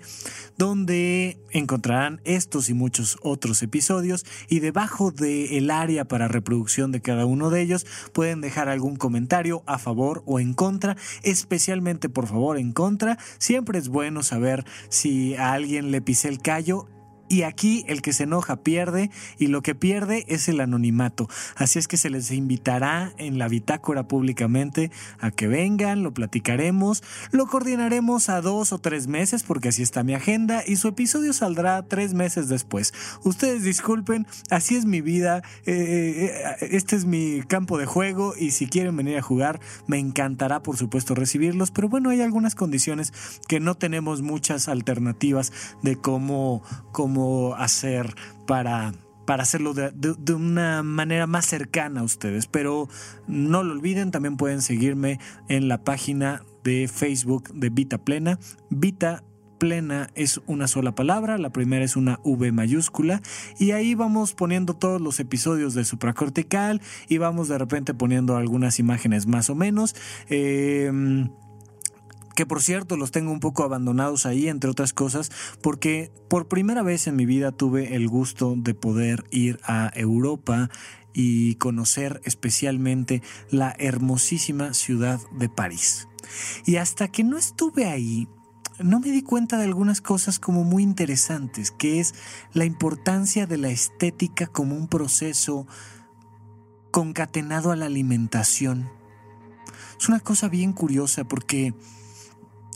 donde 0.57 0.84
donde 0.85 1.39
encontrarán 1.49 2.21
estos 2.25 2.69
y 2.69 2.75
muchos 2.75 3.17
otros 3.23 3.63
episodios 3.63 4.23
y 4.49 4.59
debajo 4.59 5.09
del 5.09 5.71
área 5.71 6.05
para 6.05 6.27
reproducción 6.27 6.91
de 6.91 7.01
cada 7.01 7.25
uno 7.25 7.49
de 7.49 7.61
ellos 7.61 7.87
pueden 8.13 8.39
dejar 8.39 8.69
algún 8.69 8.95
comentario 8.95 9.63
a 9.65 9.79
favor 9.79 10.21
o 10.27 10.39
en 10.39 10.53
contra, 10.53 10.95
especialmente 11.23 12.07
por 12.07 12.27
favor 12.27 12.59
en 12.59 12.71
contra. 12.71 13.17
Siempre 13.39 13.79
es 13.79 13.87
bueno 13.87 14.21
saber 14.21 14.63
si 14.89 15.33
a 15.33 15.53
alguien 15.53 15.89
le 15.89 16.01
pisé 16.01 16.27
el 16.27 16.39
callo 16.39 16.87
y 17.27 17.43
aquí 17.43 17.83
el 17.87 18.01
que 18.01 18.13
se 18.13 18.23
enoja 18.23 18.57
pierde 18.57 19.09
y 19.37 19.47
lo 19.47 19.61
que 19.61 19.75
pierde 19.75 20.25
es 20.27 20.47
el 20.47 20.59
anonimato. 20.59 21.27
Así 21.55 21.79
es 21.79 21.87
que 21.87 21.97
se 21.97 22.09
les 22.09 22.31
invitará 22.31 23.13
en 23.17 23.37
la 23.37 23.47
bitácora 23.47 24.07
públicamente 24.07 24.91
a 25.19 25.31
que 25.31 25.47
vengan, 25.47 26.03
lo 26.03 26.13
platicaremos, 26.13 27.03
lo 27.31 27.47
coordinaremos 27.47 28.29
a 28.29 28.41
dos 28.41 28.73
o 28.73 28.79
tres 28.79 29.07
meses 29.07 29.43
porque 29.43 29.69
así 29.69 29.81
está 29.81 30.03
mi 30.03 30.13
agenda 30.13 30.63
y 30.65 30.75
su 30.75 30.87
episodio 30.87 31.33
saldrá 31.33 31.81
tres 31.83 32.13
meses 32.13 32.47
después. 32.47 32.93
Ustedes 33.23 33.63
disculpen, 33.63 34.27
así 34.49 34.75
es 34.75 34.85
mi 34.85 35.01
vida, 35.01 35.41
eh, 35.65 36.31
eh, 36.61 36.67
este 36.71 36.95
es 36.95 37.05
mi 37.05 37.41
campo 37.47 37.77
de 37.77 37.85
juego 37.85 38.33
y 38.37 38.51
si 38.51 38.67
quieren 38.67 38.95
venir 38.95 39.17
a 39.17 39.21
jugar 39.21 39.59
me 39.87 39.97
encantará 39.97 40.61
por 40.61 40.77
supuesto 40.77 41.15
recibirlos, 41.15 41.71
pero 41.71 41.89
bueno 41.89 42.09
hay 42.09 42.21
algunas 42.21 42.55
condiciones 42.55 43.13
que 43.47 43.59
no 43.59 43.75
tenemos 43.75 44.21
muchas 44.21 44.67
alternativas 44.67 45.51
de 45.81 45.95
cómo, 45.95 46.61
cómo 46.91 47.14
hacer 47.57 48.15
para, 48.47 48.93
para 49.25 49.43
hacerlo 49.43 49.73
de, 49.73 50.33
una 50.33 50.83
manera 50.83 51.27
más 51.27 51.45
cercana 51.45 52.01
a 52.01 52.03
ustedes. 52.03 52.47
Pero 52.47 52.87
no 53.27 53.63
lo 53.63 53.73
olviden, 53.73 54.11
también 54.11 54.37
pueden 54.37 54.61
seguirme 54.61 55.19
en 55.49 55.67
la 55.67 55.83
página 55.83 56.43
de 56.63 56.87
Facebook 56.87 57.53
de 57.53 57.69
Vita 57.69 57.97
Plena. 57.97 58.39
Vita 58.69 59.23
Plena 59.57 60.09
es 60.15 60.41
una 60.47 60.67
sola 60.67 60.95
palabra, 60.95 61.37
la 61.37 61.51
primera 61.51 61.85
es 61.85 61.95
una 61.95 62.19
V 62.23 62.51
mayúscula 62.51 63.21
y 63.57 63.71
ahí 63.71 63.95
vamos 63.95 64.33
poniendo 64.33 64.73
todos 64.73 64.99
los 64.99 65.19
episodios 65.21 65.73
de 65.73 65.85
supracortical 65.85 66.81
y 67.07 67.19
vamos 67.19 67.47
de 67.47 67.57
repente 67.57 67.93
poniendo 67.93 68.35
algunas 68.35 68.79
imágenes 68.79 69.27
más 69.27 69.49
o 69.49 69.55
menos. 69.55 69.95
Eh, 70.29 70.91
que 72.35 72.45
por 72.45 72.61
cierto 72.61 72.97
los 72.97 73.11
tengo 73.11 73.31
un 73.31 73.39
poco 73.39 73.63
abandonados 73.63 74.25
ahí, 74.25 74.47
entre 74.47 74.69
otras 74.69 74.93
cosas, 74.93 75.31
porque 75.61 76.11
por 76.29 76.47
primera 76.47 76.83
vez 76.83 77.07
en 77.07 77.15
mi 77.15 77.25
vida 77.25 77.51
tuve 77.51 77.95
el 77.95 78.07
gusto 78.07 78.55
de 78.57 78.73
poder 78.73 79.23
ir 79.31 79.59
a 79.63 79.91
Europa 79.95 80.69
y 81.13 81.55
conocer 81.55 82.21
especialmente 82.25 83.23
la 83.49 83.73
hermosísima 83.79 84.73
ciudad 84.73 85.19
de 85.31 85.49
París. 85.49 86.07
Y 86.65 86.75
hasta 86.75 87.07
que 87.07 87.23
no 87.23 87.37
estuve 87.37 87.85
ahí, 87.85 88.27
no 88.79 88.99
me 88.99 89.11
di 89.11 89.21
cuenta 89.21 89.57
de 89.57 89.63
algunas 89.63 90.01
cosas 90.01 90.39
como 90.39 90.65
muy 90.65 90.83
interesantes, 90.83 91.71
que 91.71 92.01
es 92.01 92.13
la 92.51 92.65
importancia 92.65 93.47
de 93.47 93.57
la 93.57 93.69
estética 93.69 94.47
como 94.47 94.75
un 94.75 94.89
proceso 94.89 95.65
concatenado 96.91 97.71
a 97.71 97.77
la 97.77 97.85
alimentación. 97.85 98.89
Es 99.97 100.09
una 100.09 100.19
cosa 100.19 100.49
bien 100.49 100.73
curiosa 100.73 101.23
porque 101.23 101.73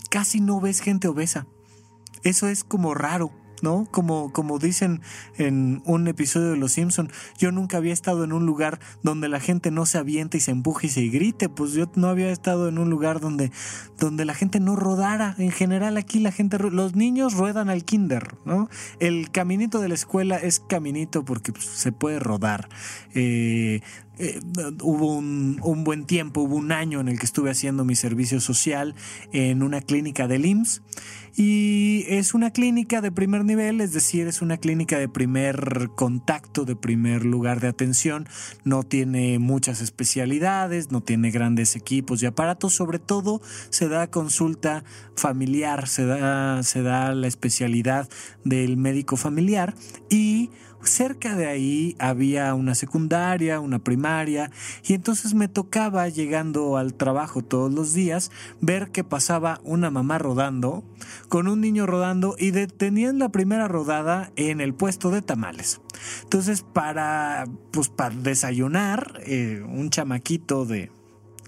casi 0.09 0.41
no 0.41 0.59
ves 0.59 0.81
gente 0.81 1.07
obesa. 1.07 1.47
Eso 2.23 2.47
es 2.47 2.63
como 2.63 2.93
raro. 2.93 3.31
¿no? 3.61 3.87
Como, 3.91 4.31
como 4.31 4.59
dicen 4.59 5.01
en 5.37 5.81
un 5.85 6.07
episodio 6.07 6.51
de 6.51 6.57
Los 6.57 6.73
Simpson, 6.73 7.11
yo 7.37 7.51
nunca 7.51 7.77
había 7.77 7.93
estado 7.93 8.23
en 8.23 8.33
un 8.33 8.45
lugar 8.45 8.79
donde 9.03 9.29
la 9.29 9.39
gente 9.39 9.71
no 9.71 9.85
se 9.85 9.97
aviente 9.97 10.37
y 10.37 10.41
se 10.41 10.51
empuje 10.51 10.87
y 10.87 10.89
se 10.89 11.07
grite, 11.07 11.49
pues 11.49 11.73
yo 11.73 11.89
no 11.95 12.07
había 12.07 12.31
estado 12.31 12.67
en 12.67 12.77
un 12.77 12.89
lugar 12.89 13.19
donde, 13.19 13.51
donde 13.97 14.25
la 14.25 14.33
gente 14.33 14.59
no 14.59 14.75
rodara. 14.75 15.35
En 15.37 15.51
general 15.51 15.97
aquí 15.97 16.19
la 16.19 16.31
gente, 16.31 16.57
los 16.57 16.95
niños 16.95 17.33
ruedan 17.33 17.69
al 17.69 17.83
kinder, 17.83 18.35
¿no? 18.45 18.69
El 18.99 19.31
caminito 19.31 19.79
de 19.79 19.89
la 19.89 19.95
escuela 19.95 20.37
es 20.37 20.59
caminito 20.59 21.25
porque 21.25 21.51
pues, 21.51 21.65
se 21.65 21.91
puede 21.91 22.19
rodar. 22.19 22.69
Eh, 23.13 23.81
eh, 24.19 24.39
hubo 24.81 25.15
un, 25.15 25.59
un, 25.63 25.83
buen 25.83 26.05
tiempo, 26.05 26.41
hubo 26.41 26.55
un 26.55 26.71
año 26.71 26.99
en 26.99 27.07
el 27.07 27.17
que 27.17 27.25
estuve 27.25 27.49
haciendo 27.49 27.85
mi 27.85 27.95
servicio 27.95 28.39
social 28.41 28.93
en 29.31 29.63
una 29.63 29.81
clínica 29.81 30.27
del 30.27 30.45
IMSS 30.45 30.81
y 31.35 32.03
es 32.09 32.33
una 32.33 32.51
clínica 32.51 32.99
de 32.99 33.13
primer 33.13 33.45
nivel, 33.45 33.79
es 33.79 33.93
decir, 33.93 34.27
es 34.27 34.41
una 34.41 34.57
clínica 34.57 34.99
de 34.99 35.07
primer 35.07 35.89
contacto, 35.95 36.65
de 36.65 36.75
primer 36.75 37.23
lugar 37.23 37.61
de 37.61 37.69
atención, 37.69 38.27
no 38.65 38.83
tiene 38.83 39.39
muchas 39.39 39.79
especialidades, 39.79 40.91
no 40.91 41.01
tiene 41.01 41.31
grandes 41.31 41.77
equipos 41.77 42.21
y 42.21 42.25
aparatos, 42.25 42.73
sobre 42.73 42.99
todo 42.99 43.41
se 43.69 43.87
da 43.87 44.11
consulta 44.11 44.83
familiar, 45.15 45.87
se 45.87 46.05
da, 46.05 46.61
se 46.63 46.81
da 46.81 47.13
la 47.13 47.27
especialidad 47.27 48.09
del 48.43 48.75
médico 48.75 49.15
familiar 49.15 49.75
y 50.09 50.49
cerca 50.83 51.35
de 51.35 51.47
ahí 51.47 51.95
había 51.99 52.53
una 52.53 52.75
secundaria, 52.75 53.59
una 53.59 53.79
primaria, 53.79 54.51
y 54.85 54.93
entonces 54.93 55.33
me 55.33 55.47
tocaba, 55.47 56.07
llegando 56.09 56.77
al 56.77 56.93
trabajo 56.93 57.41
todos 57.41 57.73
los 57.73 57.93
días, 57.93 58.31
ver 58.61 58.91
que 58.91 59.03
pasaba 59.03 59.59
una 59.63 59.91
mamá 59.91 60.17
rodando, 60.17 60.83
con 61.27 61.47
un 61.47 61.61
niño 61.61 61.85
rodando, 61.85 62.35
y 62.37 62.51
detenían 62.51 63.19
la 63.19 63.29
primera 63.29 63.67
rodada 63.67 64.31
en 64.35 64.61
el 64.61 64.73
puesto 64.73 65.11
de 65.11 65.21
tamales. 65.21 65.81
Entonces, 66.23 66.61
para, 66.61 67.45
pues, 67.71 67.89
para 67.89 68.15
desayunar, 68.15 69.21
eh, 69.25 69.63
un 69.67 69.89
chamaquito 69.89 70.65
de 70.65 70.91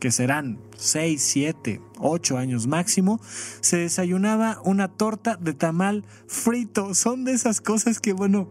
que 0.01 0.09
serán 0.09 0.57
6, 0.77 1.21
7, 1.21 1.79
8 1.99 2.37
años 2.39 2.65
máximo, 2.65 3.21
se 3.61 3.77
desayunaba 3.77 4.59
una 4.65 4.87
torta 4.87 5.37
de 5.37 5.53
tamal 5.53 6.05
frito. 6.25 6.95
Son 6.95 7.23
de 7.23 7.33
esas 7.33 7.61
cosas 7.61 7.99
que, 7.99 8.11
bueno, 8.11 8.49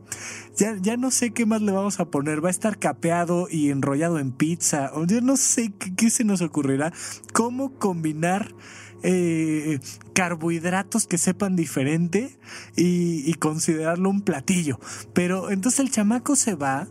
ya, 0.57 0.77
ya 0.81 0.97
no 0.97 1.11
sé 1.11 1.33
qué 1.33 1.47
más 1.47 1.61
le 1.61 1.73
vamos 1.73 1.99
a 1.99 2.05
poner. 2.05 2.43
Va 2.43 2.49
a 2.49 2.53
estar 2.53 2.79
capeado 2.79 3.49
y 3.51 3.71
enrollado 3.71 4.21
en 4.21 4.31
pizza. 4.31 4.93
O 4.95 5.05
yo 5.07 5.21
no 5.23 5.37
sé 5.37 5.73
qué, 5.97 6.09
se 6.09 6.23
nos 6.23 6.41
ocurrirá. 6.41 6.93
¿Cómo 7.33 7.75
combinar 7.75 8.55
eh, 9.03 9.81
carbohidratos 10.15 11.09
que 11.09 11.19
sepan 11.19 11.57
diferente 11.57 12.39
y, 12.77 13.29
y 13.29 13.35
considerarlo 13.35 14.09
un 14.09 14.23
platillo? 14.23 14.79
Pero 15.15 15.51
entonces 15.51 15.81
el 15.81 15.91
chamaco 15.91 16.37
se 16.37 16.55
va 16.55 16.87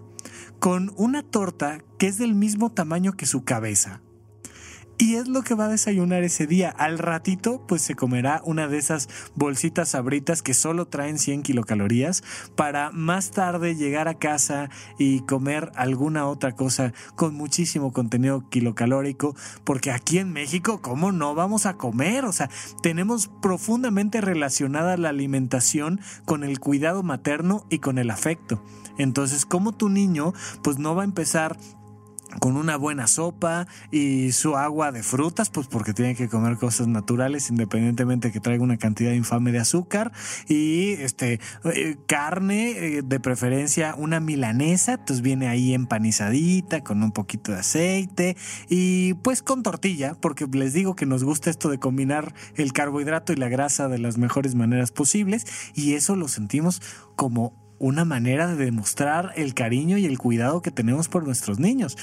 con 0.60 0.92
una 0.98 1.24
torta 1.24 1.82
que 1.98 2.08
es 2.08 2.18
del 2.18 2.36
mismo 2.36 2.74
tamaño 2.74 3.14
que 3.14 3.26
su 3.26 3.46
cabeza 3.46 4.02
y 5.00 5.16
es 5.16 5.30
lo 5.30 5.44
que 5.44 5.56
va 5.56 5.66
a 5.66 5.70
desayunar 5.70 6.24
ese 6.24 6.46
día. 6.46 6.70
Al 6.70 7.00
ratito, 7.00 7.64
pues 7.66 7.82
se 7.82 7.96
comerá 7.96 8.42
una 8.44 8.68
de 8.68 8.78
esas 8.78 9.08
bolsitas 9.34 9.90
sabritas 9.90 10.44
que 10.44 10.54
solo 10.54 10.88
traen 10.88 11.18
100 11.18 11.42
kilocalorías 11.42 12.22
para 12.56 12.92
más 12.92 13.32
tarde 13.32 13.76
llegar 13.76 14.10
a 14.10 14.16
casa 14.16 14.70
y 14.98 15.22
comer 15.22 15.72
alguna 15.76 16.28
otra 16.28 16.52
cosa 16.52 16.94
con 17.16 17.34
muchísimo 17.34 17.94
contenido 17.94 18.44
kilocalórico. 18.50 19.36
Porque 19.64 19.92
aquí 19.92 20.18
en 20.18 20.34
México, 20.34 20.82
¿cómo 20.82 21.14
no 21.14 21.34
vamos 21.34 21.66
a 21.66 21.76
comer? 21.76 22.26
O 22.26 22.34
sea, 22.34 22.50
tenemos 22.84 23.30
profundamente 23.42 24.20
relacionada 24.20 24.98
la 24.98 25.10
alimentación 25.10 26.02
con 26.26 26.44
el 26.44 26.60
cuidado 26.60 27.04
materno 27.04 27.66
y 27.70 27.80
con 27.80 28.00
el 28.00 28.12
afecto. 28.12 28.62
Entonces, 28.98 29.46
como 29.46 29.72
tu 29.72 29.88
niño, 29.88 30.34
pues 30.62 30.78
no 30.78 30.94
va 30.94 31.04
a 31.04 31.06
empezar 31.06 31.58
con 32.40 32.58
una 32.58 32.78
buena 32.78 33.08
sopa 33.08 33.68
y 33.92 34.32
su 34.32 34.56
agua 34.56 34.92
de 34.92 35.04
frutas, 35.04 35.50
pues 35.50 35.68
porque 35.68 35.94
tiene 35.94 36.16
que 36.16 36.30
comer 36.30 36.58
cosas 36.58 36.88
naturales 36.88 37.50
independientemente 37.50 38.32
que 38.32 38.40
traiga 38.40 38.64
una 38.64 38.78
cantidad 38.78 39.12
infame 39.12 39.52
de 39.52 39.60
azúcar 39.60 40.12
y 40.48 40.92
este 40.92 41.40
eh, 41.66 41.98
carne 42.06 42.72
eh, 42.72 43.02
de 43.04 43.20
preferencia 43.20 43.96
una 43.98 44.20
milanesa, 44.20 44.94
entonces 44.94 45.22
viene 45.22 45.48
ahí 45.48 45.74
empanizadita 45.74 46.84
con 46.84 47.02
un 47.04 47.12
poquito 47.12 47.52
de 47.52 47.60
aceite 47.60 48.38
y 48.70 49.16
pues 49.16 49.42
con 49.42 49.64
tortilla, 49.64 50.16
porque 50.20 50.46
les 50.52 50.74
digo 50.74 50.96
que 50.96 51.06
nos 51.06 51.24
gusta 51.24 51.50
esto 51.50 51.70
de 51.70 51.80
combinar 51.80 52.34
el 52.56 52.74
carbohidrato 52.74 53.34
y 53.34 53.38
la 53.38 53.50
grasa 53.50 53.88
de 53.88 54.00
las 54.00 54.18
mejores 54.18 54.56
maneras 54.56 54.92
posibles 54.92 55.46
y 55.74 55.94
eso 55.94 56.16
lo 56.16 56.28
sentimos 56.28 56.82
como 57.16 57.69
una 57.80 58.06
manera 58.06 58.48
de 58.48 58.66
demostrar 58.66 59.34
el 59.36 59.54
cariño 59.54 59.98
y 59.98 60.06
el 60.06 60.18
cuidado 60.18 60.62
que 60.62 60.72
tenemos 60.72 61.10
por 61.10 61.24
nuestros 61.26 61.60
niños. 61.60 61.98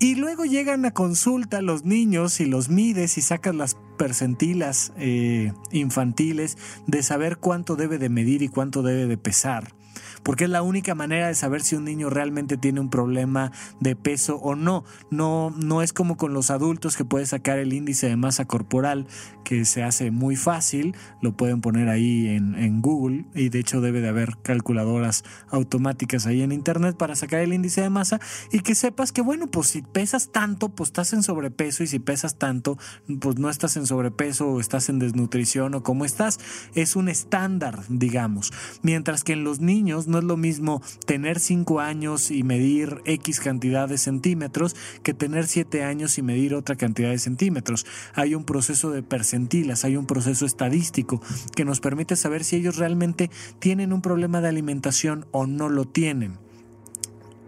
Y 0.00 0.14
luego 0.14 0.44
llegan 0.44 0.84
a 0.84 0.92
consulta 0.92 1.60
los 1.60 1.84
niños 1.84 2.40
y 2.40 2.46
los 2.46 2.68
mides 2.68 3.18
y 3.18 3.20
sacas 3.20 3.54
las 3.54 3.76
percentilas 3.96 4.92
eh, 4.96 5.52
infantiles 5.72 6.56
de 6.86 7.02
saber 7.02 7.38
cuánto 7.38 7.74
debe 7.74 7.98
de 7.98 8.08
medir 8.08 8.42
y 8.42 8.48
cuánto 8.48 8.82
debe 8.82 9.06
de 9.06 9.18
pesar 9.18 9.77
porque 10.22 10.44
es 10.44 10.50
la 10.50 10.62
única 10.62 10.94
manera 10.94 11.28
de 11.28 11.34
saber 11.34 11.62
si 11.62 11.76
un 11.76 11.84
niño 11.84 12.10
realmente 12.10 12.56
tiene 12.56 12.80
un 12.80 12.90
problema 12.90 13.52
de 13.80 13.96
peso 13.96 14.36
o 14.36 14.54
no. 14.54 14.84
No, 15.10 15.50
no 15.56 15.82
es 15.82 15.92
como 15.92 16.16
con 16.16 16.32
los 16.32 16.50
adultos 16.50 16.96
que 16.96 17.04
puedes 17.04 17.30
sacar 17.30 17.58
el 17.58 17.72
índice 17.72 18.08
de 18.08 18.16
masa 18.16 18.46
corporal, 18.46 19.06
que 19.44 19.64
se 19.64 19.82
hace 19.82 20.10
muy 20.10 20.36
fácil, 20.36 20.94
lo 21.22 21.36
pueden 21.36 21.60
poner 21.60 21.88
ahí 21.88 22.28
en, 22.28 22.54
en 22.54 22.82
Google 22.82 23.24
y 23.34 23.48
de 23.48 23.60
hecho 23.60 23.80
debe 23.80 24.00
de 24.00 24.08
haber 24.08 24.36
calculadoras 24.42 25.24
automáticas 25.50 26.26
ahí 26.26 26.42
en 26.42 26.52
internet 26.52 26.96
para 26.96 27.14
sacar 27.14 27.40
el 27.40 27.52
índice 27.52 27.80
de 27.80 27.90
masa 27.90 28.20
y 28.52 28.60
que 28.60 28.74
sepas 28.74 29.12
que 29.12 29.22
bueno, 29.22 29.46
pues 29.46 29.68
si 29.68 29.82
pesas 29.82 30.30
tanto, 30.32 30.68
pues 30.70 30.88
estás 30.88 31.12
en 31.12 31.22
sobrepeso 31.22 31.82
y 31.82 31.86
si 31.86 31.98
pesas 31.98 32.38
tanto, 32.38 32.78
pues 33.20 33.38
no 33.38 33.50
estás 33.50 33.76
en 33.76 33.86
sobrepeso 33.86 34.48
o 34.48 34.60
estás 34.60 34.88
en 34.88 34.98
desnutrición 34.98 35.74
o 35.74 35.82
cómo 35.82 36.04
estás. 36.04 36.38
Es 36.74 36.96
un 36.96 37.08
estándar, 37.08 37.82
digamos. 37.88 38.52
Mientras 38.82 39.24
que 39.24 39.34
en 39.34 39.44
los 39.44 39.60
niños 39.60 40.07
no 40.08 40.18
es 40.18 40.24
lo 40.24 40.36
mismo 40.36 40.82
tener 41.06 41.38
5 41.40 41.80
años 41.80 42.30
y 42.30 42.42
medir 42.42 43.02
X 43.04 43.40
cantidad 43.40 43.88
de 43.88 43.98
centímetros 43.98 44.74
que 45.02 45.14
tener 45.14 45.46
7 45.46 45.84
años 45.84 46.18
y 46.18 46.22
medir 46.22 46.54
otra 46.54 46.76
cantidad 46.76 47.10
de 47.10 47.18
centímetros. 47.18 47.86
Hay 48.14 48.34
un 48.34 48.44
proceso 48.44 48.90
de 48.90 49.02
percentilas, 49.02 49.84
hay 49.84 49.96
un 49.96 50.06
proceso 50.06 50.46
estadístico 50.46 51.20
que 51.54 51.64
nos 51.64 51.80
permite 51.80 52.16
saber 52.16 52.44
si 52.44 52.56
ellos 52.56 52.76
realmente 52.76 53.30
tienen 53.58 53.92
un 53.92 54.02
problema 54.02 54.40
de 54.40 54.48
alimentación 54.48 55.26
o 55.30 55.46
no 55.46 55.68
lo 55.68 55.84
tienen. 55.84 56.47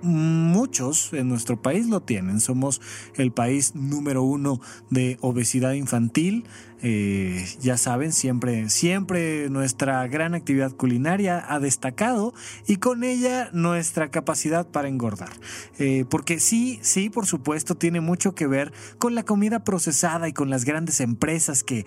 Muchos 0.03 1.13
en 1.13 1.29
nuestro 1.29 1.61
país 1.61 1.87
lo 1.87 2.01
tienen. 2.01 2.41
Somos 2.41 2.81
el 3.17 3.33
país 3.33 3.75
número 3.75 4.23
uno 4.23 4.61
de 4.89 5.19
obesidad 5.21 5.73
infantil. 5.73 6.45
Eh, 6.83 7.45
ya 7.61 7.77
saben, 7.77 8.13
siempre, 8.13 8.71
siempre 8.71 9.51
nuestra 9.51 10.07
gran 10.09 10.35
actividad 10.35 10.73
culinaria 10.73 11.45
ha 11.47 11.61
destacado 11.61 12.33
y 12.67 12.77
con 12.77 13.05
ella 13.05 13.51
nuestra 13.53 14.11
capacidad 14.11 14.67
para 14.67 14.89
engordar. 14.89 15.33
Eh, 15.79 16.07
porque 16.09 16.41
sí, 16.41 16.79
sí, 16.81 17.11
por 17.11 17.27
supuesto, 17.27 17.75
tiene 17.75 18.01
mucho 18.01 18.35
que 18.35 18.47
ver 18.47 18.73
con 18.99 19.15
la 19.15 19.25
comida 19.25 19.65
procesada 19.65 20.29
y 20.29 20.33
con 20.33 20.49
las 20.49 20.65
grandes 20.65 21.01
empresas 21.01 21.63
que 21.63 21.85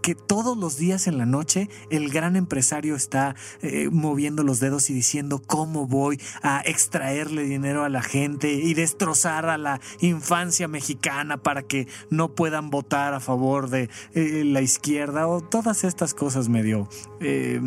que 0.00 0.14
todos 0.14 0.56
los 0.56 0.76
días 0.76 1.06
en 1.06 1.18
la 1.18 1.26
noche 1.26 1.68
el 1.90 2.10
gran 2.10 2.36
empresario 2.36 2.96
está 2.96 3.34
eh, 3.60 3.88
moviendo 3.90 4.42
los 4.42 4.60
dedos 4.60 4.90
y 4.90 4.94
diciendo 4.94 5.40
cómo 5.44 5.86
voy 5.86 6.20
a 6.42 6.62
extraerle 6.64 7.44
dinero 7.44 7.84
a 7.84 7.88
la 7.88 8.02
gente 8.02 8.52
y 8.52 8.74
destrozar 8.74 9.46
a 9.46 9.58
la 9.58 9.80
infancia 10.00 10.68
mexicana 10.68 11.36
para 11.36 11.62
que 11.62 11.88
no 12.10 12.34
puedan 12.34 12.70
votar 12.70 13.14
a 13.14 13.20
favor 13.20 13.70
de 13.70 13.90
eh, 14.14 14.44
la 14.44 14.62
izquierda 14.62 15.26
o 15.26 15.40
todas 15.40 15.84
estas 15.84 16.14
cosas 16.14 16.48
medio 16.48 16.88
eh, 17.20 17.60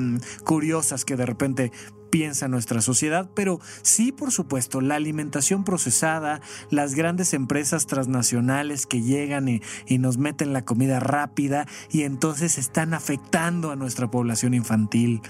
curiosas 0.44 1.06
que 1.06 1.16
de 1.16 1.26
repente 1.26 1.72
piensa 2.16 2.48
nuestra 2.48 2.80
sociedad, 2.80 3.30
pero 3.34 3.60
sí, 3.82 4.14
por 4.14 4.32
supuesto, 4.32 4.80
la 4.80 4.96
alimentación 4.96 5.66
procesada, 5.66 6.40
las 6.70 6.96
grandes 6.96 7.34
empresas 7.34 7.88
transnacionales 7.88 8.86
que 8.86 9.02
llegan 9.02 9.50
y, 9.50 9.62
y, 9.86 9.98
nos 9.98 10.18
meten 10.18 10.54
la 10.54 10.64
comida 10.64 11.02
rápida 11.02 11.68
y 11.92 12.04
entonces 12.04 12.58
están 12.58 12.94
afectando 12.94 13.70
a 13.70 13.76
nuestra 13.76 14.10
población 14.10 14.54
infantil 14.54 15.24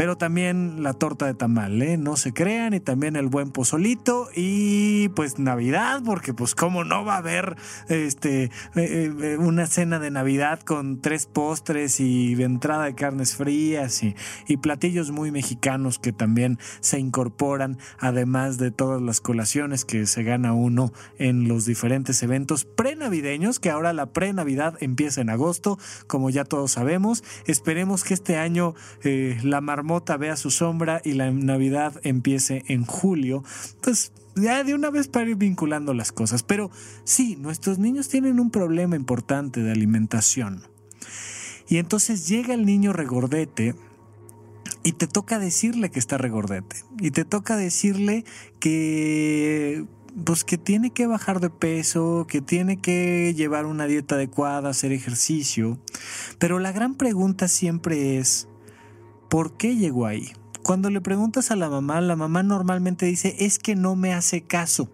pero 0.00 0.16
también 0.16 0.82
la 0.82 0.94
torta 0.94 1.26
de 1.26 1.34
tamal, 1.34 1.82
¿eh? 1.82 1.98
no 1.98 2.16
se 2.16 2.32
crean, 2.32 2.72
y 2.72 2.80
también 2.80 3.16
el 3.16 3.26
buen 3.26 3.50
pozolito 3.50 4.30
y 4.34 5.10
pues 5.10 5.38
Navidad, 5.38 6.00
porque 6.02 6.32
pues 6.32 6.54
cómo 6.54 6.84
no 6.84 7.04
va 7.04 7.16
a 7.16 7.18
haber 7.18 7.56
este 7.90 8.44
eh, 8.44 8.50
eh, 8.76 9.36
una 9.38 9.66
cena 9.66 9.98
de 9.98 10.10
Navidad 10.10 10.60
con 10.60 11.02
tres 11.02 11.26
postres 11.26 12.00
y 12.00 12.32
entrada 12.42 12.86
de 12.86 12.94
carnes 12.94 13.36
frías 13.36 14.02
y, 14.02 14.14
platillos 14.62 15.10
muy 15.10 15.30
mexicanos 15.30 15.98
que 15.98 16.12
también 16.12 16.58
se 16.80 16.98
incorporan, 16.98 17.76
además 17.98 18.56
de 18.56 18.70
todas 18.70 19.02
las 19.02 19.20
colaciones 19.20 19.84
que 19.84 20.06
se 20.06 20.22
gana 20.22 20.54
uno 20.54 20.92
en 21.18 21.46
los 21.46 21.66
diferentes 21.66 22.22
eventos 22.22 22.64
prenavideños, 22.64 23.58
que 23.58 23.68
ahora 23.68 23.92
la 23.92 24.06
pre-Navidad 24.06 24.78
empieza 24.80 25.20
en 25.20 25.28
agosto, 25.28 25.78
como 26.06 26.30
ya 26.30 26.44
todos 26.44 26.72
sabemos. 26.72 27.22
Esperemos 27.46 28.02
que 28.02 28.14
este 28.14 28.38
año 28.38 28.74
la 29.02 29.60
mar 29.60 29.82
marmota 29.90 30.16
vea 30.16 30.36
su 30.36 30.52
sombra 30.52 31.02
y 31.04 31.14
la 31.14 31.32
Navidad 31.32 32.00
empiece 32.04 32.62
en 32.68 32.84
julio, 32.84 33.42
pues 33.80 34.12
ya 34.36 34.62
de 34.62 34.72
una 34.72 34.88
vez 34.88 35.08
para 35.08 35.28
ir 35.28 35.34
vinculando 35.34 35.94
las 35.94 36.12
cosas. 36.12 36.44
Pero 36.44 36.70
sí, 37.02 37.34
nuestros 37.34 37.80
niños 37.80 38.08
tienen 38.08 38.38
un 38.38 38.52
problema 38.52 38.94
importante 38.94 39.62
de 39.64 39.72
alimentación. 39.72 40.62
Y 41.68 41.78
entonces 41.78 42.28
llega 42.28 42.54
el 42.54 42.66
niño 42.66 42.92
regordete 42.92 43.74
y 44.84 44.92
te 44.92 45.08
toca 45.08 45.40
decirle 45.40 45.90
que 45.90 45.98
está 45.98 46.18
regordete. 46.18 46.76
Y 47.00 47.10
te 47.10 47.24
toca 47.24 47.56
decirle 47.56 48.24
que 48.60 49.86
pues 50.24 50.44
que 50.44 50.58
tiene 50.58 50.90
que 50.90 51.06
bajar 51.06 51.40
de 51.40 51.50
peso, 51.50 52.26
que 52.28 52.40
tiene 52.40 52.80
que 52.80 53.34
llevar 53.34 53.66
una 53.66 53.86
dieta 53.86 54.14
adecuada, 54.14 54.70
hacer 54.70 54.92
ejercicio. 54.92 55.78
Pero 56.38 56.60
la 56.60 56.70
gran 56.70 56.94
pregunta 56.94 57.48
siempre 57.48 58.18
es, 58.18 58.48
¿por 59.30 59.56
qué 59.56 59.76
llegó 59.76 60.04
ahí? 60.04 60.32
Cuando 60.62 60.90
le 60.90 61.00
preguntas 61.00 61.50
a 61.50 61.56
la 61.56 61.70
mamá, 61.70 62.02
la 62.02 62.16
mamá 62.16 62.42
normalmente 62.42 63.06
dice, 63.06 63.36
es 63.38 63.58
que 63.58 63.76
no 63.76 63.96
me 63.96 64.12
hace 64.12 64.42
caso. 64.42 64.90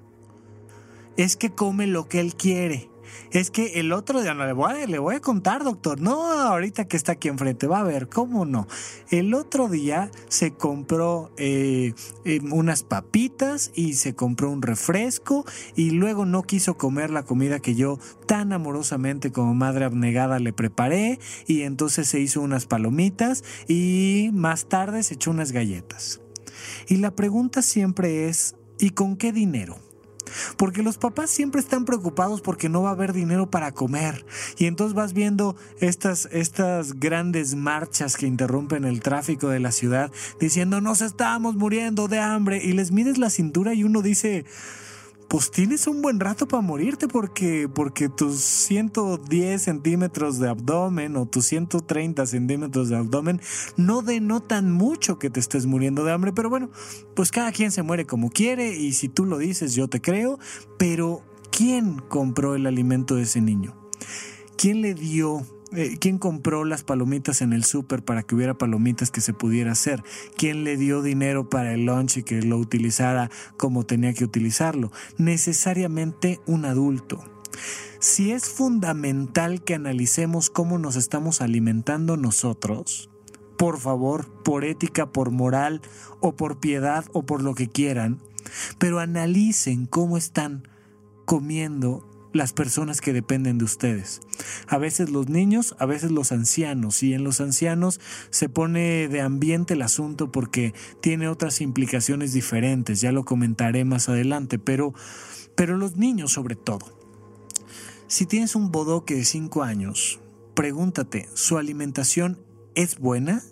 Es 1.16 1.37
que 1.37 1.51
come 1.51 1.89
lo 1.89 2.09
que 2.09 2.20
él 2.20 2.37
quiere. 2.37 2.89
Es 3.30 3.50
que 3.50 3.80
el 3.80 3.92
otro 3.92 4.22
día, 4.22 4.34
no, 4.34 4.46
le 4.46 4.52
voy, 4.52 4.72
a, 4.72 4.86
le 4.86 4.98
voy 4.98 5.16
a 5.16 5.20
contar, 5.20 5.64
doctor. 5.64 6.00
No, 6.00 6.30
ahorita 6.30 6.86
que 6.86 6.96
está 6.96 7.12
aquí 7.12 7.28
enfrente, 7.28 7.66
va 7.66 7.80
a 7.80 7.82
ver, 7.82 8.08
¿cómo 8.08 8.44
no? 8.44 8.66
El 9.10 9.34
otro 9.34 9.68
día 9.68 10.10
se 10.28 10.52
compró 10.52 11.32
eh, 11.36 11.92
eh, 12.24 12.40
unas 12.50 12.82
papitas 12.82 13.72
y 13.74 13.94
se 13.94 14.14
compró 14.14 14.50
un 14.50 14.62
refresco 14.62 15.44
y 15.74 15.90
luego 15.90 16.24
no 16.26 16.42
quiso 16.42 16.76
comer 16.76 17.10
la 17.10 17.24
comida 17.24 17.60
que 17.60 17.74
yo 17.74 17.98
tan 18.26 18.52
amorosamente 18.52 19.32
como 19.32 19.54
madre 19.54 19.84
abnegada 19.84 20.38
le 20.38 20.52
preparé 20.52 21.18
y 21.46 21.62
entonces 21.62 22.08
se 22.08 22.20
hizo 22.20 22.40
unas 22.40 22.66
palomitas 22.66 23.44
y 23.68 24.30
más 24.32 24.66
tarde 24.66 25.02
se 25.02 25.14
echó 25.14 25.30
unas 25.30 25.52
galletas. 25.52 26.20
Y 26.88 26.96
la 26.96 27.10
pregunta 27.10 27.62
siempre 27.62 28.28
es, 28.28 28.56
¿y 28.78 28.90
con 28.90 29.16
qué 29.16 29.32
dinero? 29.32 29.86
Porque 30.57 30.83
los 30.83 30.99
papás 30.99 31.31
siempre 31.31 31.61
están 31.61 31.85
preocupados 31.85 32.41
porque 32.41 32.68
no 32.68 32.83
va 32.83 32.91
a 32.91 32.93
haber 32.93 33.12
dinero 33.12 33.51
para 33.51 33.72
comer. 33.72 34.24
Y 34.59 34.66
entonces 34.66 34.95
vas 34.95 35.12
viendo 35.12 35.57
estas, 35.81 36.29
estas 36.33 36.99
grandes 36.99 37.55
marchas 37.55 38.16
que 38.16 38.27
interrumpen 38.27 38.85
el 38.85 39.01
tráfico 39.01 39.49
de 39.49 39.61
la 39.61 39.72
ciudad 39.72 40.11
diciendo 40.41 40.81
nos 40.81 41.01
estamos 41.01 41.57
muriendo 41.57 42.09
de 42.09 42.18
hambre. 42.18 42.61
Y 42.62 42.72
les 42.72 42.93
mides 42.93 43.18
la 43.18 43.31
cintura 43.31 43.74
y 43.74 43.85
uno 43.85 44.03
dice 44.03 44.45
pues 45.29 45.51
tienes 45.51 45.87
un 45.87 46.03
buen 46.03 46.20
rato 46.20 46.47
para 46.47 46.61
morirte 46.61 47.09
porque, 47.09 47.68
porque 47.72 48.09
tus 48.09 48.41
110 48.41 49.61
centímetros 49.61 50.39
de 50.39 50.49
abdomen 50.49 51.16
o 51.16 51.27
tus 51.27 51.47
130 51.47 52.27
centímetros 52.27 52.89
de 52.89 52.97
abdomen 52.97 53.41
no 53.77 54.03
denotan 54.03 54.70
mucho 54.70 55.18
que 55.18 55.31
te 55.31 55.41
estés 55.41 55.66
muriendo 55.66 56.05
de 56.05 56.12
hambre, 56.12 56.33
pero 56.33 56.49
bueno, 56.49 56.70
pues 57.14 57.31
cada 57.31 57.53
quien 57.53 57.72
se 57.72 57.83
muere 57.83 58.07
como 58.07 58.31
quiere 58.31 58.77
y 58.77 58.93
si 58.93 59.09
tú 59.09 59.24
lo 59.24 59.39
dices 59.39 59.74
yo 59.74 59.89
te 59.89 60.01
creo, 60.01 60.39
pero 60.79 61.22
¿quién 61.51 61.99
compró 62.09 62.55
el 62.55 62.66
alimento 62.66 63.16
de 63.16 63.22
ese 63.22 63.41
niño? 63.41 63.74
¿Quién 64.57 64.81
le 64.81 64.95
dio 64.95 65.45
eh, 65.77 65.99
¿Quién 66.01 66.18
compró 66.18 66.64
las 66.64 66.83
palomitas 66.85 67.43
en 67.43 67.53
el 67.53 67.64
súper 67.64 68.03
para 68.03 68.22
que 68.22 68.35
hubiera 68.35 68.55
palomitas 68.55 69.11
que 69.11 69.20
se 69.20 69.35
pudiera 69.35 69.72
hacer? 69.72 70.03
¿Quién 70.37 70.64
le 70.64 70.79
dio 70.79 71.03
dinero 71.03 71.51
para 71.51 71.74
el 71.74 71.85
lunch 71.85 72.16
y 72.16 72.22
que 72.22 72.41
lo 72.41 72.57
utilizara 72.57 73.31
como 73.59 73.85
tenía 73.85 74.14
que 74.14 74.24
utilizarlo? 74.24 74.91
Necesariamente 75.18 76.41
un 76.47 76.64
adulto. 76.64 77.22
Si 77.99 78.33
es 78.33 78.49
fundamental 78.49 79.62
que 79.64 79.74
analicemos 79.74 80.49
cómo 80.49 80.79
nos 80.79 80.97
estamos 80.97 81.43
alimentando 81.43 82.16
nosotros, 82.16 83.11
por 83.59 83.79
favor, 83.79 84.27
por 84.43 84.64
ética, 84.64 85.12
por 85.12 85.31
moral 85.31 85.83
o 86.20 86.37
por 86.37 86.59
piedad 86.59 87.05
o 87.12 87.24
por 87.24 87.43
lo 87.43 87.55
que 87.55 87.68
quieran, 87.68 88.22
pero 88.79 88.99
analicen 88.99 89.87
cómo 89.87 90.16
están 90.16 90.68
comiendo 91.27 92.15
las 92.33 92.53
personas 92.53 93.01
que 93.01 93.12
dependen 93.12 93.59
de 93.59 93.64
ustedes. 93.64 94.20
A 94.66 94.79
veces 94.79 95.11
los 95.11 95.29
niños, 95.29 95.74
a 95.79 95.87
veces 95.87 96.11
los 96.11 96.33
ancianos. 96.33 97.03
Y 97.03 97.14
en 97.14 97.24
los 97.24 97.41
ancianos 97.41 98.01
se 98.31 98.49
pone 98.49 99.09
de 99.09 99.20
ambiente 99.20 99.74
el 99.74 99.83
asunto 99.83 100.31
porque 100.31 100.74
tiene 101.01 101.29
otras 101.29 101.61
implicaciones 101.61 102.33
diferentes. 102.33 103.01
Ya 103.01 103.12
lo 103.12 103.24
comentaré 103.24 103.85
más 103.85 104.09
adelante. 104.09 104.59
Pero, 104.59 104.95
pero 105.55 105.77
los 105.77 105.97
niños 105.97 106.33
sobre 106.33 106.57
todo. 106.57 106.97
Si 108.09 108.27
tienes 108.27 108.55
un 108.55 108.70
bodoque 108.70 109.14
de 109.16 109.24
5 109.24 109.62
años, 109.64 110.20
pregúntate, 110.55 111.29
¿su 111.35 111.59
alimentación 111.59 112.39
es 112.77 112.99
buena? 112.99 113.43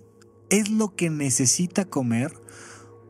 ¿Es 0.49 0.71
lo 0.71 0.95
que 0.95 1.11
necesita 1.11 1.87
comer? 1.87 2.44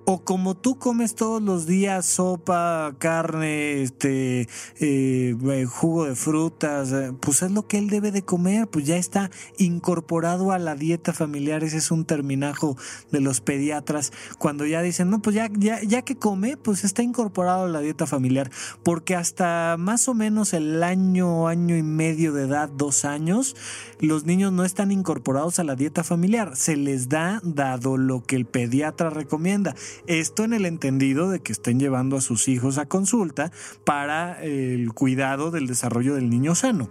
O 0.07 0.23
como 0.23 0.55
tú 0.55 0.79
comes 0.79 1.15
todos 1.15 1.43
los 1.43 1.67
días 1.67 2.05
sopa, 2.07 2.95
carne, 2.99 3.83
este, 3.83 4.43
eh, 4.81 5.37
eh, 5.37 5.67
jugo 5.67 6.05
de 6.05 6.15
frutas, 6.15 6.93
eh, 6.93 7.13
pues 7.19 7.43
es 7.43 7.51
lo 7.51 7.67
que 7.67 7.79
él 7.79 7.89
debe 7.89 8.11
de 8.11 8.23
comer, 8.23 8.69
pues 8.69 8.85
ya 8.85 8.97
está 8.97 9.31
incorporado 9.57 10.53
a 10.53 10.59
la 10.59 10.75
dieta 10.75 11.13
familiar, 11.13 11.65
ese 11.65 11.79
es 11.79 11.91
un 11.91 12.05
terminajo 12.05 12.77
de 13.11 13.21
los 13.21 13.41
pediatras, 13.41 14.13
cuando 14.39 14.67
ya 14.67 14.83
dicen, 14.83 15.09
no, 15.09 15.23
pues 15.23 15.37
ya, 15.37 15.49
ya, 15.57 15.81
ya 15.83 16.03
que 16.03 16.17
come, 16.17 16.57
pues 16.57 16.85
está 16.85 17.03
incorporado 17.03 17.65
a 17.65 17.69
la 17.69 17.81
dieta 17.81 18.07
familiar, 18.07 18.51
porque 18.83 19.17
hasta 19.17 19.77
más 19.79 20.09
o 20.09 20.15
menos 20.15 20.53
el 20.53 20.83
año, 20.83 21.49
año 21.49 21.77
y 21.77 21.83
medio 21.83 22.33
de 22.33 22.45
edad, 22.45 22.69
dos 22.69 23.07
años, 23.07 23.57
los 24.01 24.25
niños 24.25 24.53
no 24.53 24.65
están 24.65 24.93
incorporados 24.93 25.59
a 25.59 25.65
la 25.65 25.77
dieta 25.77 26.05
familiar, 26.05 26.57
se 26.57 26.77
les 26.77 27.09
da 27.09 27.41
dado 27.43 27.97
lo 27.97 28.23
que 28.23 28.37
el 28.37 28.45
pediatra 28.45 29.09
recomienda 29.09 29.75
esto 30.07 30.45
en 30.45 30.53
el 30.53 30.67
entendido 30.67 31.31
de 31.31 31.41
que 31.41 31.53
estén 31.53 31.79
llevando 31.79 32.17
a 32.17 32.21
sus 32.21 32.49
hijos 32.49 32.79
a 32.79 32.87
consulta 32.87 33.53
para 33.85 34.43
el 34.43 34.93
cuidado 34.93 35.51
del 35.51 35.67
desarrollo 35.67 36.15
del 36.15 36.31
niño 36.31 36.55
sano. 36.55 36.91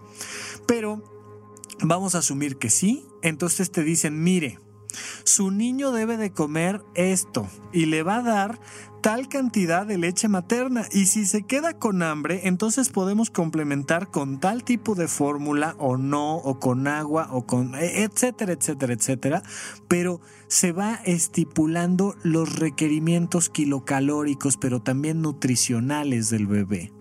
Pero 0.67 1.03
vamos 1.81 2.15
a 2.15 2.19
asumir 2.19 2.57
que 2.57 2.69
sí, 2.69 3.05
entonces 3.21 3.71
te 3.71 3.83
dicen, 3.83 4.23
mire, 4.23 4.59
su 5.23 5.51
niño 5.51 5.91
debe 5.91 6.17
de 6.17 6.31
comer 6.31 6.81
esto 6.95 7.47
y 7.71 7.85
le 7.85 8.03
va 8.03 8.17
a 8.17 8.23
dar 8.23 8.59
tal 9.03 9.27
cantidad 9.27 9.85
de 9.85 9.97
leche 9.97 10.29
materna 10.29 10.87
y 10.89 11.07
si 11.07 11.25
se 11.25 11.43
queda 11.43 11.73
con 11.77 12.01
hambre, 12.01 12.47
entonces 12.47 12.87
podemos 12.87 13.29
complementar 13.29 14.07
con 14.07 14.39
tal 14.39 14.63
tipo 14.63 14.95
de 14.95 15.09
fórmula 15.09 15.75
o 15.77 15.97
no, 15.97 16.37
o 16.37 16.57
con 16.57 16.87
agua, 16.87 17.27
o 17.33 17.45
con 17.45 17.75
e, 17.75 18.03
etcétera, 18.03 18.53
etcétera, 18.53 18.93
etcétera, 18.93 19.43
pero 19.89 20.21
se 20.47 20.71
va 20.71 21.01
estipulando 21.03 22.15
los 22.23 22.55
requerimientos 22.55 23.49
kilocalóricos, 23.49 24.55
pero 24.55 24.81
también 24.81 25.21
nutricionales 25.21 26.29
del 26.29 26.47
bebé. 26.47 26.93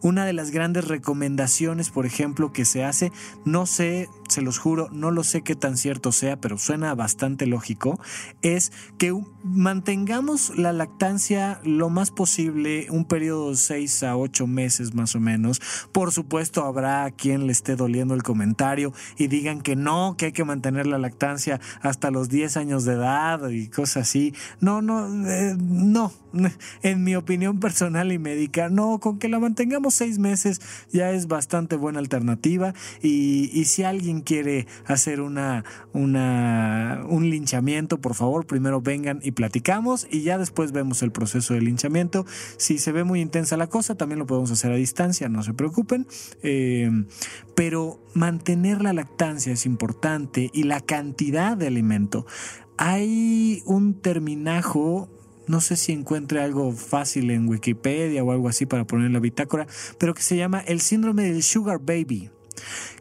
Una 0.00 0.24
de 0.26 0.34
las 0.34 0.52
grandes 0.52 0.86
recomendaciones, 0.86 1.90
por 1.90 2.06
ejemplo, 2.06 2.52
que 2.52 2.64
se 2.64 2.84
hace, 2.84 3.10
no 3.44 3.66
sé, 3.66 4.08
se 4.28 4.42
los 4.42 4.58
juro, 4.58 4.88
no 4.92 5.10
lo 5.10 5.24
sé 5.24 5.42
qué 5.42 5.54
tan 5.54 5.76
cierto 5.76 6.12
sea, 6.12 6.40
pero 6.40 6.58
suena 6.58 6.94
bastante 6.94 7.46
lógico, 7.46 8.00
es 8.42 8.72
que 8.98 9.14
mantengamos 9.42 10.56
la 10.56 10.72
lactancia 10.72 11.60
lo 11.64 11.90
más 11.90 12.10
posible, 12.10 12.86
un 12.90 13.04
periodo 13.04 13.50
de 13.50 13.56
6 13.56 14.02
a 14.04 14.16
8 14.16 14.46
meses 14.46 14.94
más 14.94 15.14
o 15.14 15.20
menos. 15.20 15.60
Por 15.92 16.12
supuesto, 16.12 16.64
habrá 16.64 17.10
quien 17.10 17.46
le 17.46 17.52
esté 17.52 17.76
doliendo 17.76 18.14
el 18.14 18.22
comentario 18.22 18.92
y 19.16 19.28
digan 19.28 19.60
que 19.60 19.76
no, 19.76 20.16
que 20.16 20.26
hay 20.26 20.32
que 20.32 20.44
mantener 20.44 20.86
la 20.86 20.98
lactancia 20.98 21.60
hasta 21.80 22.10
los 22.10 22.28
10 22.28 22.56
años 22.56 22.84
de 22.84 22.94
edad 22.94 23.48
y 23.48 23.68
cosas 23.68 24.08
así. 24.08 24.34
No, 24.60 24.82
no, 24.82 25.06
eh, 25.28 25.56
no, 25.58 26.12
en 26.82 27.04
mi 27.04 27.16
opinión 27.16 27.60
personal 27.60 28.12
y 28.12 28.18
médica, 28.18 28.68
no, 28.68 28.98
con 28.98 29.18
que 29.18 29.28
la 29.28 29.38
mantengamos 29.38 29.94
seis 29.94 30.18
meses 30.18 30.60
ya 30.92 31.10
es 31.12 31.26
bastante 31.26 31.76
buena 31.76 31.98
alternativa 31.98 32.74
y, 33.02 33.50
y 33.52 33.64
si 33.64 33.82
alguien 33.82 34.17
quiere 34.20 34.66
hacer 34.86 35.20
una, 35.20 35.64
un 35.92 37.30
linchamiento, 37.30 38.00
por 38.00 38.14
favor, 38.14 38.46
primero 38.46 38.80
vengan 38.80 39.20
y 39.22 39.32
platicamos 39.32 40.06
y 40.10 40.22
ya 40.22 40.38
después 40.38 40.72
vemos 40.72 41.02
el 41.02 41.12
proceso 41.12 41.54
de 41.54 41.60
linchamiento. 41.60 42.24
Si 42.56 42.78
se 42.78 42.92
ve 42.92 43.04
muy 43.04 43.20
intensa 43.20 43.56
la 43.56 43.68
cosa, 43.68 43.96
también 43.96 44.18
lo 44.18 44.26
podemos 44.26 44.50
hacer 44.50 44.72
a 44.72 44.76
distancia, 44.76 45.28
no 45.28 45.42
se 45.42 45.54
preocupen. 45.54 46.06
Eh, 46.42 46.90
pero 47.54 48.00
mantener 48.14 48.82
la 48.82 48.92
lactancia 48.92 49.52
es 49.52 49.66
importante 49.66 50.50
y 50.52 50.64
la 50.64 50.80
cantidad 50.80 51.56
de 51.56 51.66
alimento. 51.66 52.26
Hay 52.76 53.62
un 53.66 54.00
terminajo 54.00 55.08
no 55.48 55.62
sé 55.62 55.76
si 55.76 55.92
encuentre 55.92 56.42
algo 56.42 56.72
fácil 56.72 57.30
en 57.30 57.48
Wikipedia 57.48 58.22
o 58.22 58.32
algo 58.32 58.48
así 58.48 58.66
para 58.66 58.86
poner 58.86 59.06
en 59.06 59.14
la 59.14 59.18
bitácora, 59.18 59.66
pero 59.98 60.14
que 60.14 60.22
se 60.22 60.36
llama 60.36 60.60
el 60.60 60.80
síndrome 60.80 61.24
del 61.24 61.42
sugar 61.42 61.78
baby. 61.78 62.30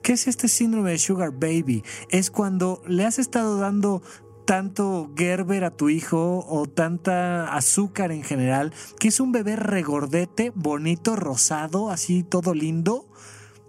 ¿Qué 0.01 0.13
es 0.13 0.27
este 0.27 0.47
síndrome 0.47 0.91
de 0.91 0.97
sugar 0.97 1.31
baby? 1.31 1.83
Es 2.09 2.31
cuando 2.31 2.81
le 2.87 3.05
has 3.05 3.19
estado 3.19 3.57
dando 3.57 4.01
tanto 4.45 5.11
Gerber 5.17 5.65
a 5.65 5.71
tu 5.71 5.89
hijo 5.89 6.45
o 6.47 6.67
tanta 6.67 7.53
azúcar 7.53 8.13
en 8.13 8.23
general, 8.23 8.73
que 8.97 9.09
es 9.09 9.19
un 9.19 9.33
bebé 9.33 9.57
regordete, 9.57 10.53
bonito, 10.55 11.17
rosado, 11.17 11.91
así 11.91 12.23
todo 12.23 12.53
lindo, 12.53 13.07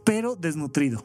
pero 0.04 0.36
desnutrido. 0.36 1.04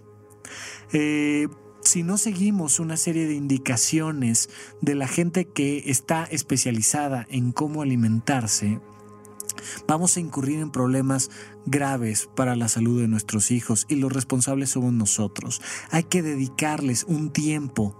Eh, 0.92 1.48
si 1.82 2.04
no 2.04 2.18
seguimos 2.18 2.80
una 2.80 2.98
serie 2.98 3.28
de 3.28 3.34
indicaciones 3.34 4.50
de 4.82 4.96
la 4.96 5.08
gente 5.08 5.46
que 5.46 5.84
está 5.88 6.24
especializada 6.26 7.26
en 7.30 7.52
cómo 7.52 7.82
alimentarse, 7.82 8.80
vamos 9.88 10.18
a 10.18 10.20
incurrir 10.20 10.60
en 10.60 10.72
problemas 10.72 11.30
graves 11.66 12.30
para 12.36 12.56
la 12.56 12.68
salud 12.68 13.02
de 13.02 13.08
nuestros 13.08 13.52
hijos 13.52 13.86
y 13.90 13.96
los 13.96 14.12
responsables 14.12 14.72
somos 14.72 14.94
nosotros. 14.94 15.62
Hay 15.92 16.04
que 16.04 16.22
dedicarles 16.22 17.06
un 17.06 17.32
tiempo 17.32 17.96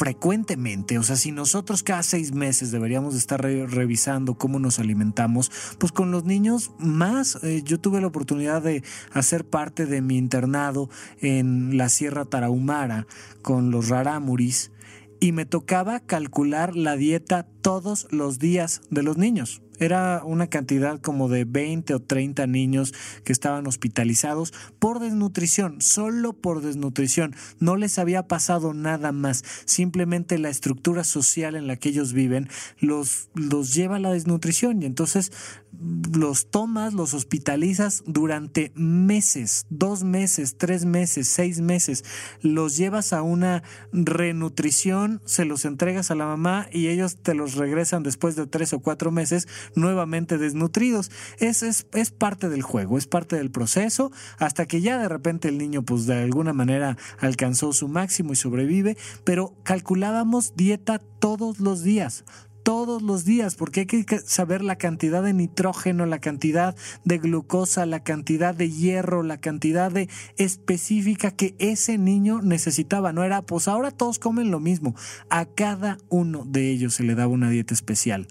frecuentemente. 0.00 0.98
O 0.98 1.02
sea, 1.02 1.16
si 1.16 1.30
nosotros 1.30 1.82
cada 1.82 2.02
seis 2.02 2.32
meses 2.32 2.70
deberíamos 2.70 3.14
estar 3.14 3.42
re 3.42 3.66
revisando 3.66 4.32
cómo 4.32 4.58
nos 4.58 4.78
alimentamos, 4.78 5.52
pues 5.76 5.92
con 5.92 6.10
los 6.10 6.24
niños 6.24 6.70
más. 6.78 7.38
Eh, 7.42 7.60
yo 7.62 7.78
tuve 7.78 8.00
la 8.00 8.06
oportunidad 8.06 8.62
de 8.62 8.82
hacer 9.12 9.44
parte 9.44 9.84
de 9.84 10.00
mi 10.00 10.16
internado 10.16 10.88
en 11.20 11.76
la 11.76 11.90
Sierra 11.90 12.24
Tarahumara 12.24 13.06
con 13.42 13.70
los 13.70 13.90
rarámuris 13.90 14.72
y 15.20 15.32
me 15.32 15.44
tocaba 15.44 16.00
calcular 16.00 16.74
la 16.74 16.96
dieta 16.96 17.46
todos 17.60 18.08
los 18.10 18.38
días 18.38 18.80
de 18.88 19.02
los 19.02 19.18
niños. 19.18 19.60
Era 19.80 20.22
una 20.24 20.46
cantidad 20.46 21.00
como 21.00 21.28
de 21.28 21.44
20 21.44 21.94
o 21.94 22.00
30 22.00 22.46
niños 22.46 22.94
que 23.24 23.32
estaban 23.32 23.66
hospitalizados 23.66 24.52
por 24.78 25.00
desnutrición, 25.00 25.80
solo 25.80 26.34
por 26.34 26.60
desnutrición. 26.60 27.34
No 27.58 27.76
les 27.76 27.98
había 27.98 28.28
pasado 28.28 28.74
nada 28.74 29.10
más. 29.10 29.42
Simplemente 29.64 30.38
la 30.38 30.50
estructura 30.50 31.02
social 31.02 31.56
en 31.56 31.66
la 31.66 31.76
que 31.76 31.88
ellos 31.88 32.12
viven 32.12 32.48
los, 32.78 33.30
los 33.34 33.74
lleva 33.74 33.96
a 33.96 34.00
la 34.00 34.12
desnutrición 34.12 34.82
y 34.82 34.86
entonces 34.86 35.32
los 35.80 36.50
tomas, 36.50 36.92
los 36.94 37.14
hospitalizas 37.14 38.02
durante 38.06 38.72
meses, 38.74 39.66
dos 39.70 40.04
meses, 40.04 40.56
tres 40.58 40.84
meses, 40.84 41.28
seis 41.28 41.60
meses. 41.60 42.04
Los 42.42 42.76
llevas 42.76 43.12
a 43.12 43.22
una 43.22 43.62
renutrición, 43.92 45.22
se 45.24 45.44
los 45.44 45.64
entregas 45.64 46.10
a 46.10 46.14
la 46.14 46.26
mamá 46.26 46.66
y 46.72 46.88
ellos 46.88 47.16
te 47.22 47.34
los 47.34 47.54
regresan 47.54 48.02
después 48.02 48.36
de 48.36 48.46
tres 48.46 48.72
o 48.72 48.80
cuatro 48.80 49.10
meses 49.10 49.48
nuevamente 49.74 50.38
desnutridos. 50.38 51.10
Es, 51.38 51.62
es, 51.62 51.86
es 51.92 52.10
parte 52.10 52.48
del 52.48 52.62
juego, 52.62 52.98
es 52.98 53.06
parte 53.06 53.36
del 53.36 53.50
proceso, 53.50 54.10
hasta 54.38 54.66
que 54.66 54.80
ya 54.80 54.98
de 54.98 55.08
repente 55.08 55.48
el 55.48 55.58
niño 55.58 55.82
pues 55.82 56.06
de 56.06 56.14
alguna 56.14 56.52
manera 56.52 56.96
alcanzó 57.18 57.72
su 57.72 57.88
máximo 57.88 58.32
y 58.32 58.36
sobrevive, 58.36 58.96
pero 59.24 59.54
calculábamos 59.62 60.54
dieta 60.56 60.98
todos 60.98 61.60
los 61.60 61.82
días, 61.82 62.24
todos 62.62 63.02
los 63.02 63.24
días, 63.24 63.54
porque 63.54 63.80
hay 63.80 63.86
que 63.86 64.18
saber 64.18 64.62
la 64.62 64.76
cantidad 64.76 65.22
de 65.22 65.32
nitrógeno, 65.32 66.06
la 66.06 66.18
cantidad 66.18 66.76
de 67.04 67.18
glucosa, 67.18 67.86
la 67.86 68.02
cantidad 68.02 68.54
de 68.54 68.70
hierro, 68.70 69.22
la 69.22 69.40
cantidad 69.40 69.90
de 69.90 70.08
específica 70.36 71.30
que 71.30 71.54
ese 71.58 71.98
niño 71.98 72.40
necesitaba. 72.42 73.12
No 73.12 73.24
era, 73.24 73.42
pues 73.42 73.68
ahora 73.68 73.90
todos 73.90 74.18
comen 74.18 74.50
lo 74.50 74.60
mismo. 74.60 74.94
A 75.28 75.46
cada 75.46 75.98
uno 76.08 76.44
de 76.46 76.70
ellos 76.70 76.94
se 76.94 77.04
le 77.04 77.14
daba 77.14 77.32
una 77.32 77.50
dieta 77.50 77.74
especial. 77.74 78.28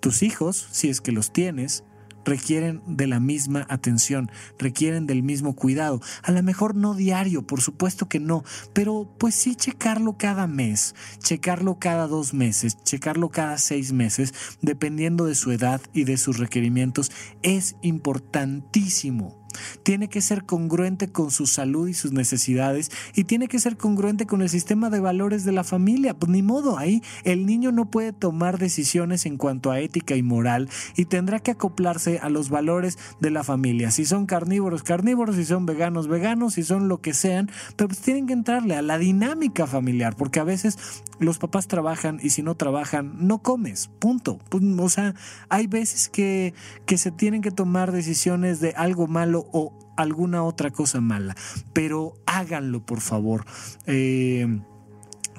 Tus 0.00 0.22
hijos, 0.22 0.68
si 0.70 0.88
es 0.88 1.00
que 1.00 1.12
los 1.12 1.32
tienes, 1.32 1.84
requieren 2.26 2.82
de 2.86 3.06
la 3.06 3.20
misma 3.20 3.66
atención, 3.70 4.30
requieren 4.58 5.06
del 5.06 5.22
mismo 5.22 5.54
cuidado. 5.54 6.02
A 6.22 6.32
lo 6.32 6.42
mejor 6.42 6.74
no 6.74 6.94
diario, 6.94 7.46
por 7.46 7.62
supuesto 7.62 8.08
que 8.08 8.20
no, 8.20 8.44
pero 8.74 9.08
pues 9.18 9.34
sí 9.34 9.54
checarlo 9.54 10.18
cada 10.18 10.46
mes, 10.46 10.94
checarlo 11.20 11.78
cada 11.78 12.06
dos 12.06 12.34
meses, 12.34 12.76
checarlo 12.82 13.30
cada 13.30 13.56
seis 13.56 13.92
meses, 13.92 14.34
dependiendo 14.60 15.24
de 15.24 15.34
su 15.34 15.52
edad 15.52 15.80
y 15.94 16.04
de 16.04 16.18
sus 16.18 16.38
requerimientos, 16.38 17.10
es 17.42 17.76
importantísimo 17.80 19.45
tiene 19.82 20.08
que 20.08 20.20
ser 20.20 20.44
congruente 20.44 21.08
con 21.08 21.30
su 21.30 21.46
salud 21.46 21.88
y 21.88 21.94
sus 21.94 22.12
necesidades 22.12 22.90
y 23.14 23.24
tiene 23.24 23.48
que 23.48 23.58
ser 23.58 23.76
congruente 23.76 24.26
con 24.26 24.42
el 24.42 24.48
sistema 24.48 24.90
de 24.90 25.00
valores 25.00 25.44
de 25.44 25.52
la 25.52 25.64
familia. 25.64 26.14
Pues 26.14 26.30
ni 26.30 26.42
modo, 26.42 26.78
ahí 26.78 27.02
el 27.24 27.46
niño 27.46 27.72
no 27.72 27.90
puede 27.90 28.12
tomar 28.12 28.58
decisiones 28.58 29.26
en 29.26 29.36
cuanto 29.36 29.70
a 29.70 29.80
ética 29.80 30.16
y 30.16 30.22
moral 30.22 30.68
y 30.96 31.06
tendrá 31.06 31.40
que 31.40 31.52
acoplarse 31.52 32.18
a 32.18 32.28
los 32.28 32.50
valores 32.50 32.98
de 33.20 33.30
la 33.30 33.44
familia. 33.44 33.90
Si 33.90 34.04
son 34.04 34.26
carnívoros, 34.26 34.82
carnívoros, 34.82 35.36
si 35.36 35.44
son 35.44 35.66
veganos, 35.66 36.08
veganos, 36.08 36.54
si 36.54 36.62
son 36.62 36.88
lo 36.88 37.00
que 37.00 37.14
sean, 37.14 37.50
pero 37.76 37.88
pues 37.88 38.00
tienen 38.00 38.26
que 38.26 38.32
entrarle 38.32 38.76
a 38.76 38.82
la 38.82 38.98
dinámica 38.98 39.66
familiar, 39.66 40.16
porque 40.16 40.40
a 40.40 40.44
veces 40.44 40.78
los 41.18 41.38
papás 41.38 41.66
trabajan 41.66 42.18
y 42.22 42.30
si 42.30 42.42
no 42.42 42.54
trabajan, 42.54 43.26
no 43.26 43.38
comes, 43.38 43.88
punto. 43.98 44.38
Pues, 44.48 44.62
o 44.78 44.88
sea, 44.88 45.14
hay 45.48 45.66
veces 45.66 46.08
que, 46.08 46.54
que 46.84 46.98
se 46.98 47.10
tienen 47.10 47.42
que 47.42 47.50
tomar 47.50 47.92
decisiones 47.92 48.60
de 48.60 48.70
algo 48.76 49.06
malo 49.06 49.45
o 49.52 49.72
alguna 49.96 50.42
otra 50.44 50.70
cosa 50.70 51.00
mala. 51.00 51.36
Pero 51.72 52.14
háganlo, 52.26 52.84
por 52.84 53.00
favor. 53.00 53.44
Eh, 53.86 54.60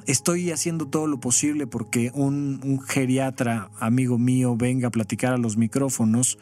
estoy 0.06 0.52
haciendo 0.52 0.88
todo 0.88 1.06
lo 1.06 1.20
posible 1.20 1.68
porque 1.68 2.12
un, 2.14 2.62
un, 2.64 2.82
geriatra 2.82 3.70
amigo 3.80 4.18
mío 4.18 4.56
venga 4.56 4.88
a 4.88 4.92
platicar 4.92 5.34
a 5.34 5.38
los 5.38 5.58
micrófonos 5.58 6.40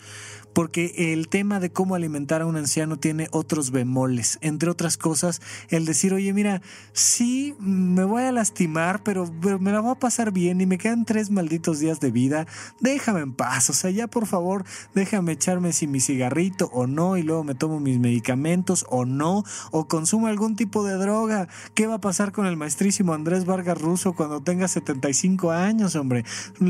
porque 0.56 1.12
el 1.12 1.28
tema 1.28 1.60
de 1.60 1.70
cómo 1.70 1.96
alimentar 1.96 2.42
a 2.42 2.46
un 2.46 2.56
anciano 2.56 2.98
tiene 2.98 3.28
otros 3.32 3.72
bemoles, 3.72 4.38
entre 4.40 4.70
otras 4.70 4.96
cosas, 4.96 5.42
el 5.68 5.86
decir, 5.86 6.14
oye, 6.14 6.32
mira, 6.32 6.62
sí, 6.94 7.56
me 7.60 8.06
voy 8.06 8.24
a 8.24 8.32
lastimar, 8.32 9.04
pero, 9.04 9.30
me 9.60 9.74
la 9.74 9.82
voy 9.82 9.92
a 9.92 10.00
pasar 10.00 10.32
bien 10.32 10.62
y 10.62 10.66
me 10.66 10.78
quedan 10.78 11.04
tres 11.04 11.30
malditos 11.30 11.80
días 11.80 12.00
de 12.00 12.10
vida, 12.10 12.48
déjame 12.80 13.20
en 13.20 13.34
paz, 13.34 13.70
o 13.70 13.74
sea, 13.74 13.92
ya 13.92 14.08
por 14.08 14.28
favor, 14.28 14.64
déjame 14.94 15.34
echarme 15.34 15.74
si 15.74 15.88
mi 15.88 16.00
cigarrito 16.00 16.70
o 16.72 16.88
no, 16.88 17.18
y 17.18 17.24
luego 17.24 17.44
me 17.44 17.54
tomo 17.54 17.82
mis 17.82 18.00
medicamentos 18.00 18.86
o 18.90 19.04
no, 19.04 19.44
o 19.72 19.90
consumo 19.90 20.28
algún 20.28 20.56
tipo 20.56 20.86
de 20.86 20.94
droga, 20.94 21.50
¿qué 21.74 21.86
va 21.86 21.96
a 21.96 22.02
pasar 22.02 22.32
con 22.32 22.46
el 22.46 22.56
maestrísimo 22.56 23.14
Andrés 23.14 23.44
Vargas 23.44 23.82
Russo 23.82 24.14
cuando 24.14 24.40
tenga 24.42 24.70
75 24.70 25.52
años, 25.52 25.98
hombre? 25.98 26.24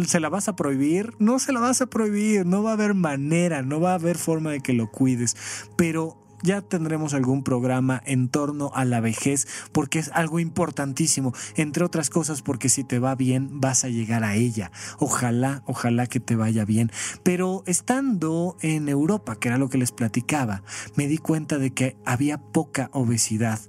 ¿Se 0.07 0.19
la 0.19 0.29
vas 0.29 0.47
a 0.47 0.55
prohibir? 0.55 1.13
No 1.19 1.37
se 1.37 1.53
la 1.53 1.59
vas 1.59 1.81
a 1.81 1.85
prohibir, 1.85 2.47
no 2.47 2.63
va 2.63 2.71
a 2.71 2.73
haber 2.73 2.95
manera, 2.95 3.61
no 3.61 3.74
va 3.79 3.91
a 3.91 3.95
haber 3.95 4.17
forma 4.17 4.51
de 4.51 4.61
que 4.61 4.73
lo 4.73 4.91
cuides, 4.91 5.35
pero 5.75 6.17
ya 6.45 6.61
tendremos 6.61 7.13
algún 7.13 7.43
programa 7.43 8.01
en 8.05 8.29
torno 8.29 8.71
a 8.73 8.85
la 8.85 9.01
vejez 9.01 9.47
porque 9.71 9.99
es 9.99 10.11
algo 10.13 10.39
importantísimo, 10.39 11.33
entre 11.55 11.83
otras 11.83 12.09
cosas 12.09 12.41
porque 12.41 12.69
si 12.69 12.83
te 12.83 12.99
va 12.99 13.15
bien 13.15 13.59
vas 13.59 13.83
a 13.83 13.89
llegar 13.89 14.23
a 14.23 14.35
ella. 14.35 14.71
Ojalá, 14.99 15.63
ojalá 15.65 16.07
que 16.07 16.19
te 16.19 16.35
vaya 16.35 16.63
bien. 16.63 16.91
Pero 17.23 17.63
estando 17.65 18.57
en 18.61 18.87
Europa, 18.87 19.35
que 19.35 19.49
era 19.49 19.57
lo 19.57 19.69
que 19.69 19.77
les 19.77 19.91
platicaba, 19.91 20.63
me 20.95 21.07
di 21.07 21.17
cuenta 21.17 21.57
de 21.57 21.71
que 21.71 21.97
había 22.05 22.37
poca 22.37 22.89
obesidad 22.93 23.59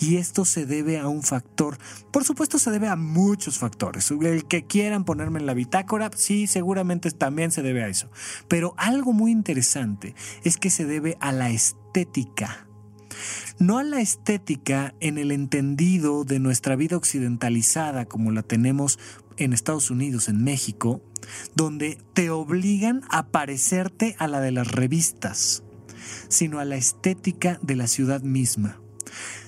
y 0.00 0.16
esto 0.16 0.44
se 0.44 0.66
debe 0.66 0.98
a 0.98 1.08
un 1.08 1.22
factor, 1.22 1.78
por 2.10 2.24
supuesto 2.24 2.58
se 2.58 2.70
debe 2.70 2.88
a 2.88 2.96
muchos 2.96 3.58
factores. 3.58 4.10
El 4.10 4.46
que 4.46 4.66
quieran 4.66 5.04
ponerme 5.04 5.40
en 5.40 5.46
la 5.46 5.54
bitácora, 5.54 6.10
sí, 6.14 6.46
seguramente 6.46 7.10
también 7.10 7.52
se 7.52 7.62
debe 7.62 7.84
a 7.84 7.88
eso. 7.88 8.10
Pero 8.48 8.74
algo 8.76 9.12
muy 9.12 9.30
interesante 9.30 10.14
es 10.42 10.56
que 10.56 10.70
se 10.70 10.84
debe 10.84 11.16
a 11.20 11.32
la 11.32 11.50
estética. 11.50 11.83
No 13.58 13.78
a 13.78 13.84
la 13.84 14.00
estética 14.00 14.94
en 14.98 15.16
el 15.16 15.30
entendido 15.30 16.24
de 16.24 16.40
nuestra 16.40 16.74
vida 16.74 16.96
occidentalizada 16.96 18.06
como 18.06 18.32
la 18.32 18.42
tenemos 18.42 18.98
en 19.36 19.52
Estados 19.52 19.90
Unidos, 19.90 20.28
en 20.28 20.42
México, 20.42 21.00
donde 21.54 21.98
te 22.12 22.30
obligan 22.30 23.02
a 23.10 23.28
parecerte 23.28 24.16
a 24.18 24.26
la 24.26 24.40
de 24.40 24.50
las 24.50 24.72
revistas, 24.72 25.62
sino 26.28 26.58
a 26.58 26.64
la 26.64 26.76
estética 26.76 27.60
de 27.62 27.76
la 27.76 27.86
ciudad 27.86 28.22
misma. 28.22 28.80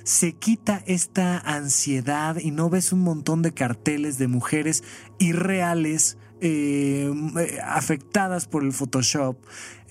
Se 0.05 0.35
quita 0.35 0.85
esta 0.87 1.39
ansiedad 1.39 2.37
y 2.39 2.53
no 2.53 2.71
ves 2.71 2.93
un 2.93 3.01
montón 3.01 3.43
de 3.43 3.53
carteles 3.53 4.19
de 4.19 4.29
mujeres 4.29 4.85
irreales 5.19 6.17
eh, 6.41 7.11
afectadas 7.65 8.47
por 8.47 8.63
el 8.63 8.73
Photoshop 8.73 9.37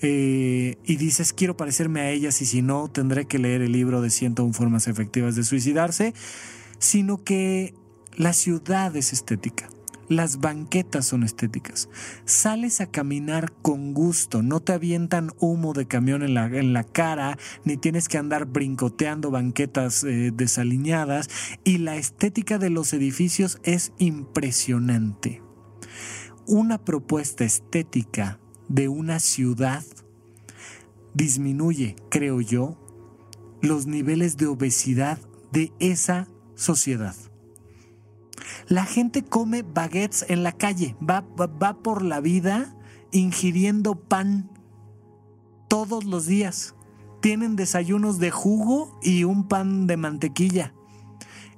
eh, 0.00 0.76
y 0.84 0.96
dices 0.96 1.32
quiero 1.32 1.56
parecerme 1.56 2.00
a 2.00 2.10
ellas 2.10 2.40
y 2.42 2.46
si 2.46 2.62
no 2.62 2.88
tendré 2.88 3.26
que 3.26 3.38
leer 3.38 3.62
el 3.62 3.72
libro 3.72 4.00
de 4.00 4.10
101 4.10 4.52
formas 4.52 4.88
efectivas 4.88 5.34
de 5.36 5.44
suicidarse, 5.44 6.14
sino 6.78 7.24
que 7.24 7.74
la 8.16 8.32
ciudad 8.32 8.94
es 8.96 9.12
estética. 9.12 9.68
Las 10.08 10.38
banquetas 10.38 11.04
son 11.06 11.24
estéticas. 11.24 11.88
Sales 12.24 12.80
a 12.80 12.86
caminar 12.86 13.52
con 13.52 13.92
gusto, 13.92 14.40
no 14.40 14.60
te 14.60 14.72
avientan 14.72 15.32
humo 15.40 15.72
de 15.72 15.86
camión 15.86 16.22
en 16.22 16.34
la, 16.34 16.46
en 16.46 16.72
la 16.72 16.84
cara, 16.84 17.38
ni 17.64 17.76
tienes 17.76 18.08
que 18.08 18.16
andar 18.16 18.46
brincoteando 18.46 19.32
banquetas 19.32 20.04
eh, 20.04 20.30
desaliñadas, 20.32 21.28
y 21.64 21.78
la 21.78 21.96
estética 21.96 22.58
de 22.58 22.70
los 22.70 22.92
edificios 22.92 23.58
es 23.64 23.92
impresionante. 23.98 25.45
Una 26.48 26.78
propuesta 26.78 27.44
estética 27.44 28.38
de 28.68 28.88
una 28.88 29.18
ciudad 29.18 29.84
disminuye, 31.12 31.96
creo 32.08 32.40
yo, 32.40 32.76
los 33.62 33.86
niveles 33.86 34.36
de 34.36 34.46
obesidad 34.46 35.18
de 35.50 35.72
esa 35.80 36.28
sociedad. 36.54 37.16
La 38.68 38.84
gente 38.84 39.24
come 39.24 39.62
baguettes 39.62 40.24
en 40.28 40.44
la 40.44 40.52
calle, 40.52 40.94
va, 41.02 41.24
va, 41.36 41.82
por 41.82 42.02
la 42.02 42.20
vida 42.20 42.76
ingiriendo 43.10 43.96
pan 43.96 44.48
todos 45.68 46.04
los 46.04 46.26
días. 46.26 46.76
Tienen 47.20 47.56
desayunos 47.56 48.20
de 48.20 48.30
jugo 48.30 49.00
y 49.02 49.24
un 49.24 49.48
pan 49.48 49.88
de 49.88 49.96
mantequilla. 49.96 50.74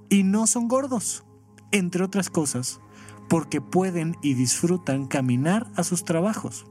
Y 0.09 0.23
no 0.23 0.47
son 0.47 0.67
gordos, 0.67 1.25
entre 1.73 2.05
otras 2.05 2.31
cosas, 2.31 2.81
porque 3.29 3.61
pueden 3.61 4.17
y 4.23 4.35
disfrutan 4.35 5.07
caminar 5.07 5.67
a 5.77 5.85
sus 5.85 6.05
trabajos. 6.05 6.67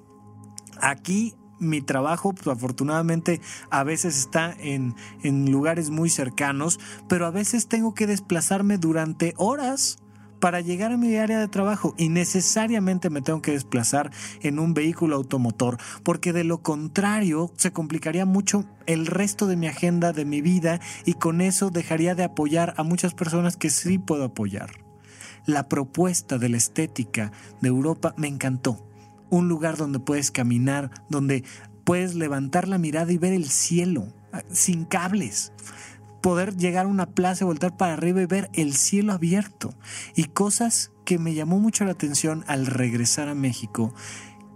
Aquí 0.82 1.36
mi 1.60 1.82
trabajo, 1.82 2.34
pues, 2.34 2.48
afortunadamente, 2.48 3.42
a 3.70 3.84
veces 3.84 4.18
está 4.18 4.56
en, 4.60 4.96
en 5.24 5.52
lugares 5.52 5.90
muy 5.90 6.10
cercanos, 6.10 6.80
pero 7.10 7.26
a 7.26 7.32
veces 7.32 7.68
tengo 7.68 7.94
que 7.94 8.08
desplazarme 8.08 8.78
durante 8.78 9.34
horas 9.38 10.00
para 10.40 10.62
llegar 10.62 10.92
a 10.92 10.98
mi 10.98 11.16
área 11.16 11.40
de 11.40 11.48
trabajo 11.48 11.96
y 11.98 12.10
necesariamente 12.10 13.10
me 13.10 13.22
tengo 13.22 13.42
que 13.42 13.52
desplazar 13.52 14.12
en 14.42 14.60
un 14.60 14.74
vehículo 14.74 15.16
automotor, 15.16 15.78
porque 16.04 16.34
de 16.34 16.44
lo 16.44 16.62
contrario 16.62 17.52
se 17.58 17.72
complicaría 17.72 18.26
mucho 18.26 18.66
el 18.86 19.08
resto 19.08 19.48
de 19.48 19.58
mi 19.58 19.68
agenda, 19.68 20.14
de 20.14 20.26
mi 20.26 20.42
vida, 20.42 20.80
y 21.06 21.14
con 21.14 21.42
eso 21.42 21.70
dejaría 21.70 22.16
de 22.16 22.24
apoyar 22.24 22.74
a 22.78 22.84
muchas 22.84 23.14
personas 23.14 23.58
que 23.58 23.70
sí 23.70 23.98
puedo 23.98 24.26
apoyar. 24.26 24.87
La 25.48 25.68
propuesta 25.68 26.38
de 26.38 26.50
la 26.50 26.58
estética 26.58 27.32
de 27.62 27.70
Europa 27.70 28.14
me 28.18 28.28
encantó. 28.28 28.86
Un 29.32 29.48
lugar 29.48 29.78
donde 29.78 30.00
puedes 30.00 30.30
caminar, 30.30 30.92
donde 31.10 31.44
puedes 31.84 32.14
levantar 32.14 32.68
la 32.68 32.78
mirada 32.78 33.12
y 33.12 33.18
ver 33.18 33.34
el 33.34 33.50
cielo, 33.50 34.14
ah, 34.32 34.44
sin 34.52 34.86
cables 34.86 35.52
poder 36.22 36.58
llegar 36.58 36.86
a 36.86 36.90
una 36.90 37.06
plaza, 37.06 37.46
voltar 37.46 37.78
para 37.78 37.94
arriba 37.94 38.22
y 38.22 38.26
ver 38.26 38.50
el 38.54 38.74
cielo 38.74 39.14
abierto. 39.14 39.74
Y 40.14 40.26
cosas 40.26 40.92
que 41.06 41.18
me 41.18 41.34
llamó 41.34 41.60
mucho 41.60 41.86
la 41.86 41.92
atención 41.92 42.44
al 42.48 42.66
regresar 42.66 43.30
a 43.30 43.36
México, 43.36 43.94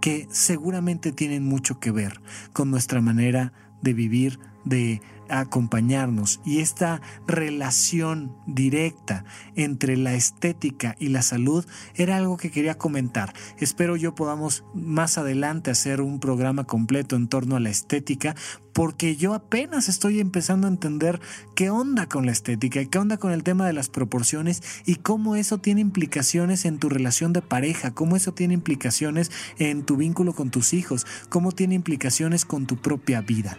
que 0.00 0.28
seguramente 0.30 1.12
tienen 1.12 1.44
mucho 1.46 1.80
que 1.80 1.90
ver 1.90 2.20
con 2.52 2.70
nuestra 2.70 3.00
manera 3.00 3.54
de 3.80 3.94
vivir, 3.94 4.38
de 4.64 5.00
acompañarnos 5.40 6.40
y 6.44 6.58
esta 6.60 7.00
relación 7.26 8.36
directa 8.46 9.24
entre 9.56 9.96
la 9.96 10.14
estética 10.14 10.94
y 10.98 11.08
la 11.08 11.22
salud 11.22 11.64
era 11.94 12.16
algo 12.16 12.36
que 12.36 12.50
quería 12.50 12.76
comentar. 12.76 13.32
Espero 13.58 13.96
yo 13.96 14.14
podamos 14.14 14.64
más 14.74 15.18
adelante 15.18 15.70
hacer 15.70 16.00
un 16.00 16.20
programa 16.20 16.64
completo 16.64 17.16
en 17.16 17.28
torno 17.28 17.56
a 17.56 17.60
la 17.60 17.70
estética 17.70 18.36
porque 18.72 19.16
yo 19.16 19.34
apenas 19.34 19.88
estoy 19.88 20.20
empezando 20.20 20.66
a 20.66 20.70
entender 20.70 21.20
qué 21.54 21.70
onda 21.70 22.08
con 22.08 22.24
la 22.26 22.32
estética 22.32 22.84
qué 22.84 22.98
onda 22.98 23.16
con 23.16 23.32
el 23.32 23.42
tema 23.42 23.66
de 23.66 23.72
las 23.72 23.88
proporciones 23.88 24.62
y 24.86 24.96
cómo 24.96 25.36
eso 25.36 25.58
tiene 25.58 25.80
implicaciones 25.80 26.64
en 26.64 26.78
tu 26.78 26.88
relación 26.88 27.32
de 27.32 27.42
pareja, 27.42 27.92
cómo 27.92 28.16
eso 28.16 28.32
tiene 28.32 28.54
implicaciones 28.54 29.30
en 29.58 29.84
tu 29.84 29.96
vínculo 29.96 30.34
con 30.34 30.50
tus 30.50 30.74
hijos, 30.74 31.06
cómo 31.28 31.52
tiene 31.52 31.74
implicaciones 31.74 32.44
con 32.44 32.66
tu 32.66 32.76
propia 32.76 33.20
vida 33.20 33.58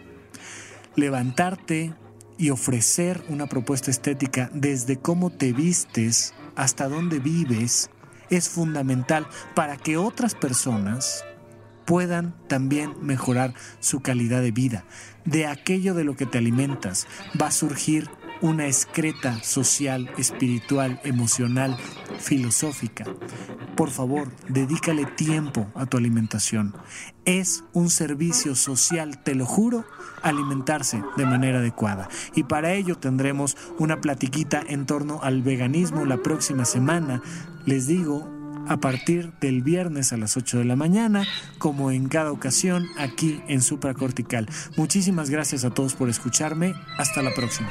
levantarte 0.95 1.93
y 2.37 2.49
ofrecer 2.49 3.23
una 3.29 3.47
propuesta 3.47 3.91
estética 3.91 4.49
desde 4.53 4.97
cómo 4.97 5.29
te 5.29 5.53
vistes 5.53 6.33
hasta 6.55 6.87
dónde 6.87 7.19
vives 7.19 7.89
es 8.29 8.49
fundamental 8.49 9.27
para 9.55 9.77
que 9.77 9.97
otras 9.97 10.35
personas 10.35 11.23
puedan 11.85 12.35
también 12.47 12.93
mejorar 13.01 13.53
su 13.79 14.01
calidad 14.01 14.41
de 14.41 14.51
vida. 14.51 14.85
De 15.25 15.45
aquello 15.45 15.93
de 15.93 16.03
lo 16.03 16.15
que 16.15 16.25
te 16.25 16.37
alimentas 16.37 17.07
va 17.39 17.47
a 17.47 17.51
surgir 17.51 18.09
una 18.43 18.67
excreta 18.67 19.41
social, 19.41 20.11
espiritual, 20.17 20.99
emocional, 21.05 21.77
filosófica. 22.19 23.05
Por 23.77 23.89
favor, 23.89 24.29
dedícale 24.49 25.05
tiempo 25.05 25.65
a 25.75 25.85
tu 25.85 25.95
alimentación. 25.95 26.75
Es 27.23 27.63
un 27.71 27.89
servicio 27.89 28.53
social, 28.55 29.23
te 29.23 29.33
lo 29.33 29.45
juro, 29.45 29.85
alimentarse 30.21 31.01
de 31.15 31.25
manera 31.25 31.59
adecuada. 31.59 32.09
Y 32.35 32.43
para 32.43 32.73
ello 32.73 32.97
tendremos 32.97 33.55
una 33.79 34.01
platiquita 34.01 34.61
en 34.67 34.85
torno 34.85 35.21
al 35.23 35.41
veganismo 35.41 36.03
la 36.03 36.17
próxima 36.17 36.65
semana. 36.65 37.21
Les 37.65 37.87
digo, 37.87 38.29
a 38.67 38.77
partir 38.77 39.31
del 39.41 39.61
viernes 39.61 40.13
a 40.13 40.17
las 40.17 40.37
8 40.37 40.59
de 40.59 40.65
la 40.65 40.75
mañana, 40.75 41.25
como 41.57 41.91
en 41.91 42.07
cada 42.07 42.31
ocasión 42.31 42.87
aquí 42.97 43.41
en 43.47 43.61
Supracortical. 43.61 44.47
Muchísimas 44.77 45.29
gracias 45.29 45.63
a 45.65 45.71
todos 45.71 45.93
por 45.95 46.09
escucharme. 46.09 46.73
Hasta 46.97 47.21
la 47.21 47.33
próxima. 47.33 47.69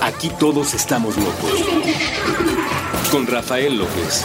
Aquí 0.00 0.30
todos 0.38 0.74
estamos 0.74 1.16
locos. 1.16 1.64
Con 3.10 3.26
Rafael 3.26 3.78
López. 3.78 4.24